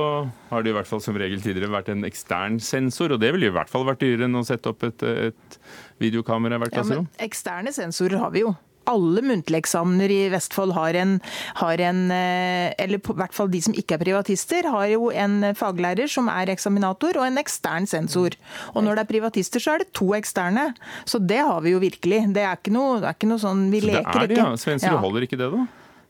har 0.48 0.64
det 0.64 0.72
i 0.72 0.76
hvert 0.76 0.88
fall 0.88 1.02
som 1.04 1.18
regel 1.20 1.42
tidligere 1.44 1.74
vært 1.74 1.90
en 1.92 2.06
ekstern 2.08 2.56
sensor, 2.62 3.12
og 3.14 3.20
det 3.22 3.34
ville 3.34 3.50
i 3.50 3.54
hvert 3.54 3.70
fall 3.72 3.84
vært 3.88 4.00
dyrere 4.04 4.28
enn 4.28 4.40
å 4.40 4.46
sette 4.48 4.72
opp 4.72 4.86
et, 4.88 5.04
et 5.28 5.60
videokamera 6.00 6.56
i 6.56 6.64
hvert 6.64 6.78
klasserom? 6.78 7.10
Ja, 7.12 7.26
eksterne 7.28 7.74
sensorer 7.76 8.22
har 8.22 8.32
vi 8.34 8.46
jo 8.46 8.54
alle 8.88 9.22
muntlige 9.24 9.62
eksamener 9.62 10.12
i 10.12 10.20
Vestfold 10.32 10.74
har 10.76 10.98
en, 10.98 11.16
har 11.60 11.80
en, 11.88 12.04
eh, 12.14 12.74
Eller 12.78 12.98
i 12.98 13.16
hvert 13.22 13.34
fall 13.36 13.50
de 13.52 13.62
som 13.62 13.74
ikke 13.76 13.96
er 13.98 14.04
privatister, 14.04 14.68
har 14.68 14.86
jo 14.92 15.10
en 15.10 15.54
faglærer 15.54 16.10
som 16.10 16.28
er 16.32 16.52
eksaminator, 16.52 17.18
og 17.18 17.26
en 17.26 17.40
ekstern 17.40 17.86
sensor. 17.86 18.36
Og 18.74 18.84
når 18.84 18.98
det 18.98 19.04
er 19.04 19.12
privatister, 19.12 19.62
så 19.62 19.74
er 19.74 19.84
det 19.84 19.92
to 19.92 20.12
eksterne. 20.18 20.72
Så 21.04 21.20
det 21.20 21.40
har 21.40 21.60
vi 21.64 21.74
jo 21.74 21.82
virkelig. 21.82 22.24
Det 22.34 22.44
er 22.44 22.56
ikke 22.56 22.74
noe, 22.74 23.00
det 23.02 23.10
er 23.10 23.18
ikke 23.18 23.32
noe 23.32 23.42
sånn 23.42 23.68
vi 23.72 23.82
så 23.82 23.92
leker 23.92 24.06
ikke. 24.06 24.18
Det 24.18 24.24
er 24.24 24.34
det, 24.34 24.40
ja. 24.42 24.54
Svensker 24.58 24.96
ja. 24.96 25.02
holder 25.02 25.28
ikke 25.28 25.40
det, 25.40 25.50
da? 25.54 25.66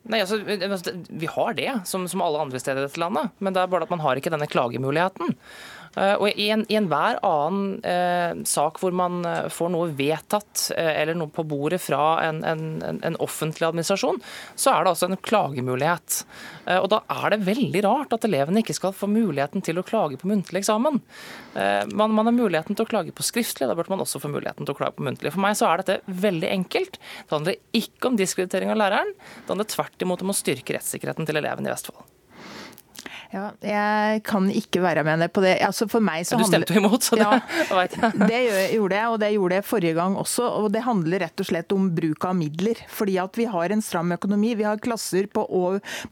Nei, 0.09 0.23
altså, 0.25 0.39
altså 0.41 0.95
Vi 1.09 1.29
har 1.29 1.57
det, 1.59 1.73
som, 1.89 2.07
som 2.09 2.23
alle 2.25 2.41
andre 2.47 2.61
steder 2.63 2.85
i 2.85 2.87
dette 2.87 3.01
landet. 3.03 3.35
Men 3.45 3.57
det 3.57 3.63
er 3.63 3.73
bare 3.73 3.89
at 3.89 3.93
man 3.93 4.05
har 4.05 4.21
ikke 4.21 4.33
denne 4.33 4.49
klagemuligheten. 4.49 5.35
Eh, 5.97 6.15
og 6.17 6.29
I 6.35 6.51
enhver 6.53 7.19
en 7.19 7.27
annen 7.29 7.85
eh, 7.87 8.43
sak 8.49 8.81
hvor 8.83 8.95
man 8.97 9.23
eh, 9.27 9.49
får 9.53 9.73
noe 9.73 9.91
vedtatt 9.97 10.69
eh, 10.77 10.93
eller 11.03 11.19
noe 11.19 11.33
på 11.33 11.45
bordet 11.49 11.81
fra 11.83 12.19
en, 12.27 12.43
en, 12.45 12.65
en, 12.83 13.19
offentlig 13.25 13.69
administrasjon, 13.69 14.21
så 14.55 14.73
er 14.73 14.85
det 14.85 14.93
altså 14.93 15.09
en 15.09 15.21
klagemulighet. 15.31 16.23
Eh, 16.67 16.79
og 16.79 16.91
Da 16.93 17.03
er 17.19 17.35
det 17.35 17.41
veldig 17.49 17.85
rart 17.87 18.15
at 18.17 18.27
elevene 18.29 18.63
ikke 18.63 18.77
skal 18.77 18.97
få 18.97 19.11
muligheten 19.11 19.65
til 19.65 19.81
å 19.81 19.87
klage 19.87 20.21
på 20.21 20.31
muntlig 20.31 20.63
eksamen. 20.63 21.01
Eh, 21.55 21.85
man, 21.93 22.15
man, 22.15 22.29
har 22.31 22.37
muligheten 22.37 22.79
til 22.79 22.87
å 22.87 22.91
klage 22.91 23.15
på 23.15 23.27
skriftlig, 23.27 23.71
da 23.71 23.77
burde 23.79 23.93
man 23.95 24.05
også 24.05 24.23
få 24.23 24.33
muligheten 24.33 24.69
til 24.69 24.77
å 24.77 24.79
klage 24.79 24.99
på 24.99 25.07
muntlig. 25.07 25.35
For 25.35 25.45
meg 25.45 25.59
så 25.59 25.71
er 25.71 25.83
dette 25.83 26.21
veldig 26.29 26.53
enkelt. 26.61 27.01
Det 27.01 27.37
handler 27.37 27.59
ikke 27.77 28.13
om 28.13 28.21
diskreditering 28.21 28.75
av 28.75 28.81
læreren, 28.83 29.17
det 29.17 29.53
handler 29.53 29.73
tvert 29.73 30.07
imot 30.07 30.25
om 30.25 30.35
å 30.35 30.39
styrke 30.39 30.77
rettssikkerheten 30.77 31.29
til 31.29 31.41
elevene 31.41 31.71
i 31.71 31.75
Vestfold. 31.75 32.18
Ja, 33.29 33.51
jeg 33.61 34.23
kan 34.25 34.47
ikke 34.49 34.81
være 34.81 35.03
med 35.05 35.29
på 35.35 35.43
det. 35.45 35.59
Altså 35.65 35.85
for 35.91 36.05
meg 36.05 36.25
så 36.25 36.39
du 36.41 36.47
stemte 36.49 36.73
jo 36.73 36.81
imot, 36.81 37.05
så 37.05 37.19
det 37.19 37.27
ja, 37.27 37.41
jeg. 37.77 38.13
Det 38.17 38.39
gjorde 38.79 38.97
jeg, 38.97 39.09
og 39.13 39.19
det 39.21 39.29
gjorde 39.35 39.59
jeg 39.59 39.67
forrige 39.69 39.97
gang 39.99 40.17
også. 40.17 40.47
og 40.63 40.71
Det 40.73 40.83
handler 40.87 41.25
rett 41.27 41.43
og 41.45 41.49
slett 41.51 41.75
om 41.77 41.91
bruk 41.93 42.25
av 42.25 42.39
midler. 42.39 42.81
Fordi 42.89 43.19
at 43.21 43.37
vi 43.37 43.45
har 43.53 43.75
en 43.75 43.85
stram 43.85 44.15
økonomi. 44.17 44.55
Vi 44.57 44.65
har 44.65 44.81
klasser 44.81 45.29
på, 45.29 45.45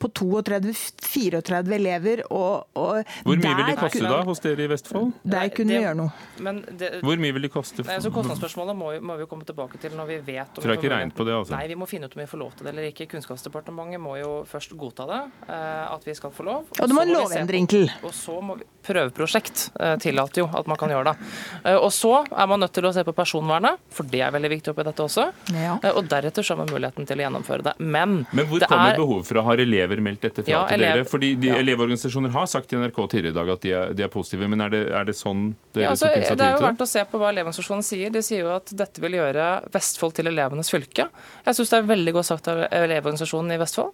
på 0.03 0.11
32-34 0.21 1.77
elever. 1.79 2.23
Og, 2.29 2.69
og 2.77 3.17
Hvor 3.25 3.41
mye 3.41 3.55
vil 3.62 3.73
de 3.73 3.79
koste 3.81 4.05
da 4.05 4.21
hos 4.29 4.45
dere 4.45 4.67
i 4.67 4.69
Vestfold? 4.75 5.17
Der 5.25 5.49
kunne 5.57 5.73
det, 5.73 5.81
vi 5.81 5.89
gjøre 5.89 6.01
noe. 6.03 6.53
Det, 6.77 6.93
Hvor 7.01 7.25
mye 7.25 7.39
vil 7.39 7.49
de 7.49 7.53
koste? 7.57 7.87
Nei, 7.89 7.99
så 8.05 8.12
Kostnadsspørsmålet 8.12 8.77
må, 8.77 8.93
må, 9.01 9.17
vi 9.23 9.31
komme 9.31 9.49
tilbake 9.49 9.81
til 9.81 9.97
når 9.97 10.12
vi 10.12 10.21
vet 10.29 10.53
om 10.53 10.61
Tror 10.61 10.75
jeg 10.75 10.83
ikke 10.83 10.93
regnet 10.93 11.17
på 11.17 11.25
det, 11.25 11.37
altså. 11.41 11.57
Nei, 11.57 11.64
vi 11.73 11.81
må 11.81 11.89
finne 11.89 12.11
ut 12.11 12.19
om 12.19 12.25
vi 12.27 12.29
får 12.29 12.43
lov 12.45 12.53
til 12.59 12.69
det 12.69 12.75
eller 12.75 12.91
ikke. 12.93 13.09
Kunnskapsdepartementet 13.17 14.05
må 14.05 14.19
jo 14.21 14.33
først 14.49 14.77
godta 14.77 15.09
det, 15.09 15.23
eh, 15.49 15.83
at 15.97 16.05
vi 16.05 16.17
skal 16.19 16.35
få 16.37 16.45
lov. 16.47 16.69
Og, 16.69 16.81
og 16.83 16.93
det 16.93 16.99
må 16.99 17.05
en 17.07 17.14
lovendring 17.22 17.68
til. 17.70 17.86
Og 18.02 18.14
så 18.14 18.40
må 18.42 18.59
vi 18.61 18.68
Prøveprosjekt 18.86 19.70
eh, 19.80 19.96
tillater 19.98 20.44
jo 20.44 20.46
at 20.54 20.68
man 20.70 20.78
kan 20.78 20.90
gjøre 20.92 21.11
det. 21.11 21.30
Eh, 21.64 21.74
og 21.74 21.90
så 21.94 22.20
er 22.22 22.50
man 22.50 22.62
nødt 22.62 22.74
til 22.76 22.86
å 22.86 22.92
se 22.94 23.02
på 23.07 23.14
personvernet, 23.16 23.80
for 23.92 24.07
det 24.11 24.22
er 24.22 24.34
veldig 24.34 24.50
viktig 24.52 24.72
oppi 24.72 24.84
dette 24.86 25.02
også. 25.02 25.26
Ja. 25.54 25.76
Eh, 25.80 25.90
og 25.90 26.07
deretter 26.11 26.46
så 26.46 26.54
har 26.54 26.62
man 26.62 26.70
muligheten 26.70 27.09
til 27.09 27.18
å 27.18 27.26
gjennomføre 27.26 27.66
det. 27.66 27.74
Men, 27.82 28.20
Men 28.30 28.48
hvor 28.50 28.62
kommer 28.68 28.94
er... 28.94 29.00
behovet 29.00 29.30
fra? 29.30 29.44
Har 29.46 29.62
elever 29.62 30.02
meldt 30.04 30.28
dette 30.28 30.44
fra 30.46 30.52
ja, 30.52 30.62
til 30.70 30.78
elev... 30.78 31.00
dere? 31.00 31.09
Fordi 31.11 31.32
de 31.42 31.50
ja. 31.50 31.59
Elevorganisasjoner 31.64 32.34
har 32.36 32.46
sagt 32.50 32.70
til 32.70 32.82
NRK 32.82 33.00
tidligere 33.02 33.34
i 33.34 33.38
dag 33.40 33.52
at 33.57 33.64
de 33.66 33.74
er, 33.80 33.96
de 33.98 34.07
er 34.07 34.12
positive, 34.12 34.50
men 34.52 34.62
er 34.66 34.74
det, 34.74 34.82
er 35.00 35.11
det 35.11 35.16
sånn 35.18 35.48
dere 35.74 35.88
ja, 35.88 35.94
altså, 35.94 36.07
tok 36.07 36.20
initiativ 36.20 36.30
til 36.30 36.38
det? 36.38 36.44
Det 36.44 36.48
er 36.52 36.57
jo 36.57 36.66
verdt 36.68 36.86
å 36.86 36.90
se 36.92 37.04
på 37.11 37.22
hva 37.22 37.32
Elevorganisasjonen 37.34 37.86
sier. 37.90 38.14
De 38.14 38.22
sier 38.26 38.44
jo 38.44 38.52
at 38.54 38.74
dette 38.84 39.02
vil 39.02 39.18
gjøre 39.18 39.48
Vestfold 39.74 40.14
til 40.20 40.30
elevenes 40.30 40.70
fylke. 40.70 41.09
Jeg 41.42 41.59
syns 41.59 41.74
det 41.74 41.80
er 41.80 41.90
veldig 41.90 42.16
godt 42.20 42.30
sagt 42.30 42.52
av 42.52 42.62
Elevorganisasjonen 42.70 43.57
i 43.57 43.61
Vestfold. 43.61 43.92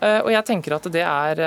Og 0.00 0.30
jeg 0.32 0.46
tenker 0.48 0.78
at 0.78 0.88
det, 0.92 1.04
er, 1.04 1.42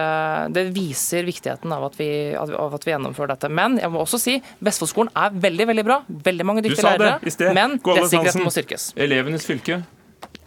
det 0.54 0.68
viser 0.76 1.03
viktigheten 1.28 1.74
av 1.76 1.88
at 1.90 1.98
vi, 2.00 2.08
av 2.36 2.78
at 2.78 2.88
vi 2.88 2.94
gjennomfører 2.94 3.36
dette. 3.36 3.50
Men 3.52 3.80
jeg 3.82 3.92
må 3.94 4.04
også 4.04 4.20
si 4.22 4.38
Vestfoldskolen 4.64 5.12
er 5.20 5.36
veldig 5.46 5.68
veldig 5.72 5.86
bra. 5.88 6.00
Veldig 6.30 6.48
mange 6.48 6.64
dyktige 6.66 6.88
lærere. 6.88 7.20
Men 7.56 7.78
rettssikkerheten 7.84 8.46
må 8.46 8.54
styrkes. 8.54 8.92
Elevenes 8.96 9.48
fylke? 9.50 9.84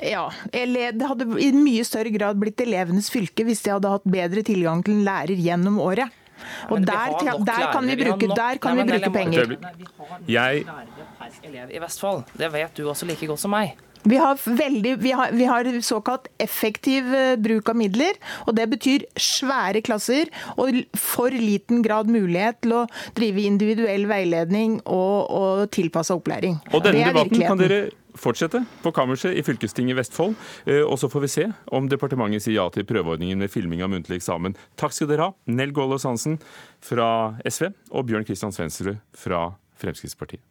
Ja, 0.02 0.26
det 0.52 1.08
hadde 1.08 1.26
i 1.40 1.50
mye 1.56 1.84
større 1.86 2.12
grad 2.12 2.38
blitt 2.40 2.60
elevenes 2.60 3.08
fylke 3.12 3.46
hvis 3.46 3.62
de 3.64 3.72
hadde 3.72 3.90
hatt 3.94 4.04
bedre 4.04 4.44
tilgang 4.44 4.82
til 4.84 4.98
en 4.98 5.06
lærer 5.06 5.40
gjennom 5.40 5.80
året. 5.80 6.12
Og 6.68 6.82
der, 6.84 7.14
der, 7.46 7.70
kan 7.72 7.86
vi 7.88 7.96
bruke, 7.96 8.28
der 8.28 8.58
kan 8.60 8.76
vi 8.76 8.84
bruke 8.90 9.10
penger. 9.14 9.56
Nei, 9.56 9.72
vi 9.78 9.86
har 9.96 10.20
jeg... 10.28 10.66
lærere 10.68 11.06
per 11.18 11.48
elev 11.48 11.72
i 11.72 11.80
Vestfold. 11.80 12.24
Det 12.36 12.52
vet 12.52 12.76
du 12.76 12.88
også 12.90 13.08
like 13.08 13.28
godt 13.30 13.40
som 13.40 13.54
meg. 13.56 13.76
Vi 14.06 14.18
har, 14.22 14.38
veldig, 14.38 14.96
vi, 15.02 15.12
har, 15.12 15.32
vi 15.34 15.44
har, 15.50 15.68
såkalt 15.82 16.28
effektiv 16.38 17.10
eh, 17.14 17.34
bruk 17.36 17.68
av 17.68 17.78
midler. 17.78 18.18
og 18.46 18.54
Det 18.56 18.68
betyr 18.70 19.06
svære 19.18 19.82
klasser 19.86 20.30
og 20.56 20.82
for 20.94 21.34
liten 21.34 21.82
grad 21.82 22.10
mulighet 22.10 22.62
til 22.62 22.76
å 22.82 22.86
drive 23.18 23.46
individuell 23.46 24.06
veiledning 24.10 24.80
og, 24.84 25.30
og 25.30 25.70
tilpassa 25.74 26.16
opplæring. 26.16 26.60
Og 26.72 26.84
denne 26.86 27.10
debatten 27.10 27.42
kan 27.42 27.60
dere 27.60 27.86
fortsette 28.16 28.62
på 28.82 28.92
kammerset 28.96 29.36
i 29.36 29.44
fylkestinget 29.44 29.94
i 29.94 29.98
Vestfold. 30.00 30.36
Eh, 30.64 30.82
og 30.84 30.98
så 31.02 31.10
får 31.12 31.26
vi 31.26 31.32
se 31.34 31.46
om 31.76 31.90
departementet 31.90 32.46
sier 32.46 32.60
ja 32.60 32.68
til 32.72 32.86
prøveordningen 32.88 33.42
med 33.42 33.52
filming 33.52 33.84
av 33.84 33.92
muntlig 33.92 34.20
eksamen. 34.20 34.56
Takk 34.80 34.96
skal 34.96 35.10
dere 35.10 35.30
ha, 35.30 35.36
Nell 35.50 35.74
Gålås 35.76 36.06
Hansen 36.08 36.38
fra 36.84 37.08
SV 37.42 37.72
og 37.90 38.06
Bjørn 38.08 38.28
Kristian 38.28 38.54
Svendsrud 38.54 38.96
fra 39.16 39.48
Fremskrittspartiet. 39.80 40.44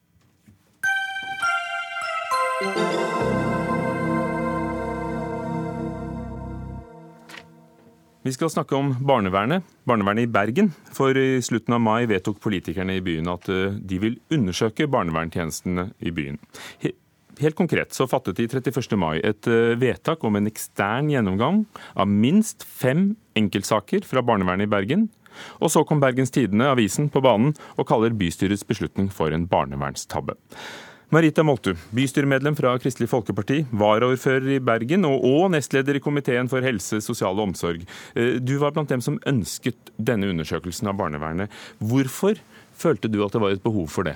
Vi 8.26 8.32
skal 8.34 8.50
snakke 8.50 8.74
om 8.74 8.88
barnevernet, 9.06 9.62
barnevernet 9.86 10.26
i 10.26 10.30
Bergen. 10.34 10.72
For 10.98 11.14
i 11.14 11.38
slutten 11.46 11.76
av 11.78 11.82
mai 11.86 12.08
vedtok 12.10 12.40
politikerne 12.42 12.96
i 12.98 13.04
byen 13.06 13.30
at 13.30 13.46
eh, 13.54 13.76
de 13.78 14.00
vil 14.02 14.16
undersøke 14.34 14.88
barnevernstjenestene 14.90 15.92
i 16.02 16.14
byen. 16.16 16.40
Helt 16.82 17.58
konkret 17.60 17.94
så 17.94 18.08
fattet 18.10 18.40
de 18.40 18.48
31. 18.50 18.98
mai 18.98 19.20
et 19.20 19.46
eh, 19.46 19.76
vedtak 19.78 20.26
om 20.26 20.40
en 20.40 20.50
ekstern 20.50 21.12
gjennomgang 21.14 21.68
av 21.94 22.10
minst 22.10 22.66
fem 22.66 23.12
enkeltsaker 23.38 24.10
fra 24.10 24.26
barnevernet 24.26 24.66
i 24.66 24.74
Bergen. 24.74 25.06
Og 25.62 25.70
så 25.70 25.86
kom 25.86 26.02
Bergens 26.02 26.34
Tidende, 26.34 26.72
avisen, 26.74 27.12
på 27.14 27.22
banen 27.22 27.54
og 27.76 27.86
kaller 27.92 28.18
bystyrets 28.18 28.66
beslutning 28.66 29.14
for 29.14 29.38
en 29.38 29.46
barnevernstabbe. 29.52 30.34
Marita 31.14 31.44
Moltu, 31.46 31.76
bystyremedlem 31.94 32.56
fra 32.58 32.72
Kristelig 32.82 33.12
Folkeparti, 33.12 33.60
varaordfører 33.78 34.56
i 34.56 34.62
Bergen 34.64 35.06
og, 35.06 35.22
og, 35.22 35.44
nestleder 35.54 36.00
i 36.00 36.02
komiteen 36.02 36.50
for 36.50 36.66
helse, 36.66 36.98
sosial 37.06 37.38
og 37.38 37.52
omsorg. 37.52 37.84
Eh, 38.18 38.40
du 38.42 38.56
var 38.62 38.74
blant 38.74 38.90
dem 38.90 39.04
som 39.06 39.20
ønsket 39.30 39.92
denne 40.02 40.32
undersøkelsen 40.34 40.90
av 40.90 40.98
barnevernet. 40.98 41.54
Hvorfor 41.78 42.42
følte 42.74 43.12
du 43.12 43.20
at 43.26 43.38
det 43.38 43.44
var 43.44 43.54
et 43.54 43.62
behov 43.62 43.92
for 43.94 44.10
det? 44.10 44.16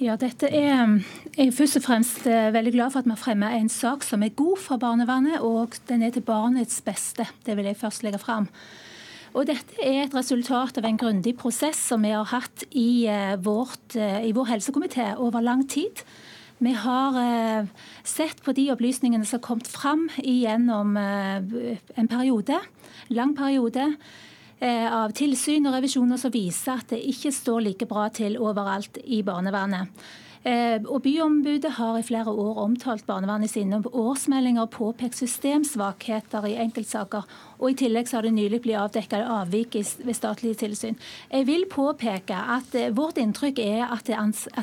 Ja, 0.00 0.14
dette 0.16 0.48
er 0.48 0.94
Jeg 1.36 1.50
er 1.50 1.52
først 1.52 1.80
og 1.80 1.84
fremst 1.84 2.30
eh, 2.30 2.52
veldig 2.54 2.72
glad 2.76 2.94
for 2.94 3.02
at 3.02 3.10
vi 3.10 3.16
har 3.16 3.20
fremmet 3.20 3.58
en 3.58 3.68
sak 3.68 4.06
som 4.06 4.22
er 4.22 4.36
god 4.38 4.62
for 4.62 4.80
barnevernet, 4.80 5.42
og 5.42 5.74
den 5.90 6.06
er 6.06 6.14
til 6.14 6.22
barnets 6.22 6.78
beste. 6.86 7.26
Det 7.44 7.58
vil 7.58 7.66
jeg 7.68 7.80
først 7.82 8.06
legge 8.06 8.22
fram. 8.22 8.46
Og 9.30 9.46
Dette 9.46 9.78
er 9.78 10.04
et 10.04 10.14
resultat 10.14 10.80
av 10.80 10.86
en 10.88 10.98
grundig 10.98 11.36
prosess 11.38 11.78
som 11.92 12.02
vi 12.02 12.10
har 12.10 12.26
hatt 12.32 12.64
i, 12.70 13.06
eh, 13.06 13.36
vårt, 13.36 13.94
eh, 13.94 14.26
i 14.26 14.32
vår 14.32 14.46
helsekomité 14.46 15.16
over 15.18 15.40
lang 15.40 15.68
tid. 15.68 16.02
Vi 16.60 16.72
har 16.72 17.14
eh, 17.16 17.66
sett 18.02 18.42
på 18.42 18.52
de 18.52 18.70
opplysningene 18.72 19.24
som 19.24 19.38
har 19.38 19.46
kommet 19.46 19.68
fram 19.68 20.08
gjennom 20.18 20.96
en 20.96 22.08
periode, 22.08 22.58
lang 23.08 23.34
periode 23.34 23.96
av 24.60 25.12
tilsyn 25.12 25.66
og 25.66 25.72
revisjoner 25.72 26.18
som 26.18 26.30
viser 26.30 26.72
at 26.72 26.88
det 26.88 27.00
ikke 27.00 27.32
står 27.32 27.62
like 27.62 27.86
bra 27.86 28.10
til 28.10 28.36
overalt 28.36 28.98
i 29.06 29.22
barnevernet. 29.22 29.88
Og 30.86 31.02
Byombudet 31.02 31.72
har 31.72 31.96
i 31.96 32.02
flere 32.02 32.28
år 32.28 32.58
omtalt 32.58 33.06
barnevernet 33.06 33.44
i 33.44 33.60
sine 33.60 33.80
årsmeldinger 33.80 34.60
og 34.60 34.70
påpekt 34.70 35.14
systemsvakheter 35.14 36.44
i 36.44 36.58
enkeltsaker. 36.60 37.24
Og 37.60 37.72
I 37.72 37.78
tillegg 37.82 38.08
så 38.08 38.18
har 38.18 38.26
det 38.26 38.34
nylig 38.36 38.62
blitt 38.64 38.78
avdekket 38.80 39.26
avvik 39.26 39.76
ved 40.04 40.16
statlige 40.16 40.60
tilsyn. 40.62 40.96
Jeg 41.30 41.46
vil 41.48 41.66
påpeke 41.70 42.36
at 42.56 42.74
eh, 42.78 42.88
Vårt 42.96 43.20
inntrykk 43.20 43.60
er 43.62 43.84
at 43.90 44.08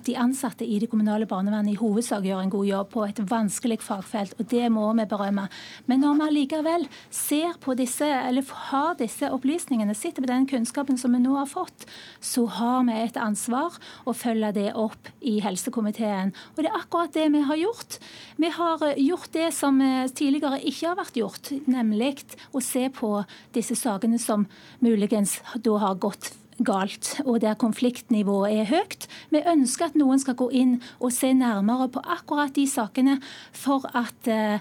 de 0.07 0.17
ansatte 0.17 0.65
i 0.65 0.79
det 0.81 0.89
kommunale 0.91 1.27
barnevernet 1.29 1.75
i 1.75 1.79
hovedsak 1.79 2.25
gjør 2.25 2.41
en 2.43 2.53
god 2.53 2.67
jobb 2.67 2.91
på 2.93 3.05
et 3.07 3.21
vanskelig 3.29 3.79
fagfelt, 3.85 4.35
og 4.39 4.49
det 4.51 4.65
må 4.73 4.89
vi 4.97 5.07
berømme. 5.09 5.47
Men 5.85 6.03
når 6.03 6.17
vi 6.21 6.29
likevel 6.39 6.87
ser 7.13 7.57
på 7.61 7.77
disse, 7.77 8.07
eller 8.07 8.45
har 8.71 8.97
disse 8.99 9.29
opplysningene, 9.33 9.95
sitter 9.97 10.25
med 10.25 10.33
den 10.33 10.49
kunnskapen 10.49 10.97
som 10.97 11.13
vi 11.13 11.21
nå 11.23 11.37
har 11.37 11.49
fått, 11.49 11.87
så 12.21 12.47
har 12.57 12.83
vi 12.89 12.97
et 13.03 13.21
ansvar 13.21 13.77
å 14.07 14.15
følge 14.17 14.53
det 14.57 14.69
opp 14.73 15.11
i 15.21 15.37
helse 15.43 15.67
helsekomiteen. 15.67 16.33
Og 16.55 16.63
det 16.63 16.69
er 16.71 16.77
akkurat 16.77 17.13
det 17.13 17.27
vi 17.33 17.41
har 17.41 17.59
gjort. 17.59 17.97
Vi 18.37 18.49
har 18.53 18.83
eh, 18.85 18.99
gjort 19.07 19.31
det 19.33 19.51
som 19.55 19.79
eh, 19.81 20.07
tidligere 20.07 20.61
ikke 20.61 20.91
har 20.91 20.99
vært 20.99 21.17
gjort, 21.17 21.51
nemlig 21.67 22.15
å 22.53 22.61
se 22.63 22.86
på 22.93 23.21
disse 23.55 23.75
sakene 23.75 24.19
som 24.21 24.47
muligens 24.83 25.39
da 25.63 25.77
har 25.81 25.99
gått 26.01 26.33
galt, 26.65 27.19
og 27.25 27.41
der 27.41 27.57
konfliktnivået 27.59 28.61
er 28.61 28.71
høyt. 28.71 29.07
Vi 29.29 29.43
ønsker 29.45 29.91
at 29.91 29.99
noen 29.99 30.19
skal 30.21 30.37
gå 30.39 30.49
inn 30.57 30.79
og 30.99 31.13
se 31.13 31.33
nærmere 31.37 31.89
på 31.93 32.01
akkurat 32.01 32.55
de 32.55 32.65
sakene 32.69 33.19
for 33.53 33.85
at 33.97 34.31
eh, 34.31 34.59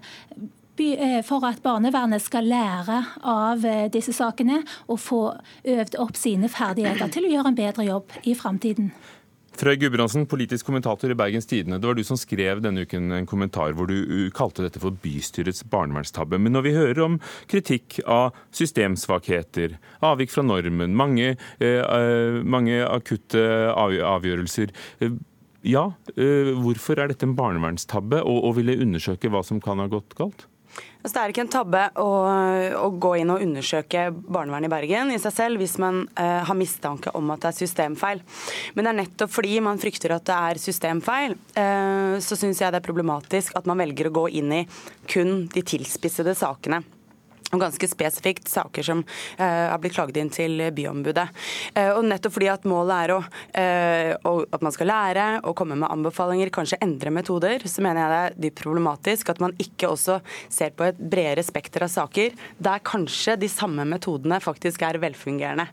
for 1.25 1.41
at 1.49 1.63
barnevernet 1.65 2.21
skal 2.21 2.45
lære 2.45 2.99
av 3.25 3.63
disse 3.89 4.13
sakene 4.13 4.59
og 4.93 4.99
få 5.01 5.21
øvd 5.65 5.97
opp 6.03 6.19
sine 6.21 6.51
ferdigheter 6.53 7.09
til 7.15 7.25
å 7.25 7.31
gjøre 7.33 7.49
en 7.49 7.57
bedre 7.57 7.87
jobb 7.87 8.13
i 8.29 8.35
framtiden. 8.37 8.91
Frøy 9.57 9.79
Gudbrandsen, 9.81 10.27
politisk 10.29 10.67
kommentator 10.69 11.09
i 11.09 11.17
Bergens 11.17 11.47
Tidende. 11.49 11.79
Det 11.81 11.89
var 11.89 11.97
du 11.97 12.03
som 12.05 12.19
skrev 12.21 12.61
denne 12.61 12.83
uken 12.85 13.15
en 13.17 13.29
kommentar 13.29 13.73
hvor 13.77 13.89
du 13.89 14.29
kalte 14.37 14.67
dette 14.67 14.83
for 14.83 14.93
bystyrets 15.01 15.65
barnevernstabbe. 15.73 16.37
Men 16.37 16.53
når 16.53 16.67
vi 16.67 16.75
hører 16.77 17.01
om 17.07 17.17
kritikk 17.49 18.03
av 18.05 18.37
systemsvakheter, 18.57 19.79
avvik 20.05 20.35
fra 20.35 20.45
normen, 20.45 20.93
mange, 20.97 21.37
eh, 21.57 21.81
eh 21.81 22.43
mange 22.45 22.83
akutte 22.85 23.41
avgjørelser 23.73 24.75
eh, 25.01 25.17
ja, 25.65 25.87
eh, 26.17 26.53
hvorfor 26.61 27.01
er 27.01 27.09
dette 27.09 27.25
en 27.25 27.37
barnevernstabbe, 27.39 28.21
og, 28.29 28.45
og 28.45 28.59
vil 28.61 28.75
jeg 28.75 28.85
undersøke 28.85 29.33
hva 29.33 29.41
som 29.43 29.63
kan 29.65 29.81
ha 29.81 29.89
gått 29.89 30.19
galt? 30.21 30.45
Altså, 31.07 31.21
det 31.21 31.23
er 31.23 31.33
ikke 31.33 31.43
en 31.45 31.51
tabbe 31.55 31.81
å, 32.03 32.07
å, 32.83 32.87
gå 32.99 33.13
inn 33.21 33.29
og 33.31 33.43
undersøke 33.45 34.09
barnevernet 34.11 34.67
i 34.67 34.73
Bergen 34.73 35.13
i 35.15 35.21
seg 35.23 35.37
selv 35.37 35.63
hvis 35.63 35.77
man 35.79 36.01
uh, 36.19 36.43
har 36.49 36.59
mistanke 36.59 37.13
om 37.15 37.31
at 37.31 37.45
det 37.45 37.53
er 37.53 37.59
systemfeil. 37.61 38.25
Men 38.75 38.89
det 38.89 38.91
er 38.91 38.99
nettopp 39.05 39.31
fordi 39.37 39.61
man 39.63 39.79
frykter 39.79 40.17
at 40.17 40.27
det 40.27 40.41
er 40.51 40.63
systemfeil, 40.65 41.39
uh, 41.61 42.19
så 42.19 42.35
syns 42.35 42.59
jeg 42.59 42.75
det 42.75 42.83
er 42.83 42.89
problematisk 42.89 43.55
at 43.55 43.71
man 43.71 43.79
velger 43.85 44.11
å 44.11 44.17
gå 44.19 44.27
inn 44.43 44.51
i 44.59 44.61
kun 45.07 45.45
de 45.55 45.63
tilspissede 45.63 46.35
sakene 46.35 46.83
og 47.53 47.63
ganske 47.63 47.89
spesifikt 47.91 48.51
saker 48.51 48.87
som 48.87 49.03
uh, 49.03 49.43
har 49.43 49.79
blitt 49.83 49.97
klaget 49.97 50.19
inn 50.21 50.33
til 50.35 50.61
Byombudet. 50.75 51.29
Uh, 51.77 51.93
og 51.97 52.03
nettopp 52.09 52.37
fordi 52.37 52.51
at 52.53 52.67
målet 52.69 53.07
er 53.07 53.15
å, 53.15 53.21
uh, 53.23 54.43
at 54.57 54.65
man 54.65 54.75
skal 54.75 54.91
lære 54.91 55.27
og 55.47 55.57
komme 55.59 55.79
med 55.79 55.91
anbefalinger, 55.91 56.51
kanskje 56.55 56.81
endre 56.85 57.13
metoder, 57.15 57.63
så 57.69 57.85
mener 57.85 58.03
jeg 58.03 58.13
det 58.13 58.21
er 58.23 58.39
dypt 58.47 58.65
problematisk 58.65 59.33
at 59.33 59.43
man 59.43 59.55
ikke 59.63 59.91
også 59.93 60.19
ser 60.53 60.75
på 60.77 60.89
et 60.89 60.99
bredere 60.99 61.45
spekter 61.47 61.87
av 61.87 61.93
saker 61.93 62.35
der 62.63 62.83
kanskje 62.87 63.37
de 63.41 63.51
samme 63.51 63.87
metodene 63.89 64.39
faktisk 64.43 64.85
er 64.87 64.99
velfungerende. 65.03 65.69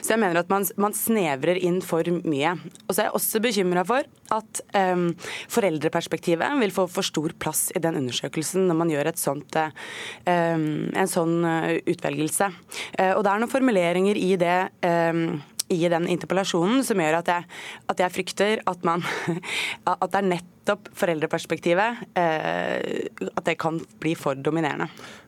Så 0.00 0.14
jeg 0.14 0.22
mener 0.22 0.42
at 0.42 0.52
man, 0.52 0.66
man 0.80 0.96
snevrer 0.96 1.60
inn 1.60 1.80
for 1.84 2.06
mye. 2.24 2.54
Og 2.86 2.94
så 2.94 3.02
er 3.02 3.08
jeg 3.08 3.16
også 3.18 3.42
bekymra 3.44 3.84
for 3.88 4.06
at 4.34 4.60
um, 4.76 5.08
foreldreperspektivet 5.52 6.58
vil 6.62 6.74
få 6.74 6.86
for 6.92 7.06
stor 7.06 7.32
plass 7.40 7.68
i 7.76 7.82
den 7.82 7.96
undersøkelsen 8.00 8.66
når 8.68 8.78
man 8.82 8.92
gjør 8.92 9.10
et 9.10 9.20
sånt, 9.20 9.58
um, 9.58 10.66
en 10.92 11.10
sånn 11.10 11.27
eh, 11.44 11.76
utvelgelse. 11.92 12.50
Uh, 12.98 13.12
og 13.14 13.22
det 13.24 13.30
er 13.30 13.42
noen 13.42 13.52
formuleringer 13.52 14.18
i 14.20 14.34
det 14.40 14.58
um, 14.86 15.40
i 15.68 15.82
den 15.92 16.06
interpellasjonen 16.08 16.80
som 16.86 17.00
gjør 17.02 17.18
at 17.18 17.28
jeg, 17.28 17.44
at 17.92 17.98
jeg 18.00 18.14
frykter 18.14 18.62
at, 18.70 18.86
man, 18.88 19.02
at 19.90 20.06
det 20.06 20.20
er 20.22 20.28
nettopp 20.30 20.88
foreldreperspektivet 20.96 22.00
at 22.16 23.42
det 23.44 23.54
kan 23.60 23.76
bli 24.00 24.14
for 24.16 24.40
dominerende. 24.40 24.86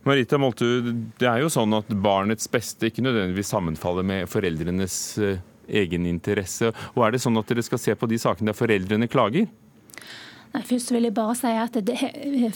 Marita 0.09 0.41
Moltu, 0.41 0.65
det 1.21 1.29
er 1.29 1.43
jo 1.45 1.53
sånn 1.53 1.77
at 1.77 1.93
barnets 1.93 2.49
beste 2.49 2.89
ikke 2.89 3.05
nødvendigvis 3.05 3.53
sammenfaller 3.53 4.07
med 4.15 4.33
foreldrenes 4.33 4.97
egeninteresse. 5.69 6.73
Og 6.97 7.05
er 7.05 7.15
det 7.15 7.21
sånn 7.21 7.37
at 7.41 7.53
dere 7.53 7.65
skal 7.67 7.83
se 7.83 7.97
på 7.97 8.09
de 8.09 8.21
sakene 8.21 8.55
der 8.55 8.59
foreldrene 8.59 9.13
klager? 9.13 9.49
Nei, 10.51 10.63
først 10.67 10.91
vil 10.91 11.07
jeg 11.07 11.15
bare 11.15 11.35
si 11.39 11.51
at 11.55 11.77
det, 11.87 11.95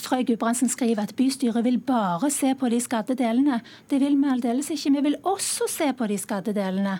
Frøy 0.03 0.25
Gudbrandsen 0.27 0.67
skriver 0.71 1.05
at 1.05 1.13
bystyret 1.15 1.63
vil 1.63 1.77
bare 1.79 2.27
se 2.33 2.51
på 2.59 2.67
de 2.71 2.81
skadde 2.83 3.15
delene. 3.15 3.61
Det 3.89 4.01
vil 4.01 4.17
vi 4.19 4.31
aldeles 4.33 4.69
ikke. 4.73 4.91
Vi 4.97 5.03
vil 5.07 5.15
også 5.23 5.69
se 5.71 5.87
på 5.95 6.09
de 6.11 6.17
skadde 6.19 6.55
delene. 6.57 6.97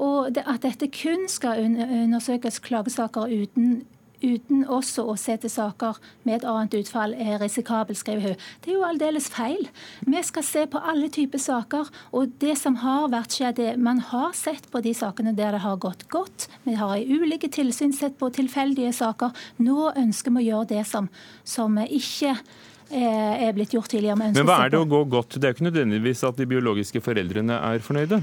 Og 0.00 0.32
det, 0.32 0.46
at 0.48 0.64
dette 0.64 0.88
kun 0.88 1.28
skal 1.28 1.66
undersøkes 1.66 2.62
klagesaker 2.64 3.28
uten 3.28 3.82
uten 4.22 4.64
også 4.66 5.04
å 5.08 5.16
se 5.20 5.36
til 5.40 5.52
saker 5.52 5.98
med 6.26 6.38
et 6.38 6.46
annet 6.48 6.74
utfall, 6.80 7.14
er 7.14 7.38
risikabel, 7.42 7.96
skriver 7.98 8.32
hun. 8.32 8.46
Det 8.64 8.72
er 8.72 8.78
jo 8.78 8.86
aldeles 8.86 9.28
feil. 9.32 9.68
Vi 10.06 10.22
skal 10.26 10.46
se 10.46 10.64
på 10.70 10.82
alle 10.82 11.10
typer 11.14 11.42
saker. 11.42 11.90
Og 12.16 12.34
det 12.42 12.56
som 12.60 12.78
har 12.82 13.10
vært 13.12 13.36
skjedd, 13.38 13.62
er 13.62 13.82
man 13.82 14.02
har 14.10 14.34
sett 14.36 14.70
på 14.72 14.82
de 14.84 14.94
sakene 14.96 15.34
der 15.36 15.56
det 15.56 15.62
har 15.64 15.78
gått 15.82 16.06
godt. 16.12 16.48
Vi 16.66 16.76
har 16.78 16.96
i 16.96 17.06
ulike 17.06 17.50
tilsyn 17.52 17.94
sett 17.96 18.18
på 18.18 18.30
tilfeldige 18.34 18.92
saker. 18.96 19.36
Nå 19.62 19.92
ønsker 19.94 20.34
vi 20.34 20.44
å 20.44 20.48
gjøre 20.48 20.72
det 20.74 20.84
som, 20.88 21.08
som 21.46 21.78
ikke 21.84 22.34
eh, 22.34 23.46
er 23.46 23.54
blitt 23.56 23.76
gjort 23.76 23.90
tidligere. 23.92 24.18
Men 24.20 24.42
hva 24.48 24.64
er 24.64 24.74
det 24.74 24.82
å 24.82 24.88
gå 24.88 25.04
godt? 25.10 25.38
Det 25.38 25.46
er 25.46 25.54
jo 25.54 25.60
ikke 25.60 25.70
nødvendigvis 25.70 26.26
at 26.28 26.38
de 26.40 26.48
biologiske 26.50 27.02
foreldrene 27.04 27.62
er 27.70 27.84
fornøyde? 27.84 28.22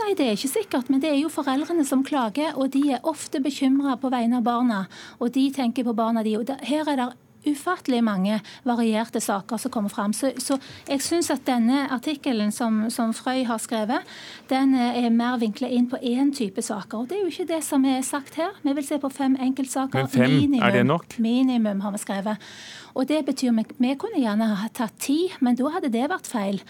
Nei, 0.00 0.12
det 0.18 0.26
er 0.26 0.38
ikke 0.38 0.52
sikkert, 0.52 0.90
men 0.92 1.02
det 1.02 1.10
er 1.12 1.20
jo 1.20 1.32
foreldrene 1.32 1.84
som 1.88 2.04
klager. 2.06 2.54
Og 2.56 2.72
de 2.74 2.86
er 2.96 3.04
ofte 3.06 3.42
bekymra 3.44 3.98
på 4.00 4.12
vegne 4.12 4.40
av 4.40 4.46
barna, 4.46 4.84
og 5.18 5.34
de 5.34 5.48
tenker 5.54 5.86
på 5.86 5.96
barna 5.96 6.24
de. 6.26 6.36
Og 6.38 6.50
her 6.64 6.88
er 6.90 7.00
det 7.00 7.12
ufattelig 7.44 8.00
mange 8.04 8.38
varierte 8.64 9.20
saker 9.20 9.60
som 9.60 9.72
kommer 9.72 9.92
fram. 9.92 10.12
Så, 10.16 10.32
så 10.40 10.58
jeg 10.88 11.02
syns 11.04 11.30
at 11.32 11.44
denne 11.48 11.84
artikkelen 11.92 12.52
som, 12.54 12.84
som, 12.92 13.12
Frøy 13.14 13.44
har 13.48 13.60
skrevet, 13.62 14.04
den 14.50 14.74
er 14.78 15.10
mer 15.14 15.38
vinkla 15.42 15.68
inn 15.70 15.88
på 15.90 16.00
én 16.00 16.32
type 16.34 16.62
saker. 16.64 17.04
Og 17.04 17.10
det 17.10 17.18
er 17.18 17.24
jo 17.24 17.32
ikke 17.32 17.50
det 17.54 17.62
som 17.66 17.84
er 17.88 18.02
sagt 18.06 18.38
her. 18.40 18.54
Vi 18.64 18.76
vil 18.76 18.86
se 18.86 18.98
på 19.00 19.12
fem 19.12 19.36
enkeltsaker. 19.40 20.04
Men 20.06 20.12
fem, 20.12 20.36
minimum, 20.40 20.66
er 20.66 20.78
det 20.78 20.84
nok? 20.88 21.18
Minimum, 21.22 21.84
har 21.84 21.94
vi 21.94 22.02
skrevet. 22.02 22.52
Og 22.94 23.08
det 23.10 23.24
betyr 23.26 23.54
vi, 23.56 23.66
vi 23.78 23.96
kunne 23.98 24.22
gjerne 24.22 24.52
ha 24.62 24.70
tatt 24.74 24.96
ti, 25.02 25.18
men 25.44 25.58
da 25.58 25.72
hadde 25.76 25.92
det 25.94 26.06
vært 26.10 26.30
feil. 26.30 26.62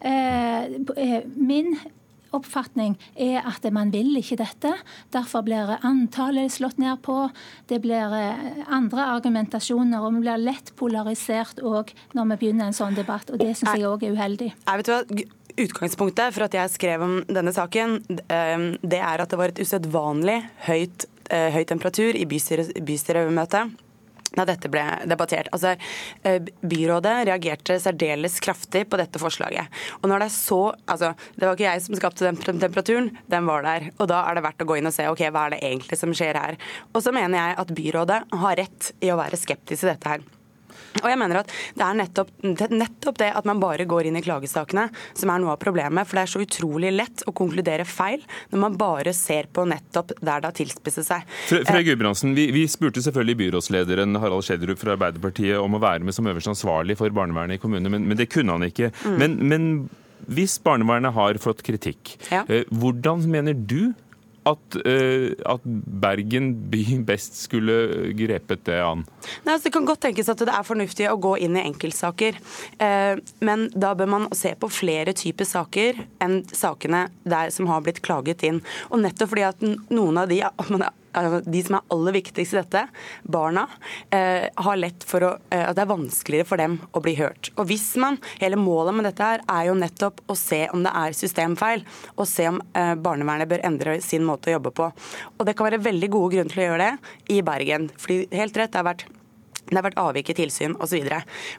Eh, 0.00 0.78
eh 0.96 1.18
min 1.36 1.76
oppfatning 2.36 2.96
er 3.14 3.42
at 3.48 3.66
man 3.74 3.92
vil 3.94 4.14
ikke 4.20 4.38
dette. 4.40 4.72
Derfor 5.14 5.44
blir 5.46 5.76
antallet 5.82 6.52
slått 6.52 6.80
ned 6.82 7.02
på. 7.04 7.28
Det 7.70 7.82
blir 7.84 8.16
eh, 8.16 8.64
andre 8.72 9.06
argumentasjoner, 9.16 10.00
og 10.02 10.16
vi 10.16 10.24
blir 10.24 10.42
lett 10.42 10.74
polarisert 10.78 11.62
òg 11.62 11.92
når 12.16 12.32
vi 12.32 12.40
begynner 12.44 12.70
en 12.70 12.76
sånn 12.76 12.98
debatt. 12.98 13.30
og 13.30 13.42
Det 13.42 13.52
syns 13.56 13.76
jeg 13.76 13.88
òg 13.88 14.06
er 14.06 14.18
uheldig. 14.18 14.52
Jeg 14.66 14.82
vet 14.82 14.92
hva, 14.92 15.28
Utgangspunktet 15.52 16.32
for 16.32 16.46
at 16.46 16.54
jeg 16.56 16.72
skrev 16.72 17.02
om 17.04 17.18
denne 17.28 17.52
saken, 17.52 17.98
det 18.08 19.00
er 19.04 19.20
at 19.20 19.28
det 19.28 19.36
var 19.36 19.52
et 19.52 19.60
usedvanlig 19.60 20.38
høyt, 20.64 21.04
høy 21.28 21.64
temperatur 21.68 22.16
i 22.16 22.24
bystyremøtet 22.24 23.74
da 24.36 24.46
dette 24.48 24.70
ble 24.72 24.84
debattert. 25.10 25.50
Altså, 25.52 25.74
byrådet 26.62 27.14
reagerte 27.28 27.78
særdeles 27.82 28.38
kraftig 28.44 28.84
på 28.90 29.00
dette 29.00 29.20
forslaget. 29.22 29.82
Og 30.00 30.10
når 30.10 30.22
Det 30.22 30.28
er 30.28 30.36
så, 30.36 30.60
altså, 30.86 31.14
det 31.36 31.46
var 31.46 31.56
ikke 31.56 31.70
jeg 31.70 31.82
som 31.82 31.98
skapte 31.98 32.28
den 32.28 32.60
temperaturen, 32.60 33.10
den 33.28 33.46
var 33.46 33.62
der. 33.62 33.90
Og 33.98 34.08
Da 34.08 34.22
er 34.28 34.34
det 34.34 34.44
verdt 34.44 34.62
å 34.62 34.68
gå 34.68 34.78
inn 34.78 34.86
og 34.86 34.94
se 34.94 35.08
ok, 35.08 35.24
hva 35.30 35.46
er 35.46 35.56
det 35.56 35.62
egentlig 35.62 35.98
som 35.98 36.12
skjer 36.14 36.38
her. 36.38 36.60
Og 36.94 37.02
så 37.02 37.12
mener 37.12 37.38
jeg 37.38 37.58
at 37.58 37.74
byrådet 37.74 38.22
har 38.44 38.56
rett 38.56 38.92
i 39.00 39.10
å 39.10 39.18
være 39.18 39.40
skeptisk 39.40 39.80
til 39.82 39.92
dette 39.94 40.08
her. 40.08 40.41
Og 41.00 41.08
jeg 41.08 41.18
mener 41.20 41.40
at 41.42 41.52
Det 41.76 41.84
er 41.86 41.98
nettopp, 41.98 42.30
nettopp, 42.42 43.18
det 43.20 43.30
at 43.32 43.48
man 43.48 43.60
bare 43.62 43.86
går 43.88 44.08
inn 44.08 44.18
i 44.18 44.24
klagesakene 44.24 44.88
som 45.18 45.32
er 45.32 45.42
noe 45.42 45.54
av 45.54 45.60
problemet. 45.62 46.08
For 46.08 46.18
det 46.18 46.24
er 46.24 46.32
så 46.34 46.42
utrolig 46.44 46.92
lett 46.94 47.24
å 47.28 47.34
konkludere 47.36 47.86
feil 47.88 48.22
når 48.52 48.62
man 48.66 48.76
bare 48.80 49.14
ser 49.16 49.48
på 49.52 49.64
nettopp 49.68 50.14
der 50.20 50.42
det 50.42 50.50
har 50.50 50.56
tilspisset 50.56 51.08
seg. 51.08 51.32
Fre 51.48 51.62
Fre 51.68 51.82
Gudbrandsen, 51.86 52.34
vi, 52.36 52.48
vi, 52.54 52.66
spurte 52.70 53.02
selvfølgelig 53.04 53.38
byrådslederen 53.44 54.20
Harald 54.22 54.46
Schjelderup 54.46 54.80
fra 54.80 54.96
Arbeiderpartiet 54.96 55.58
om 55.60 55.76
å 55.76 55.82
være 55.82 56.06
med 56.06 56.16
som 56.16 56.28
øverste 56.28 56.52
ansvarlig 56.54 56.98
for 57.00 57.12
barnevernet 57.14 57.58
i 57.58 57.62
kommunene, 57.62 57.92
men, 57.92 58.06
men 58.08 58.18
det 58.18 58.30
kunne 58.32 58.56
han 58.56 58.66
ikke. 58.66 58.92
Mm. 59.04 59.18
Men, 59.20 59.36
men 59.50 59.68
hvis 60.30 60.58
barnevernet 60.62 61.14
har 61.16 61.38
fått 61.42 61.62
kritikk, 61.66 62.16
ja. 62.30 62.44
Eh, 62.46 62.66
hvordan 62.70 63.24
mener 63.30 63.56
du 63.56 63.92
at, 64.48 64.78
uh, 64.82 65.28
at, 65.54 65.66
Bergen 66.02 66.52
by 66.70 66.82
best 67.10 67.38
skulle 67.44 68.12
grepet 68.18 68.64
det 68.68 68.80
an? 68.82 69.04
Nei, 69.44 69.54
altså, 69.54 69.68
det 69.68 69.74
kan 69.76 69.88
godt 69.88 70.02
tenkes 70.06 70.30
at 70.32 70.42
det 70.42 70.52
er 70.52 70.66
fornuftig 70.66 71.08
å 71.10 71.18
gå 71.22 71.36
inn 71.44 71.58
i 71.58 71.66
enkeltsaker. 71.66 72.38
Uh, 72.80 73.20
men 73.44 73.68
da 73.74 73.92
bør 73.98 74.10
man 74.16 74.30
se 74.36 74.54
på 74.58 74.70
flere 74.72 75.14
typer 75.16 75.48
saker 75.48 76.02
enn 76.22 76.40
sakene 76.52 77.06
der 77.28 77.52
som 77.54 77.70
har 77.70 77.84
blitt 77.84 78.02
klaget 78.04 78.44
inn. 78.48 78.62
Og 78.90 79.02
nettopp 79.04 79.32
fordi 79.34 79.46
at 79.48 79.62
noen 79.92 80.22
av 80.22 80.30
de 80.32 80.42
de 81.12 81.62
som 81.62 81.76
er 81.78 81.94
aller 81.94 82.16
viktigst 82.16 82.54
i 82.54 82.60
dette, 82.60 82.82
barna, 83.22 83.66
eh, 84.10 84.48
har 84.54 84.76
lett 84.76 85.04
for 85.04 85.20
å, 85.20 85.32
eh, 85.50 85.64
at 85.68 85.76
det 85.76 85.84
er 85.84 85.92
vanskeligere 85.92 86.46
for 86.48 86.56
dem 86.56 86.78
å 86.92 87.02
bli 87.02 87.14
hørt. 87.16 87.50
Og 87.56 87.66
hvis 87.68 87.96
man, 87.96 88.18
Hele 88.40 88.56
målet 88.56 88.94
med 88.94 89.04
dette 89.04 89.22
her 89.22 89.40
er 89.48 89.66
jo 89.68 89.74
nettopp 89.74 90.20
å 90.28 90.36
se 90.36 90.68
om 90.72 90.82
det 90.82 90.92
er 90.94 91.14
systemfeil, 91.14 91.84
og 92.16 92.26
se 92.26 92.48
om 92.48 92.60
eh, 92.74 92.94
barnevernet 92.94 93.48
bør 93.48 93.64
endre 93.64 94.00
sin 94.02 94.24
måte 94.26 94.50
å 94.50 94.56
jobbe 94.56 94.72
på. 94.74 94.92
Og 95.38 95.46
Det 95.46 95.56
kan 95.56 95.70
være 95.70 95.82
veldig 95.82 96.10
gode 96.10 96.34
grunner 96.34 96.50
til 96.50 96.62
å 96.62 96.68
gjøre 96.70 96.86
det 96.86 97.36
i 97.36 97.40
Bergen. 97.42 97.90
fordi 97.96 98.28
helt 98.32 98.56
rett, 98.56 98.72
det 98.72 98.80
har 98.80 98.94
vært 98.94 99.06
det 99.70 99.78
har 99.78 99.86
vært 99.86 100.00
avvik 100.00 100.32
i 100.32 100.36
tilsyn 100.36 100.74
osv. 100.82 101.06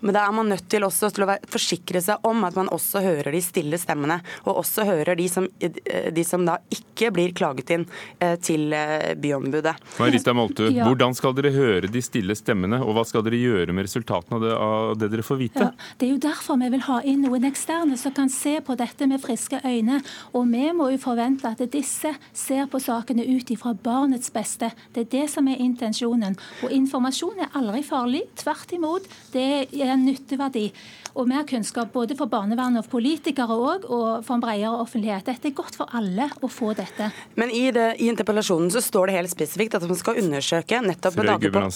Men 0.01 0.15
da 0.15 0.25
er 0.27 0.35
man 0.35 0.49
nødt 0.51 0.67
til 0.69 0.85
også 0.85 1.09
til 1.13 1.25
å 1.25 1.35
forsikre 1.49 2.01
seg 2.03 2.25
om 2.27 2.43
at 2.47 2.57
man 2.59 2.69
også 2.73 3.01
hører 3.03 3.33
de 3.33 3.41
stille 3.43 3.79
stemmene, 3.81 4.19
og 4.45 4.59
også 4.63 4.85
hører 4.87 5.17
de 5.19 5.27
som, 5.31 5.47
de 5.57 6.25
som 6.27 6.45
da 6.45 6.59
ikke 6.73 7.11
blir 7.15 7.33
klaget 7.37 7.73
inn 7.73 7.85
eh, 8.19 8.35
til 8.43 8.73
eh, 8.75 9.13
byombudet. 9.19 9.75
Marita 9.99 10.35
Moltu, 10.35 10.67
ja. 10.69 10.85
hvordan 10.87 11.15
skal 11.17 11.35
dere 11.37 11.53
høre 11.55 11.89
de 11.91 12.03
stille 12.05 12.35
stemmene, 12.37 12.81
og 12.83 12.97
hva 12.97 13.05
skal 13.07 13.25
dere 13.25 13.39
gjøre 13.39 13.75
med 13.75 13.87
resultatene 13.87 14.37
av 14.37 14.45
det, 14.45 14.53
av 14.67 14.93
det 14.99 15.11
dere 15.15 15.25
får 15.25 15.41
vite? 15.41 15.69
Ja, 15.69 15.89
det 15.99 16.07
er 16.07 16.13
jo 16.13 16.21
derfor 16.27 16.59
vi 16.61 16.69
vil 16.75 16.85
ha 16.89 16.99
inn 17.07 17.25
noen 17.25 17.49
eksterne 17.49 17.97
som 17.99 18.13
kan 18.15 18.31
se 18.33 18.59
på 18.65 18.77
dette 18.79 19.07
med 19.09 19.23
friske 19.23 19.61
øyne. 19.63 20.01
Og 20.37 20.47
vi 20.51 20.67
må 20.75 20.91
jo 20.93 21.01
forvente 21.01 21.49
at 21.49 21.63
disse 21.73 22.13
ser 22.35 22.69
på 22.69 22.81
sakene 22.83 23.25
ut 23.25 23.49
ifra 23.53 23.73
barnets 23.73 24.31
beste. 24.33 24.69
Det 24.93 25.07
er 25.07 25.11
det 25.17 25.25
som 25.33 25.47
er 25.49 25.61
intensjonen. 25.63 26.37
Og 26.63 26.73
informasjon 26.73 27.41
er 27.45 27.57
aldri 27.57 27.81
farlig 27.85 27.92
farlig. 27.93 28.25
Tvert 28.41 28.75
imot, 28.75 29.07
det 29.33 29.47
er 29.69 29.93
en 29.93 30.05
nytteverdi. 30.07 30.67
Og 31.13 31.29
mer 31.29 31.45
kunnskap 31.45 31.91
både 31.93 32.17
for 32.17 32.31
barnevern 32.31 32.79
og 32.79 32.87
politikere 32.89 33.53
òg, 33.53 33.85
og 33.85 34.23
for 34.25 34.37
en 34.37 34.43
bredere 34.43 34.81
offentlighet. 34.81 35.27
Dette 35.29 35.51
er 35.51 35.57
godt 35.57 35.77
for 35.77 35.93
alle 35.93 36.29
å 36.41 36.49
få 36.49 36.73
dette. 36.77 37.11
Men 37.37 37.53
i, 37.53 37.67
det, 37.75 37.91
i 38.01 38.09
interpellasjonen 38.09 38.73
så 38.73 38.81
står 38.81 39.11
det 39.11 39.19
helt 39.19 39.33
spesifikt 39.33 39.77
at 39.77 39.85
man 39.85 39.99
skal 39.99 40.17
undersøke 40.23 40.81
nettopp 40.81 41.19
med 41.19 41.29
dager 41.35 41.53
på 41.53 41.67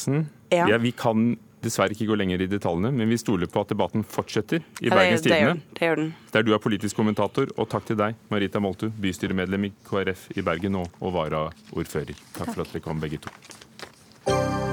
ja. 0.54 0.64
ja, 0.72 0.78
vi 0.80 0.94
kan 0.96 1.36
dessverre 1.64 1.96
ikke 1.96 2.08
gå 2.12 2.18
lenger 2.20 2.44
i 2.44 2.48
detaljene, 2.50 2.92
men 2.96 3.10
vi 3.10 3.18
stoler 3.20 3.50
på 3.52 3.64
at 3.64 3.74
debatten 3.74 4.06
fortsetter 4.08 4.62
i 4.82 4.92
Bergens 4.94 5.26
Tidende. 5.26 5.58
Det 5.74 5.90
gjør 5.90 6.02
den. 6.02 6.14
Der 6.34 6.46
du 6.46 6.54
er 6.56 6.62
politisk 6.64 7.00
kommentator. 7.00 7.52
Og 7.58 7.70
takk 7.72 7.90
til 7.90 8.00
deg, 8.00 8.18
Marita 8.34 8.62
Moltu, 8.64 8.88
bystyremedlem 9.02 9.70
i 9.70 9.74
KrF 9.90 10.30
i 10.38 10.46
Bergen 10.46 10.80
og, 10.84 10.94
og 11.02 11.18
varaordfører. 11.18 12.16
Takk, 12.16 12.40
takk 12.40 12.56
for 12.56 12.66
at 12.66 12.74
dere 12.78 12.88
kom, 12.88 13.04
begge 13.04 13.22
to. 13.28 14.67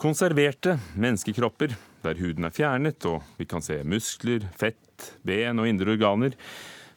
Konserverte 0.00 0.78
menneskekropper, 0.96 1.74
der 2.00 2.16
huden 2.16 2.46
er 2.48 2.52
fjernet 2.56 3.04
og 3.04 3.18
vi 3.36 3.44
kan 3.44 3.60
se 3.60 3.82
muskler, 3.84 4.46
fett, 4.56 5.10
ben 5.28 5.60
og 5.60 5.68
indre 5.68 5.92
organer. 5.92 6.32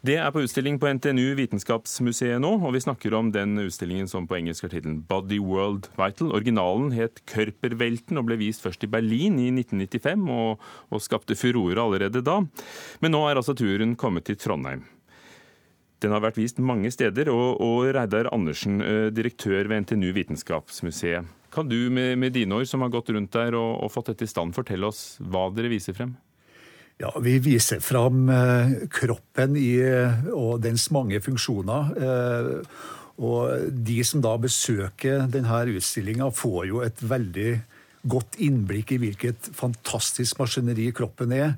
Det 0.07 0.15
er 0.19 0.31
på 0.31 0.39
utstilling 0.45 0.77
på 0.79 0.87
NTNU 0.87 1.33
Vitenskapsmuseet 1.35 2.39
nå, 2.39 2.53
og 2.63 2.71
vi 2.75 2.83
snakker 2.85 3.17
om 3.19 3.33
den 3.35 3.59
utstillingen 3.59 4.07
som 4.07 4.23
på 4.27 4.37
engelsk 4.39 4.63
har 4.63 4.71
tittelen 4.71 5.01
Body 5.07 5.41
World 5.43 5.91
Vital. 5.99 6.31
Originalen 6.31 6.95
het 6.95 7.19
Körpervelten 7.27 8.19
og 8.19 8.29
ble 8.29 8.39
vist 8.39 8.63
først 8.63 8.87
i 8.87 8.91
Berlin 8.95 9.35
i 9.35 9.49
1995 9.51 10.31
og, 10.31 10.65
og 10.87 11.03
skapte 11.03 11.35
furore 11.39 11.83
allerede 11.83 12.23
da. 12.23 12.39
Men 13.03 13.15
nå 13.17 13.25
er 13.27 13.35
altså 13.35 13.55
turen 13.55 13.97
kommet 13.99 14.31
til 14.31 14.39
Trondheim. 14.39 14.87
Den 15.99 16.15
har 16.15 16.23
vært 16.23 16.39
vist 16.39 16.63
mange 16.63 16.91
steder, 16.91 17.35
og, 17.35 17.59
og 17.63 17.91
Reidar 17.95 18.31
Andersen, 18.31 18.79
eh, 18.83 19.07
direktør 19.11 19.67
ved 19.67 19.83
NTNU 19.83 20.11
Vitenskapsmuseet. 20.15 21.42
Kan 21.53 21.69
du 21.69 21.77
med, 21.93 22.17
med 22.17 22.33
dine 22.33 22.57
år, 22.57 22.65
som 22.65 22.81
har 22.81 22.91
gått 22.93 23.11
rundt 23.13 23.33
der 23.35 23.53
og, 23.57 23.83
og, 23.83 23.91
fått 23.93 24.09
dette 24.11 24.25
i 24.25 24.31
stand, 24.31 24.55
fortelle 24.57 24.89
oss 24.89 25.19
hva 25.21 25.47
dere 25.53 25.71
viser 25.71 25.95
frem? 25.97 26.15
Ja, 27.01 27.11
Vi 27.21 27.37
viser 27.41 27.81
fram 27.81 28.27
eh, 28.29 28.73
kroppen 28.93 29.57
i, 29.57 29.77
og 30.33 30.61
dens 30.63 30.87
mange 30.93 31.21
funksjoner. 31.21 31.93
Eh, 31.97 32.89
og 33.23 33.69
de 33.85 33.99
som 34.05 34.21
da 34.23 34.33
besøker 34.41 35.27
denne 35.29 35.61
utstillinga, 35.77 36.31
får 36.33 36.65
jo 36.69 36.81
et 36.85 37.01
veldig 37.05 37.51
godt 38.09 38.39
innblikk 38.43 38.95
i 38.95 38.99
hvilket 39.03 39.53
fantastisk 39.55 40.41
maskineri 40.41 40.89
kroppen 40.95 41.33
er 41.37 41.53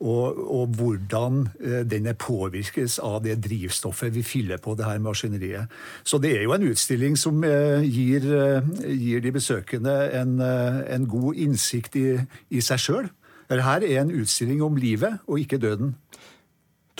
og, 0.00 0.38
og, 0.40 0.74
hvordan 0.78 1.42
denne 1.60 2.12
den 2.12 2.16
påvirkes 2.16 2.98
av 3.04 3.20
det 3.26 3.36
drivstoffet 3.44 4.14
vi 4.14 4.22
fyller 4.24 4.60
på 4.62 4.74
det 4.78 4.86
her 4.88 4.98
maskineriet. 5.04 5.68
Så 6.04 6.18
det 6.18 6.32
er 6.38 6.46
jo 6.46 6.54
en 6.56 6.64
utstilling 6.70 7.18
som 7.20 7.44
eh, 7.44 7.84
gir, 7.84 8.24
eh, 8.24 8.70
gir 8.88 9.20
de 9.20 9.32
besøkende 9.34 9.96
en, 10.16 10.38
en 10.40 11.08
god 11.08 11.36
innsikt 11.36 12.00
i, 12.00 12.06
i 12.48 12.64
seg 12.64 12.80
sjøl. 12.80 13.10
Dette 13.50 13.90
er 13.90 14.04
en 14.04 14.12
utstilling 14.14 14.62
om 14.62 14.76
livet 14.78 15.20
og 15.26 15.40
ikke 15.42 15.58
døden. 15.60 15.96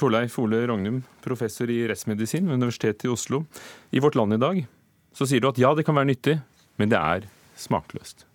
Torleif 0.01 0.39
Ole 0.41 0.63
Rognum, 0.67 1.03
professor 1.23 1.71
i 1.71 1.83
rettsmedisin 1.89 2.49
ved 2.49 2.61
Universitetet 2.61 3.05
i 3.05 3.13
Oslo. 3.13 3.45
I 3.93 4.01
Vårt 4.01 4.17
Land 4.17 4.35
i 4.35 4.41
dag 4.41 4.65
så 5.15 5.29
sier 5.29 5.43
du 5.43 5.51
at 5.51 5.61
ja, 5.61 5.75
det 5.77 5.85
kan 5.87 5.99
være 5.99 6.13
nyttig, 6.13 6.41
men 6.81 6.91
det 6.93 6.99
er 6.99 7.29
smakløst. 7.61 8.30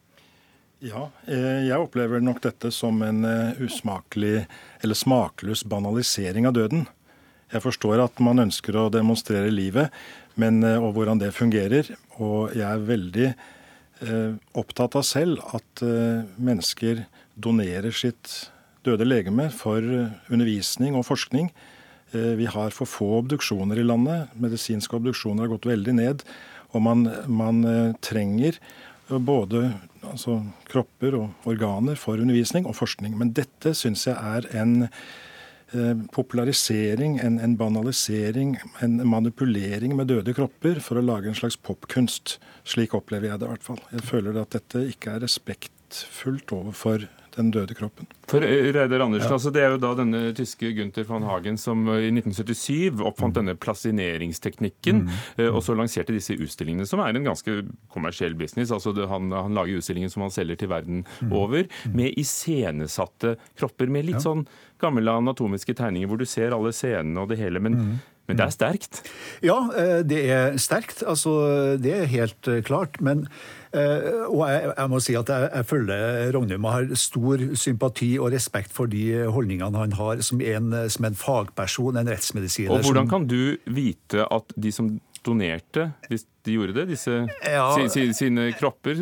Ja, 0.84 1.07
eh, 1.32 1.63
jeg 1.69 1.80
opplever 1.80 2.19
nok 2.19 2.41
dette 2.43 2.67
som 2.76 2.99
en 3.05 3.23
eh, 3.23 3.61
usmakelig 3.63 4.43
eller 4.84 4.97
smakløs 4.97 5.63
banalisering 5.71 6.47
av 6.49 6.57
døden. 6.57 6.84
Jeg 7.53 7.63
forstår 7.63 8.01
at 8.03 8.19
man 8.19 8.43
ønsker 8.43 8.76
å 8.76 8.89
demonstrere 8.91 9.53
livet 9.53 9.93
men, 10.36 10.63
eh, 10.63 10.76
og 10.76 10.97
hvordan 10.97 11.21
det 11.21 11.32
fungerer. 11.36 11.93
Og 12.19 12.51
jeg 12.55 12.67
er 12.67 12.88
veldig 12.89 13.30
eh, 13.30 14.34
opptatt 14.59 14.97
av 14.99 15.05
selv 15.07 15.39
at 15.55 15.86
eh, 15.86 16.28
mennesker 16.36 17.05
donerer 17.36 17.95
sitt 17.95 18.51
døde 18.86 19.07
legeme 19.07 19.47
for 19.55 19.80
undervisning 19.80 20.99
og 20.99 21.07
forskning. 21.07 21.49
Eh, 22.11 22.34
vi 22.36 22.49
har 22.51 22.76
for 22.76 22.89
få 22.89 23.13
obduksjoner 23.21 23.80
i 23.80 23.88
landet. 23.88 24.36
Medisinske 24.36 24.99
obduksjoner 24.99 25.47
har 25.47 25.55
gått 25.55 25.71
veldig 25.71 25.95
ned. 26.03 26.28
Og 26.76 26.84
man, 26.84 27.07
man 27.32 27.63
trenger 28.03 28.57
både 29.09 29.67
altså 30.05 30.39
kropper 30.69 31.17
og 31.19 31.49
organer 31.49 31.97
for 31.99 32.19
undervisning 32.21 32.67
og 32.69 32.77
forskning. 32.77 33.17
Men 33.17 33.33
dette 33.37 33.75
syns 33.77 34.07
jeg 34.07 34.15
er 34.15 34.47
en 34.61 34.87
eh, 34.87 35.93
popularisering, 36.15 37.19
en, 37.21 37.39
en, 37.39 37.57
banalisering, 37.57 38.55
en 38.85 38.97
manipulering 39.07 39.95
med 39.97 40.09
døde 40.13 40.35
kropper 40.37 40.81
for 40.83 40.99
å 40.99 41.05
lage 41.05 41.29
en 41.29 41.37
slags 41.37 41.57
popkunst. 41.57 42.37
Slik 42.65 42.95
opplever 42.97 43.31
jeg 43.31 43.41
det 43.41 43.49
i 43.49 43.53
hvert 43.53 43.67
fall. 43.67 43.83
Jeg 43.93 44.07
føler 44.09 44.41
at 44.41 44.57
dette 44.57 44.87
ikke 44.91 45.15
er 45.15 45.25
respektfullt 45.25 46.55
overfor 46.55 47.07
den 47.36 47.51
døde 47.53 47.75
kroppen. 47.77 48.07
For 48.29 48.43
eh, 48.45 48.69
Reidar 48.73 49.03
Andersen, 49.05 49.29
ja. 49.29 49.36
altså 49.38 49.51
Det 49.53 49.61
er 49.63 49.73
jo 49.75 49.81
da 49.81 49.91
denne 49.97 50.21
tyske 50.36 50.71
Gunther 50.77 51.05
van 51.09 51.25
Hagen 51.27 51.59
som 51.61 51.83
eh, 51.91 52.07
i 52.07 52.11
1977 52.13 53.01
oppfant 53.03 53.33
mm. 53.33 53.38
denne 53.39 53.55
plassineringsteknikken. 53.59 55.03
mm. 55.05 55.21
Eh, 55.38 55.49
og 55.51 55.61
så 55.65 55.75
lanserte 55.77 56.15
disse 56.15 56.38
utstillingene, 56.38 56.88
som 56.89 57.03
er 57.03 57.15
en 57.15 57.27
ganske 57.27 57.57
kommersiell 57.93 58.38
business. 58.39 58.71
altså 58.71 58.95
det, 58.95 59.09
han, 59.11 59.31
han, 59.36 59.55
lager 59.55 59.81
utstillinger 59.81 60.11
som 60.13 60.25
han 60.25 60.33
selger 60.33 60.59
til 60.61 60.71
verden 60.71 61.03
mm. 61.21 61.36
over, 61.36 61.67
mm. 61.86 61.95
med 61.95 62.19
iscenesatte 62.21 63.36
kropper. 63.59 63.91
Med 63.91 64.07
litt 64.09 64.19
ja. 64.21 64.27
sånn 64.29 64.45
gamle 64.81 65.19
anatomiske 65.21 65.75
tegninger 65.77 66.09
hvor 66.09 66.19
du 66.19 66.27
ser 66.27 66.55
alle 66.55 66.73
scenene 66.75 67.23
og 67.23 67.31
det 67.31 67.39
hele. 67.39 67.61
men 67.63 67.79
mm. 67.79 67.95
Men 68.26 68.39
det 68.39 68.45
er 68.47 68.55
sterkt? 68.55 69.01
Ja, 69.45 69.57
det 70.01 70.21
er 70.34 70.57
sterkt. 70.61 71.03
Altså, 71.05 71.36
det 71.82 71.93
er 71.93 72.09
helt 72.09 72.49
klart. 72.65 72.97
Men 73.01 73.28
og 73.76 74.41
jeg, 74.47 74.69
jeg, 74.71 74.89
må 74.89 74.99
si 75.03 75.17
at 75.19 75.30
jeg, 75.30 75.49
jeg 75.51 75.67
følger 75.67 76.30
Rognum 76.34 76.67
har 76.71 76.93
stor 76.97 77.41
sympati 77.59 78.13
og 78.17 78.32
respekt 78.34 78.71
for 78.73 78.88
de 78.89 79.26
holdningene 79.28 79.78
han 79.78 79.97
har 79.99 80.23
som 80.26 80.39
en, 80.41 80.71
som 80.89 81.09
en 81.09 81.17
fagperson, 81.19 81.99
en 81.99 82.09
rettsmedisiner. 82.09 82.71
Og 82.71 82.88
Hvordan 82.88 83.11
kan 83.11 83.28
du 83.28 83.57
vite 83.67 84.23
at 84.32 84.55
de 84.55 84.71
som 84.71 84.93
donerte, 85.26 85.89
hvis 86.09 86.26
de 86.45 86.55
gjorde 86.57 86.75
det, 86.77 86.87
disse 86.93 87.17
ja. 87.25 87.65
sine, 87.89 88.13
sine 88.17 88.47
kropper, 88.57 89.01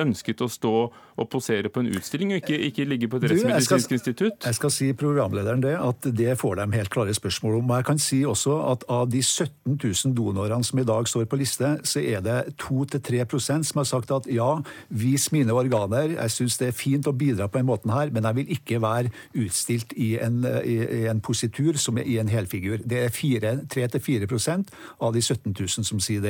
ønsket 0.00 0.44
å 0.44 0.50
stå 0.50 0.74
og 1.20 1.28
posere 1.28 1.68
på 1.72 1.82
en 1.82 1.90
utstilling, 1.92 2.32
og 2.32 2.40
ikke, 2.40 2.58
ikke 2.70 2.86
ligge 2.88 3.08
på 3.10 3.20
et 3.20 3.26
rettsmedisinsk 3.30 3.92
institutt? 3.96 4.46
Jeg 4.46 4.56
skal 4.56 4.72
si 4.72 4.90
programlederen 4.96 5.62
det, 5.64 5.74
at 5.76 6.08
det 6.16 6.36
får 6.40 6.60
de 6.60 6.66
helt 6.78 6.92
klare 6.92 7.14
spørsmål 7.16 7.58
om. 7.60 7.70
Og 7.70 7.80
jeg 7.80 7.88
kan 7.90 8.00
si 8.02 8.20
også 8.28 8.56
at 8.70 8.86
av 8.92 9.10
de 9.12 9.22
17 9.22 9.76
000 9.76 10.14
donorene 10.16 10.64
som 10.66 10.80
i 10.80 10.86
dag 10.88 11.08
står 11.08 11.28
på 11.30 11.40
liste, 11.40 11.74
så 11.84 12.00
er 12.00 12.24
det 12.24 12.38
2-3% 12.62 13.68
som 13.68 13.82
har 13.82 13.88
sagt 13.88 14.14
at 14.16 14.28
ja, 14.32 14.48
vis 14.88 15.28
mine 15.34 15.52
organer, 15.52 16.16
jeg 16.16 16.36
syns 16.36 16.58
det 16.60 16.70
er 16.70 16.78
fint 16.78 17.08
å 17.10 17.16
bidra 17.16 17.50
på 17.50 17.60
en 17.60 17.68
måte 17.68 17.90
her, 17.92 18.12
men 18.14 18.24
jeg 18.28 18.38
vil 18.40 18.54
ikke 18.56 18.80
være 18.82 19.12
utstilt 19.44 19.92
i 20.00 20.14
en, 20.22 20.40
i, 20.64 20.78
i 21.02 21.04
en 21.10 21.20
positur 21.24 21.76
som 21.80 22.00
er 22.00 22.08
i 22.08 22.16
en 22.22 22.30
helfigur. 22.32 22.80
Det 22.84 23.04
er 23.04 23.12
3-4% 23.12 24.72
av 25.00 25.14
de 25.14 25.22
17 25.22 25.52
000 25.52 25.88
som 25.90 26.00
sier 26.02 26.24
det. 26.24 26.29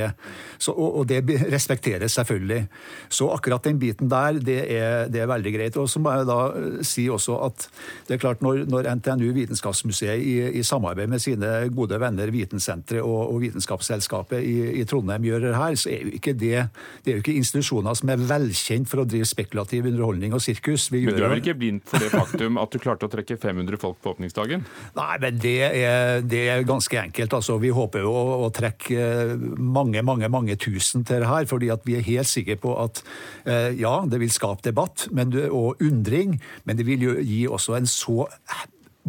Så, 0.59 0.73
og, 0.73 1.01
og, 1.01 1.09
det 1.11 1.23
respekteres 1.53 2.17
selvfølgelig. 2.19 2.65
Så 3.09 3.29
akkurat 3.33 3.65
den 3.67 3.79
biten 3.81 4.11
der, 4.11 4.41
det 4.41 4.61
er 4.73 5.09
det 5.11 5.23
er 5.23 5.31
veldig 5.31 5.53
greit. 5.55 5.79
Og 5.81 5.89
så 5.91 6.01
må 6.03 6.13
jeg 6.15 6.29
da 6.29 6.39
eh, 6.57 6.81
si 6.87 7.07
også 7.11 7.39
at 7.47 7.67
det 8.09 8.17
er 8.17 8.23
klart 8.23 8.45
når, 8.45 8.65
når 8.71 8.89
NTNU 9.01 9.33
Vitenskapsmuseet 9.37 10.21
i, 10.21 10.37
i, 10.61 10.65
samarbeid 10.67 11.11
med 11.11 11.23
sine 11.23 11.51
gode 11.75 11.99
venner 12.01 12.31
Vitensenteret 12.35 13.03
og, 13.03 13.35
og, 13.35 13.41
Vitenskapsselskapet 13.45 14.45
i, 14.45 14.57
i, 14.81 14.85
Trondheim 14.89 15.25
gjør 15.27 15.47
det 15.47 15.55
her, 15.57 15.77
så 15.81 15.93
er 15.93 16.05
jo 16.07 16.15
ikke 16.19 16.37
det 16.37 16.67
det 17.05 17.13
er 17.13 17.19
jo 17.19 17.23
ikke 17.23 17.37
institusjoner 17.39 17.97
som 17.97 18.11
er 18.13 18.23
velkjent 18.31 18.89
for 18.91 19.03
å 19.03 19.07
drive 19.09 19.29
spekulativ 19.29 19.87
underholdning 19.89 20.35
og 20.37 20.43
sirkus. 20.45 20.89
Vi 20.93 21.05
men 21.07 21.17
du 21.17 21.25
er 21.25 21.33
vel 21.33 21.43
ikke 21.43 21.57
blind 21.59 21.83
for 21.89 22.03
det 22.03 22.11
faktum 22.13 22.59
at 22.61 22.73
du 22.73 22.81
klarte 22.83 23.09
å 23.09 23.13
trekke 23.13 23.39
500 23.41 23.81
folk 23.81 24.01
på 24.03 24.15
åpningsdagen? 24.15 24.65
Nei, 24.97 25.15
men 25.23 25.41
det 25.41 25.57
er, 25.67 26.21
det 26.27 26.43
er 26.53 26.67
ganske 26.69 27.01
enkelt. 27.01 27.37
Altså, 27.41 27.57
vi 27.63 27.73
håper 27.75 28.05
jo 28.05 28.13
å, 28.13 28.25
å, 28.47 28.51
trekke 28.55 29.37
mange, 29.59 29.90
mange, 30.07 30.29
mange 30.33 30.57
tusen 30.61 31.05
til 31.05 31.23
det 31.23 31.31
her, 31.31 31.47
fordi 31.51 31.71
at 31.75 31.87
vi 31.87 31.99
er 31.99 32.07
helt 32.07 32.31
sikre 32.31 32.59
på 32.61 32.75
at 32.83 33.03
eh, 33.47 33.71
ja, 33.81 34.01
det 34.07 34.21
vil 34.23 34.33
skape 34.33 34.65
debatt 34.67 35.09
og 35.51 35.81
undring, 35.83 36.39
men 36.65 36.79
det 36.79 36.87
vil 36.87 37.09
jo 37.09 37.17
gi 37.21 37.47
også 37.49 37.79
en 37.79 37.91
så 37.91 38.27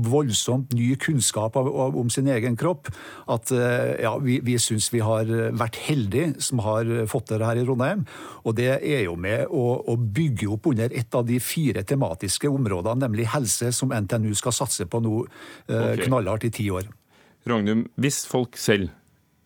voldsomt 0.01 0.71
ny 0.73 0.93
kunnskap 0.95 1.57
om 1.59 2.09
sin 2.09 2.29
egen 2.31 2.55
kropp 2.59 2.87
at 3.31 3.51
eh, 3.51 3.97
ja, 4.05 4.13
vi, 4.23 4.37
vi 4.43 4.55
syns 4.61 4.87
vi 4.93 5.01
har 5.03 5.27
vært 5.57 5.79
heldige 5.83 6.41
som 6.43 6.61
har 6.63 6.87
fått 7.11 7.33
det 7.33 7.41
her 7.43 7.59
i 7.59 7.65
Trondheim. 7.67 8.05
Og 8.47 8.55
det 8.57 8.69
er 8.79 9.03
jo 9.05 9.17
med 9.19 9.51
å, 9.51 9.65
å, 9.83 9.97
bygge 9.99 10.47
opp 10.55 10.71
under 10.71 10.95
et 10.95 11.17
av 11.17 11.27
de 11.27 11.41
fire 11.43 11.83
tematiske 11.87 12.49
områdene, 12.49 13.03
nemlig 13.03 13.27
helse, 13.33 13.73
som 13.75 13.91
NTNU 13.91 14.31
skal 14.39 14.55
satse 14.55 14.87
på 14.87 15.03
nå 15.03 15.17
eh, 15.25 15.75
okay. 15.75 16.05
knallhardt 16.07 16.47
i 16.47 16.55
ti 16.55 16.71
år. 16.71 16.87
Ragnum, 17.49 17.87
hvis 17.99 18.23
folk 18.29 18.57
selv 18.61 18.91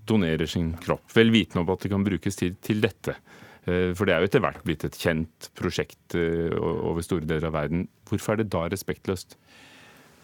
donerer 0.05 0.49
sin 0.49 0.73
kropp, 0.81 1.07
vel 1.15 1.33
vitende 1.33 1.63
om 1.63 1.73
at 1.73 1.85
det 1.85 1.91
kan 1.93 2.05
brukes 2.05 2.37
til, 2.39 2.55
til 2.63 2.83
dette, 2.83 3.17
Eh, 3.65 3.91
for 3.97 4.05
det 4.05 4.15
er 4.15 4.21
jo 4.21 4.29
etter 4.29 4.43
hvert 4.43 4.61
blitt 4.65 4.85
et 4.85 4.97
kjent 4.99 5.49
prosjekt 5.57 6.15
eh, 6.17 6.53
over 6.53 7.05
store 7.05 7.25
deler 7.25 7.49
av 7.49 7.57
verden. 7.57 7.87
Hvorfor 8.09 8.35
er 8.35 8.43
det 8.43 8.51
da 8.53 8.65
respektløst? 8.69 9.37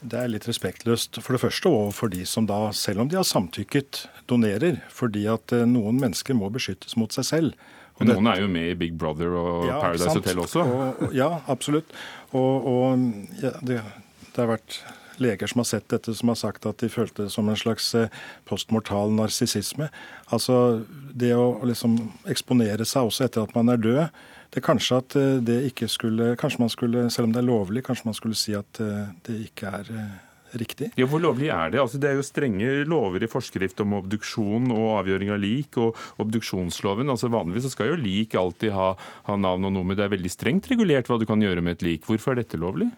Det 0.01 0.17
er 0.17 0.31
litt 0.31 0.47
respektløst 0.49 1.19
for 1.21 1.37
det 1.37 1.43
første 1.43 1.69
overfor 1.69 2.09
de 2.13 2.23
som 2.25 2.47
da, 2.49 2.63
selv 2.73 3.03
om 3.03 3.09
de 3.09 3.19
har 3.19 3.27
samtykket, 3.27 4.05
donerer. 4.29 4.81
Fordi 4.93 5.25
at 5.33 5.53
eh, 5.57 5.67
noen 5.69 6.01
mennesker 6.01 6.37
må 6.37 6.51
beskyttes 6.53 6.97
mot 6.99 7.13
seg 7.13 7.27
selv. 7.27 7.69
Og 7.97 8.05
Men 8.05 8.15
noen 8.15 8.31
er 8.31 8.41
jo 8.41 8.49
med 8.49 8.71
i 8.71 8.77
Big 8.77 8.93
Brother 8.97 9.33
og 9.37 9.67
ja, 9.67 9.81
Paradise 9.81 10.13
Hotel 10.13 10.41
også? 10.41 10.63
Og, 10.65 11.03
ja, 11.17 11.29
absolutt. 11.51 11.89
Og, 12.31 12.69
og 12.71 13.03
ja, 13.41 13.53
det, 13.61 13.81
det, 14.31 14.37
har 14.37 14.53
vært 14.53 14.79
leger 15.23 15.51
som 15.51 15.61
har 15.61 15.69
sett 15.69 15.87
dette, 15.93 16.15
som 16.17 16.31
har 16.31 16.39
sagt 16.39 16.65
at 16.69 16.81
de 16.81 16.89
følte 16.91 17.25
det 17.25 17.33
som 17.33 17.49
en 17.49 17.59
slags 17.59 17.93
eh, 17.97 18.11
postmortal 18.49 19.13
narsissisme. 19.15 19.89
Altså 20.33 20.81
det 21.13 21.33
å 21.35 21.61
liksom 21.67 21.97
eksponere 22.31 22.87
seg 22.87 23.09
også 23.09 23.27
etter 23.27 23.45
at 23.45 23.55
man 23.57 23.71
er 23.73 23.81
død. 23.81 24.03
Det 24.51 24.59
er 24.59 24.67
kanskje 24.67 24.99
at 25.03 25.19
eh, 25.19 25.37
det 25.47 25.61
ikke 25.71 25.87
skulle 25.91 26.33
Kanskje 26.39 26.63
man 26.63 26.73
skulle, 26.73 27.07
selv 27.13 27.29
om 27.29 27.35
det 27.35 27.41
er 27.43 27.49
lovlig, 27.49 27.85
kanskje 27.87 28.09
man 28.09 28.17
skulle 28.17 28.39
si 28.39 28.55
at 28.57 28.83
eh, 28.83 29.07
det 29.27 29.39
ikke 29.47 29.71
er 29.79 29.95
riktig. 30.59 30.91
Ja, 30.95 31.05
Hvor 31.05 31.21
lovlig 31.23 31.49
er 31.49 31.71
det? 31.71 31.79
Altså, 31.81 31.99
det 32.01 32.09
er 32.09 32.17
jo 32.19 32.25
strenge 32.25 32.71
lover 32.89 33.23
i 33.23 33.29
forskrift 33.31 33.79
om 33.83 33.95
obduksjon 33.99 34.71
og 34.73 34.97
avgjøring 35.01 35.31
av 35.33 35.39
lik, 35.41 35.77
og 35.79 35.97
obduksjonsloven. 36.21 37.09
altså 37.09 37.31
Vanligvis 37.31 37.69
så 37.69 37.73
skal 37.75 37.91
jo 37.91 38.01
lik 38.01 38.35
alltid 38.35 38.73
ha, 38.75 38.91
ha 39.29 39.37
navn 39.39 39.69
og 39.69 39.75
nummer. 39.77 39.95
Det 39.97 40.05
er 40.05 40.15
veldig 40.15 40.33
strengt 40.33 40.69
regulert 40.71 41.09
hva 41.09 41.19
du 41.21 41.27
kan 41.29 41.41
gjøre 41.41 41.63
med 41.63 41.79
et 41.79 41.87
lik. 41.87 42.07
Hvorfor 42.09 42.33
er 42.33 42.43
dette 42.43 42.59
lovlig? 42.59 42.89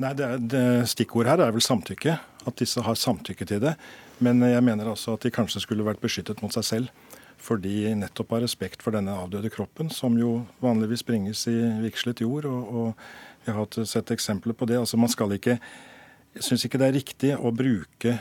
Nei, 0.00 0.12
det, 0.16 0.28
det 0.52 0.64
Stikkord 0.90 1.28
her 1.28 1.42
er 1.44 1.52
vel 1.54 1.64
samtykke. 1.64 2.16
At 2.48 2.58
disse 2.58 2.82
har 2.82 2.98
samtykke 2.98 3.46
til 3.48 3.60
det. 3.62 3.74
Men 4.22 4.42
jeg 4.46 4.62
mener 4.64 4.90
altså 4.92 5.16
at 5.16 5.26
de 5.26 5.32
kanskje 5.34 5.62
skulle 5.64 5.86
vært 5.86 6.02
beskyttet 6.02 6.42
mot 6.42 6.54
seg 6.54 6.66
selv. 6.66 7.10
Fordi 7.42 7.90
nettopp 7.98 8.36
av 8.36 8.44
respekt 8.44 8.84
for 8.84 8.94
denne 8.94 9.14
avdøde 9.18 9.50
kroppen, 9.50 9.90
som 9.90 10.14
jo 10.18 10.44
vanligvis 10.62 11.02
bringes 11.06 11.42
i 11.50 11.56
vigslet 11.82 12.22
jord. 12.22 12.46
Og, 12.46 12.68
og 12.70 13.46
vi 13.46 13.54
har 13.56 13.88
sett 13.88 14.14
eksempler 14.14 14.54
på 14.54 14.68
det. 14.70 14.78
Altså 14.78 15.00
man 15.00 15.10
skal 15.12 15.34
ikke 15.38 15.58
Jeg 16.32 16.46
syns 16.46 16.62
ikke 16.64 16.78
det 16.80 16.86
er 16.88 16.94
riktig 16.96 17.30
å 17.36 17.50
bruke 17.52 18.14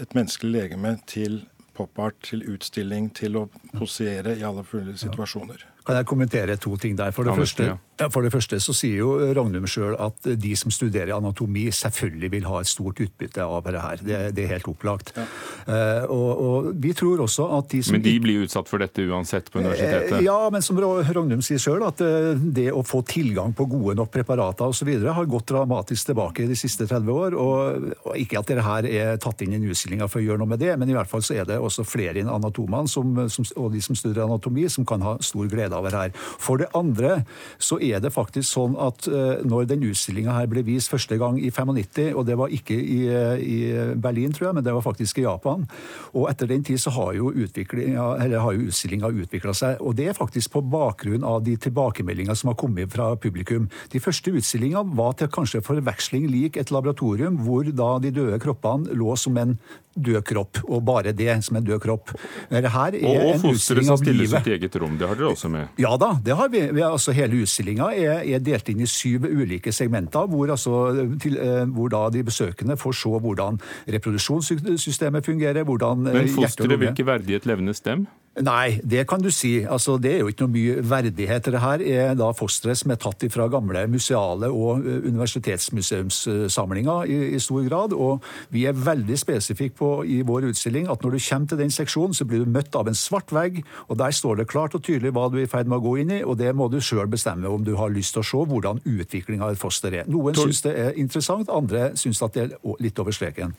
et 0.00 0.14
menneskelig 0.16 0.52
legeme 0.54 0.94
til 1.04 1.42
pop 1.76 1.98
art, 2.00 2.16
til 2.24 2.46
utstilling, 2.48 3.10
til 3.12 3.36
å 3.36 3.42
posere 3.74 4.38
i 4.38 4.44
alle 4.46 4.64
mulige 4.72 5.02
situasjoner. 5.02 5.66
Kan 5.86 5.98
jeg 5.98 6.06
kommentere 6.06 6.56
to 6.60 6.76
ting 6.78 6.94
der? 6.98 7.10
For 7.14 7.26
det, 7.26 7.34
første, 7.36 7.72
ja, 7.98 8.08
for 8.12 8.22
det 8.22 8.32
første 8.34 8.58
så 8.62 8.74
sier 8.76 9.00
jo 9.00 9.14
Ragnum 9.34 9.66
sjøl 9.70 9.96
at 10.00 10.28
de 10.38 10.52
som 10.58 10.70
studerer 10.74 11.14
anatomi, 11.16 11.66
selvfølgelig 11.74 12.30
vil 12.36 12.46
ha 12.46 12.60
et 12.62 12.70
stort 12.70 13.00
utbytte 13.02 13.42
av 13.42 13.66
det 13.66 13.82
her. 13.82 14.04
Det, 14.06 14.20
det 14.36 14.44
er 14.46 14.52
helt 14.54 14.68
opplagt. 14.70 15.12
Ja. 15.16 15.26
Uh, 15.66 16.12
og, 16.12 16.30
og, 16.42 16.68
vi 16.82 16.92
tror 16.96 17.24
også 17.24 17.48
at 17.58 17.70
de 17.72 17.82
som 17.82 17.96
Men 17.96 18.04
de 18.04 18.14
blir 18.22 18.46
utsatt 18.46 18.70
for 18.70 18.82
dette 18.82 19.02
uansett 19.02 19.50
på 19.50 19.60
universitetet? 19.60 20.16
Uh, 20.18 20.24
ja, 20.26 20.38
men 20.54 20.62
som 20.64 20.78
Ragnum 20.78 21.42
sier 21.44 21.62
sjøl, 21.62 21.82
at 21.86 22.02
uh, 22.04 22.32
det 22.38 22.68
å 22.72 22.84
få 22.86 23.02
tilgang 23.08 23.54
på 23.56 23.66
gode 23.70 23.96
nok 23.98 24.12
preparater 24.14 24.70
osv. 24.70 24.92
har 25.02 25.30
gått 25.30 25.50
dramatisk 25.50 26.12
tilbake 26.12 26.46
de 26.46 26.58
siste 26.58 26.86
30 26.86 27.12
år. 27.16 27.38
Og, 27.42 27.90
og 28.06 28.22
ikke 28.22 28.38
at 28.38 28.54
dette 28.54 28.66
her 28.66 28.90
er 28.90 29.20
tatt 29.22 29.42
inn 29.42 29.58
i 29.58 29.62
utstillinga 29.66 30.06
for 30.10 30.22
å 30.22 30.26
gjøre 30.26 30.42
noe 30.44 30.54
med 30.54 30.62
det, 30.62 30.76
men 30.78 30.90
i 30.90 30.96
hvert 30.96 31.10
fall 31.10 31.24
så 31.26 31.40
er 31.40 31.48
det 31.48 31.58
også 31.58 31.86
flere 31.86 32.22
enn 32.22 32.30
anatomene 32.30 32.90
som, 32.90 33.14
som, 33.32 33.46
og 33.58 33.72
de 33.74 33.82
som 33.82 33.98
studerer 33.98 34.28
anatomi, 34.28 34.68
som 34.70 34.86
kan 34.88 35.02
ha 35.04 35.16
stor 35.24 35.50
glede 35.50 35.71
nedover 35.72 35.96
her. 35.96 36.14
For 36.42 36.60
det 36.60 36.70
andre 36.76 37.22
så 37.62 37.78
er 37.82 38.02
det 38.02 38.12
faktisk 38.14 38.48
sånn 38.52 38.76
at 38.80 39.08
uh, 39.10 39.40
når 39.48 39.70
den 39.72 39.86
utstillinga 39.88 40.36
her 40.36 40.50
ble 40.50 40.64
vist 40.66 40.92
første 40.92 41.16
gang 41.20 41.40
i 41.40 41.50
95, 41.50 42.12
og 42.14 42.26
det 42.28 42.38
var 42.38 42.52
ikke 42.52 42.76
i, 42.76 43.00
uh, 43.08 43.36
i, 43.40 43.58
Berlin, 43.96 44.32
tror 44.34 44.50
jeg, 44.50 44.58
men 44.58 44.66
det 44.66 44.74
var 44.76 44.84
faktisk 44.84 45.22
i 45.22 45.26
Japan, 45.26 45.66
og 46.12 46.28
etter 46.30 46.50
den 46.50 46.64
tid 46.66 46.80
så 46.82 46.92
har 46.94 47.14
jo, 47.16 47.32
jo 47.32 48.66
utstillinga 48.68 49.12
utvikla 49.22 49.54
seg. 49.56 49.80
Og 49.80 49.96
det 49.98 50.10
er 50.10 50.18
faktisk 50.18 50.54
på 50.56 50.64
bakgrunn 50.72 51.24
av 51.26 51.42
de 51.46 51.56
tilbakemeldingene 51.60 52.36
som 52.38 52.52
har 52.52 52.58
kommet 52.60 52.92
fra 52.92 53.12
publikum. 53.16 53.68
De 53.92 54.00
første 54.02 54.32
utstillingene 54.32 54.96
var 54.98 55.16
til 55.18 55.30
kanskje 55.32 55.62
forveksling 55.64 56.28
lik 56.30 56.58
et 56.60 56.72
laboratorium, 56.74 57.40
hvor 57.46 57.68
da 57.68 57.94
de 58.02 58.12
døde 58.14 58.40
kroppene 58.42 58.96
lå 58.98 59.16
som 59.20 59.38
en 59.40 59.56
død 59.94 60.22
kropp, 60.24 60.62
og 60.68 60.82
bare 60.84 61.12
det 61.16 61.34
som 61.44 61.58
en 61.58 61.64
død 61.64 61.80
kropp. 61.82 62.12
Her 62.50 62.68
er 62.68 62.96
og 63.02 63.26
og 63.26 63.40
fosteret 63.42 63.86
som 63.86 63.98
stilles 64.00 64.32
ut 64.32 64.48
eget 64.54 64.76
rom, 64.80 64.96
det 64.98 65.08
har 65.08 65.18
dere 65.18 65.32
også 65.32 65.50
med? 65.52 65.68
Ja 65.80 65.94
da, 66.00 66.12
det 66.24 66.36
har 66.38 66.48
vi. 66.52 66.64
vi 66.72 66.84
altså, 66.86 67.14
hele 67.16 67.42
utstillinga 67.42 67.90
er, 67.92 68.22
er, 68.24 68.42
delt 68.42 68.68
inn 68.72 68.82
i 68.84 68.88
syv 68.88 69.26
ulike 69.28 69.72
segmenter, 69.72 70.26
hvor, 70.30 70.50
altså, 70.54 70.80
til, 71.22 71.38
eh, 71.40 71.64
hvor 71.68 71.92
da 71.92 72.06
de 72.12 72.24
besøkende 72.26 72.78
får 72.80 72.98
se 73.02 73.20
hvordan 73.26 73.60
reproduksjonssystemet 73.96 75.26
fungerer, 75.26 75.62
hvordan 75.68 76.06
eh, 76.08 76.20
Men 76.20 76.34
fosteret 76.34 76.78
vil 76.78 76.92
ikke 76.92 77.08
verdig 77.08 77.40
et 77.40 77.48
levende 77.48 77.76
stem? 77.76 78.06
Nei, 78.40 78.80
det 78.80 79.02
kan 79.04 79.20
du 79.20 79.28
si. 79.28 79.60
Altså, 79.68 79.98
det 80.00 80.14
er 80.14 80.22
jo 80.22 80.30
ikke 80.32 80.46
noe 80.46 80.54
mye 80.54 80.82
verdighet. 80.88 81.50
Det 81.52 81.60
her 81.60 81.82
er 81.84 82.14
da 82.16 82.30
fostre 82.32 82.72
som 82.78 82.88
er 82.94 82.96
tatt 82.96 83.20
fra 83.28 83.44
gamle 83.52 83.82
museale- 83.92 84.48
og 84.48 84.86
eh, 84.88 85.04
universitetsmuseumssamlinger 85.04 87.10
i, 87.12 87.36
i, 87.36 87.38
stor 87.38 87.60
grad. 87.68 87.92
Og 87.92 88.24
vi 88.48 88.64
er 88.64 88.72
veldig 88.72 89.18
spesifikke 89.20 89.76
på 89.76 90.04
i 90.08 90.22
vår 90.24 90.48
utstilling 90.48 90.88
at 90.88 91.04
når 91.04 91.12
du 91.12 91.18
kommer 91.28 91.48
til 91.48 91.58
den 91.60 91.74
seksjonen, 91.74 92.14
så 92.16 92.24
blir 92.24 92.40
du 92.40 92.50
møtt 92.50 92.74
av 92.74 92.88
en 92.88 92.96
svart 92.96 93.32
vegg, 93.36 93.60
og 93.88 93.98
der 94.00 94.10
står 94.16 94.36
det 94.40 94.48
klart 94.48 94.74
og 94.74 94.82
tydelig 94.86 95.12
hva 95.12 95.28
du 95.28 95.36
er 95.36 95.44
i 95.44 95.52
ferd 95.52 95.68
med 95.68 95.76
å 95.82 95.84
gå 95.84 95.98
inn 96.00 96.10
i, 96.16 96.22
og 96.24 96.38
det 96.40 96.54
må 96.56 96.70
du 96.72 96.80
sjøl 96.80 97.12
bestemme 97.12 97.52
om 97.52 97.64
du 97.66 97.76
har 97.76 97.92
lyst 97.92 98.16
til 98.16 98.24
å 98.24 98.28
se 98.30 98.40
hvordan 98.48 98.80
utviklinga 98.88 99.44
av 99.44 99.52
et 99.52 99.60
foster 99.60 99.92
er. 99.92 100.08
Noen 100.08 100.32
syns 100.38 100.64
det 100.64 100.72
er 100.72 100.96
interessant, 100.96 101.52
andre 101.52 101.92
syns 102.00 102.24
at 102.24 102.32
det 102.32 102.48
er 102.48 102.56
litt 102.80 102.96
over 103.02 103.12
streken. 103.12 103.52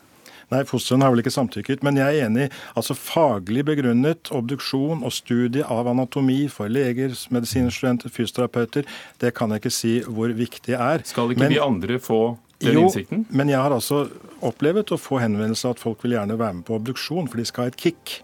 Nei, 0.53 0.61
fostrene 0.69 1.07
har 1.07 1.13
vel 1.13 1.23
ikke 1.23 1.33
samtykket. 1.33 1.83
Men 1.85 1.97
jeg 1.99 2.19
er 2.19 2.27
enig. 2.27 2.49
altså 2.77 2.95
Faglig 2.97 3.65
begrunnet 3.67 4.31
obduksjon 4.35 5.03
og 5.05 5.13
studie 5.15 5.65
av 5.65 5.89
anatomi 5.89 6.43
for 6.51 6.71
leger, 6.71 7.15
medisinstudenter, 7.33 8.13
fysioterapeuter, 8.13 8.87
det 9.23 9.33
kan 9.37 9.53
jeg 9.53 9.63
ikke 9.63 9.73
si 9.73 9.93
hvor 10.07 10.33
viktig 10.37 10.77
er. 10.77 11.05
Skal 11.07 11.33
ikke 11.33 11.45
men, 11.45 11.55
de 11.55 11.61
andre 11.63 11.99
få 12.01 12.21
den 12.61 12.77
jo, 12.77 12.85
innsikten? 12.85 13.25
Men 13.33 13.51
jeg 13.51 13.61
har 13.61 13.73
altså 13.75 14.05
opplevet 14.43 14.93
å 14.93 14.99
få 14.99 15.21
henvendelse 15.23 15.73
at 15.73 15.81
folk 15.81 16.03
vil 16.05 16.17
gjerne 16.17 16.37
være 16.39 16.59
med 16.59 16.67
på 16.67 16.77
obduksjon, 16.77 17.29
for 17.31 17.41
de 17.41 17.47
skal 17.49 17.67
ha 17.67 17.73
et 17.73 17.79
kick. 17.79 18.19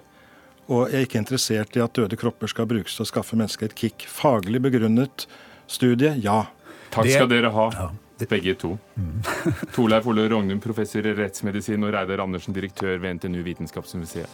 Og 0.70 0.92
jeg 0.92 1.00
er 1.00 1.08
ikke 1.08 1.24
interessert 1.24 1.78
i 1.80 1.82
at 1.82 1.96
døde 1.98 2.20
kropper 2.20 2.52
skal 2.52 2.70
brukes 2.70 2.98
til 2.98 3.08
å 3.08 3.10
skaffe 3.10 3.40
mennesker 3.40 3.72
et 3.72 3.80
kick. 3.80 4.06
Faglig 4.06 4.62
begrunnet 4.62 5.26
studie, 5.70 6.14
ja. 6.22 6.44
Takk 6.94 7.10
skal 7.10 7.30
dere 7.30 7.52
ha, 7.54 7.70
begge 8.28 8.56
to. 8.60 8.74
Mm. 9.00 9.22
Torleif 9.76 10.08
Ole 10.08 10.28
Rognum, 10.30 10.60
professor 10.60 11.06
i 11.08 11.14
rettsmedisin, 11.16 11.84
og 11.88 11.94
Reidar 11.96 12.26
Andersen, 12.26 12.56
direktør 12.56 13.00
ved 13.00 13.20
NTNU 13.20 13.44
Vitenskapsmuseet. 13.48 14.30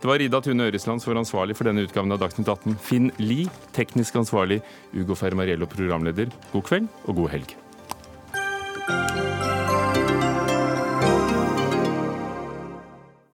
Det 0.00 0.08
var 0.08 0.22
Ida 0.22 0.40
Tune 0.40 0.66
Øresland 0.66 1.02
som 1.02 1.12
var 1.12 1.22
ansvarlig 1.22 1.56
for 1.58 1.68
denne 1.68 1.84
utgaven 1.86 2.12
av 2.12 2.22
Dagsnytt 2.24 2.48
18. 2.48 2.78
Finn 2.82 3.10
Lie, 3.22 3.50
teknisk 3.76 4.16
ansvarlig, 4.16 4.62
Ugo 4.96 5.14
Fermariello, 5.14 5.70
programleder. 5.70 6.32
God 6.54 6.70
kveld 6.70 6.88
og 7.06 7.20
god 7.22 7.36
helg. 7.36 7.58